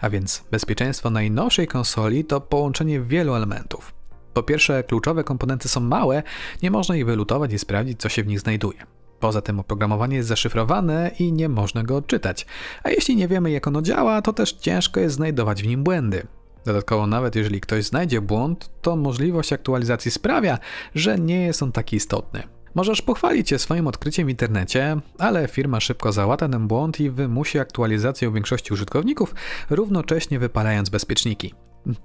A 0.00 0.10
więc 0.10 0.44
bezpieczeństwo 0.50 1.10
najnowszej 1.10 1.66
konsoli 1.66 2.24
to 2.24 2.40
połączenie 2.40 3.00
wielu 3.00 3.34
elementów. 3.34 3.94
Po 4.34 4.42
pierwsze, 4.42 4.84
kluczowe 4.84 5.24
komponenty 5.24 5.68
są 5.68 5.80
małe, 5.80 6.22
nie 6.62 6.70
można 6.70 6.96
ich 6.96 7.06
wylutować 7.06 7.52
i 7.52 7.58
sprawdzić, 7.58 8.00
co 8.00 8.08
się 8.08 8.22
w 8.22 8.26
nich 8.26 8.40
znajduje. 8.40 8.86
Poza 9.20 9.42
tym 9.42 9.60
oprogramowanie 9.60 10.16
jest 10.16 10.28
zaszyfrowane 10.28 11.10
i 11.18 11.32
nie 11.32 11.48
można 11.48 11.82
go 11.82 11.96
odczytać. 11.96 12.46
A 12.82 12.90
jeśli 12.90 13.16
nie 13.16 13.28
wiemy, 13.28 13.50
jak 13.50 13.66
ono 13.66 13.82
działa, 13.82 14.22
to 14.22 14.32
też 14.32 14.52
ciężko 14.52 15.00
jest 15.00 15.16
znajdować 15.16 15.62
w 15.62 15.66
nim 15.66 15.84
błędy. 15.84 16.26
Dodatkowo, 16.64 17.06
nawet 17.06 17.36
jeżeli 17.36 17.60
ktoś 17.60 17.84
znajdzie 17.84 18.20
błąd, 18.20 18.70
to 18.82 18.96
możliwość 18.96 19.52
aktualizacji 19.52 20.10
sprawia, 20.10 20.58
że 20.94 21.18
nie 21.18 21.40
jest 21.40 21.62
on 21.62 21.72
taki 21.72 21.96
istotny. 21.96 22.57
Możesz 22.74 23.02
pochwalić 23.02 23.48
się 23.48 23.58
swoim 23.58 23.86
odkryciem 23.86 24.26
w 24.26 24.30
internecie, 24.30 24.96
ale 25.18 25.48
firma 25.48 25.80
szybko 25.80 26.12
załata 26.12 26.48
ten 26.48 26.68
błąd 26.68 27.00
i 27.00 27.10
wymusi 27.10 27.58
aktualizację 27.58 28.28
u 28.28 28.32
większości 28.32 28.72
użytkowników, 28.72 29.34
równocześnie 29.70 30.38
wypalając 30.38 30.88
bezpieczniki. 30.88 31.54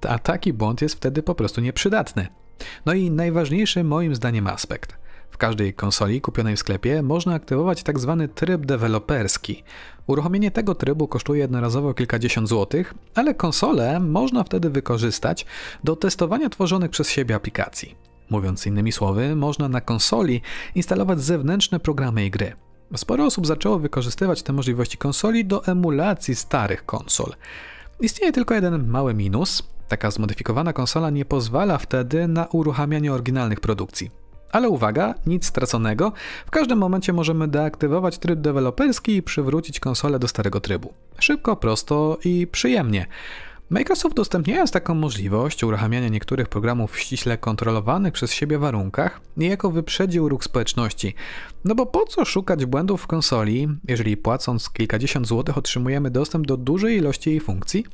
A 0.09 0.19
taki 0.19 0.53
błąd 0.53 0.81
jest 0.81 0.95
wtedy 0.95 1.23
po 1.23 1.35
prostu 1.35 1.61
nieprzydatny. 1.61 2.27
No 2.85 2.93
i 2.93 3.11
najważniejszy 3.11 3.83
moim 3.83 4.15
zdaniem 4.15 4.47
aspekt. 4.47 4.97
W 5.31 5.37
każdej 5.37 5.73
konsoli 5.73 6.21
kupionej 6.21 6.55
w 6.55 6.59
sklepie 6.59 7.01
można 7.01 7.33
aktywować 7.33 7.83
tzw. 7.83 8.17
Tak 8.19 8.33
tryb 8.33 8.65
deweloperski. 8.65 9.63
Uruchomienie 10.07 10.51
tego 10.51 10.75
trybu 10.75 11.07
kosztuje 11.07 11.41
jednorazowo 11.41 11.93
kilkadziesiąt 11.93 12.49
złotych, 12.49 12.93
ale 13.15 13.33
konsolę 13.33 13.99
można 13.99 14.43
wtedy 14.43 14.69
wykorzystać 14.69 15.45
do 15.83 15.95
testowania 15.95 16.49
tworzonych 16.49 16.91
przez 16.91 17.09
siebie 17.09 17.35
aplikacji. 17.35 17.95
Mówiąc 18.33 18.67
innymi 18.67 18.91
słowy, 18.91 19.35
można 19.35 19.69
na 19.69 19.81
konsoli 19.81 20.41
instalować 20.75 21.21
zewnętrzne 21.21 21.79
programy 21.79 22.25
i 22.25 22.31
gry. 22.31 22.53
Sporo 22.95 23.25
osób 23.25 23.47
zaczęło 23.47 23.79
wykorzystywać 23.79 24.43
te 24.43 24.53
możliwości 24.53 24.97
konsoli 24.97 25.45
do 25.45 25.65
emulacji 25.65 26.35
starych 26.35 26.85
konsol. 26.85 27.33
Istnieje 27.99 28.31
tylko 28.31 28.53
jeden 28.53 28.87
mały 28.87 29.13
minus. 29.13 29.63
Taka 29.87 30.11
zmodyfikowana 30.11 30.73
konsola 30.73 31.09
nie 31.09 31.25
pozwala 31.25 31.77
wtedy 31.77 32.27
na 32.27 32.45
uruchamianie 32.45 33.13
oryginalnych 33.13 33.59
produkcji. 33.59 34.11
Ale 34.51 34.69
uwaga, 34.69 35.15
nic 35.25 35.45
straconego. 35.45 36.11
W 36.45 36.51
każdym 36.51 36.79
momencie 36.79 37.13
możemy 37.13 37.47
deaktywować 37.47 38.17
tryb 38.17 38.39
deweloperski 38.39 39.15
i 39.15 39.23
przywrócić 39.23 39.79
konsolę 39.79 40.19
do 40.19 40.27
starego 40.27 40.59
trybu. 40.59 40.93
Szybko, 41.19 41.55
prosto 41.55 42.17
i 42.25 42.47
przyjemnie. 42.47 43.05
Microsoft 43.69 44.13
udostępniając 44.13 44.71
taką 44.71 44.95
możliwość 44.95 45.63
uruchamiania 45.63 46.07
niektórych 46.07 46.49
programów 46.49 46.91
w 46.91 46.99
ściśle 46.99 47.37
kontrolowanych 47.37 48.13
przez 48.13 48.33
siebie 48.33 48.57
warunkach, 48.57 49.21
niejako 49.37 49.71
wyprzedził 49.71 50.29
ruch 50.29 50.43
społeczności. 50.43 51.15
No 51.65 51.75
bo 51.75 51.85
po 51.85 52.05
co 52.05 52.25
szukać 52.25 52.65
błędów 52.65 53.01
w 53.01 53.07
konsoli, 53.07 53.67
jeżeli 53.87 54.17
płacąc 54.17 54.69
kilkadziesiąt 54.69 55.27
złotych 55.27 55.57
otrzymujemy 55.57 56.11
dostęp 56.11 56.47
do 56.47 56.57
dużej 56.57 56.97
ilości 56.97 57.29
jej 57.29 57.39
funkcji? 57.39 57.85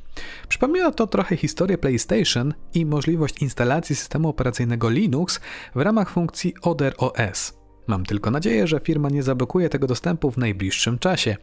Przypomina 0.48 0.90
to 0.90 1.06
trochę 1.06 1.36
historię 1.36 1.78
PlayStation 1.78 2.54
i 2.74 2.86
możliwość 2.86 3.42
instalacji 3.42 3.96
systemu 3.96 4.28
operacyjnego 4.28 4.90
Linux 4.90 5.40
w 5.74 5.80
ramach 5.80 6.10
funkcji 6.10 6.54
Other 6.62 6.94
OS. 6.98 7.60
Mam 7.86 8.06
tylko 8.06 8.30
nadzieję, 8.30 8.66
że 8.66 8.80
firma 8.80 9.08
nie 9.08 9.22
zablokuje 9.22 9.68
tego 9.68 9.86
dostępu 9.86 10.30
w 10.30 10.38
najbliższym 10.38 10.98
czasie. 10.98 11.36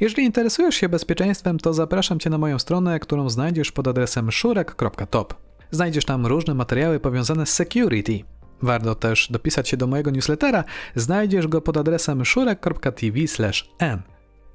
Jeżeli 0.00 0.24
interesujesz 0.24 0.74
się 0.74 0.88
bezpieczeństwem, 0.88 1.58
to 1.58 1.74
zapraszam 1.74 2.18
Cię 2.18 2.30
na 2.30 2.38
moją 2.38 2.58
stronę, 2.58 3.00
którą 3.00 3.30
znajdziesz 3.30 3.72
pod 3.72 3.88
adresem 3.88 4.32
szurek.top. 4.32 5.34
Znajdziesz 5.70 6.04
tam 6.04 6.26
różne 6.26 6.54
materiały 6.54 7.00
powiązane 7.00 7.46
z 7.46 7.52
security. 7.52 8.20
Warto 8.62 8.94
też 8.94 9.28
dopisać 9.30 9.68
się 9.68 9.76
do 9.76 9.86
mojego 9.86 10.10
newslettera, 10.10 10.64
znajdziesz 10.94 11.46
go 11.46 11.60
pod 11.60 11.76
adresem 11.76 12.24
szurek.tv/n. 12.24 14.02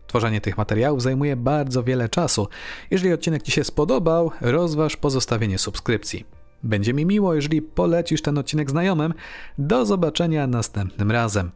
Tworzenie 0.07 0.41
tych 0.41 0.57
materiałów 0.57 1.01
zajmuje 1.01 1.35
bardzo 1.35 1.83
wiele 1.83 2.09
czasu. 2.09 2.47
Jeżeli 2.91 3.13
odcinek 3.13 3.43
Ci 3.43 3.51
się 3.51 3.63
spodobał, 3.63 4.31
rozważ 4.41 4.97
pozostawienie 4.97 5.57
subskrypcji. 5.57 6.25
Będzie 6.63 6.93
mi 6.93 7.05
miło, 7.05 7.33
jeżeli 7.33 7.61
polecisz 7.61 8.21
ten 8.21 8.37
odcinek 8.37 8.69
znajomym. 8.69 9.13
Do 9.57 9.85
zobaczenia 9.85 10.47
następnym 10.47 11.11
razem. 11.11 11.51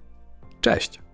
Cześć! 0.61 1.06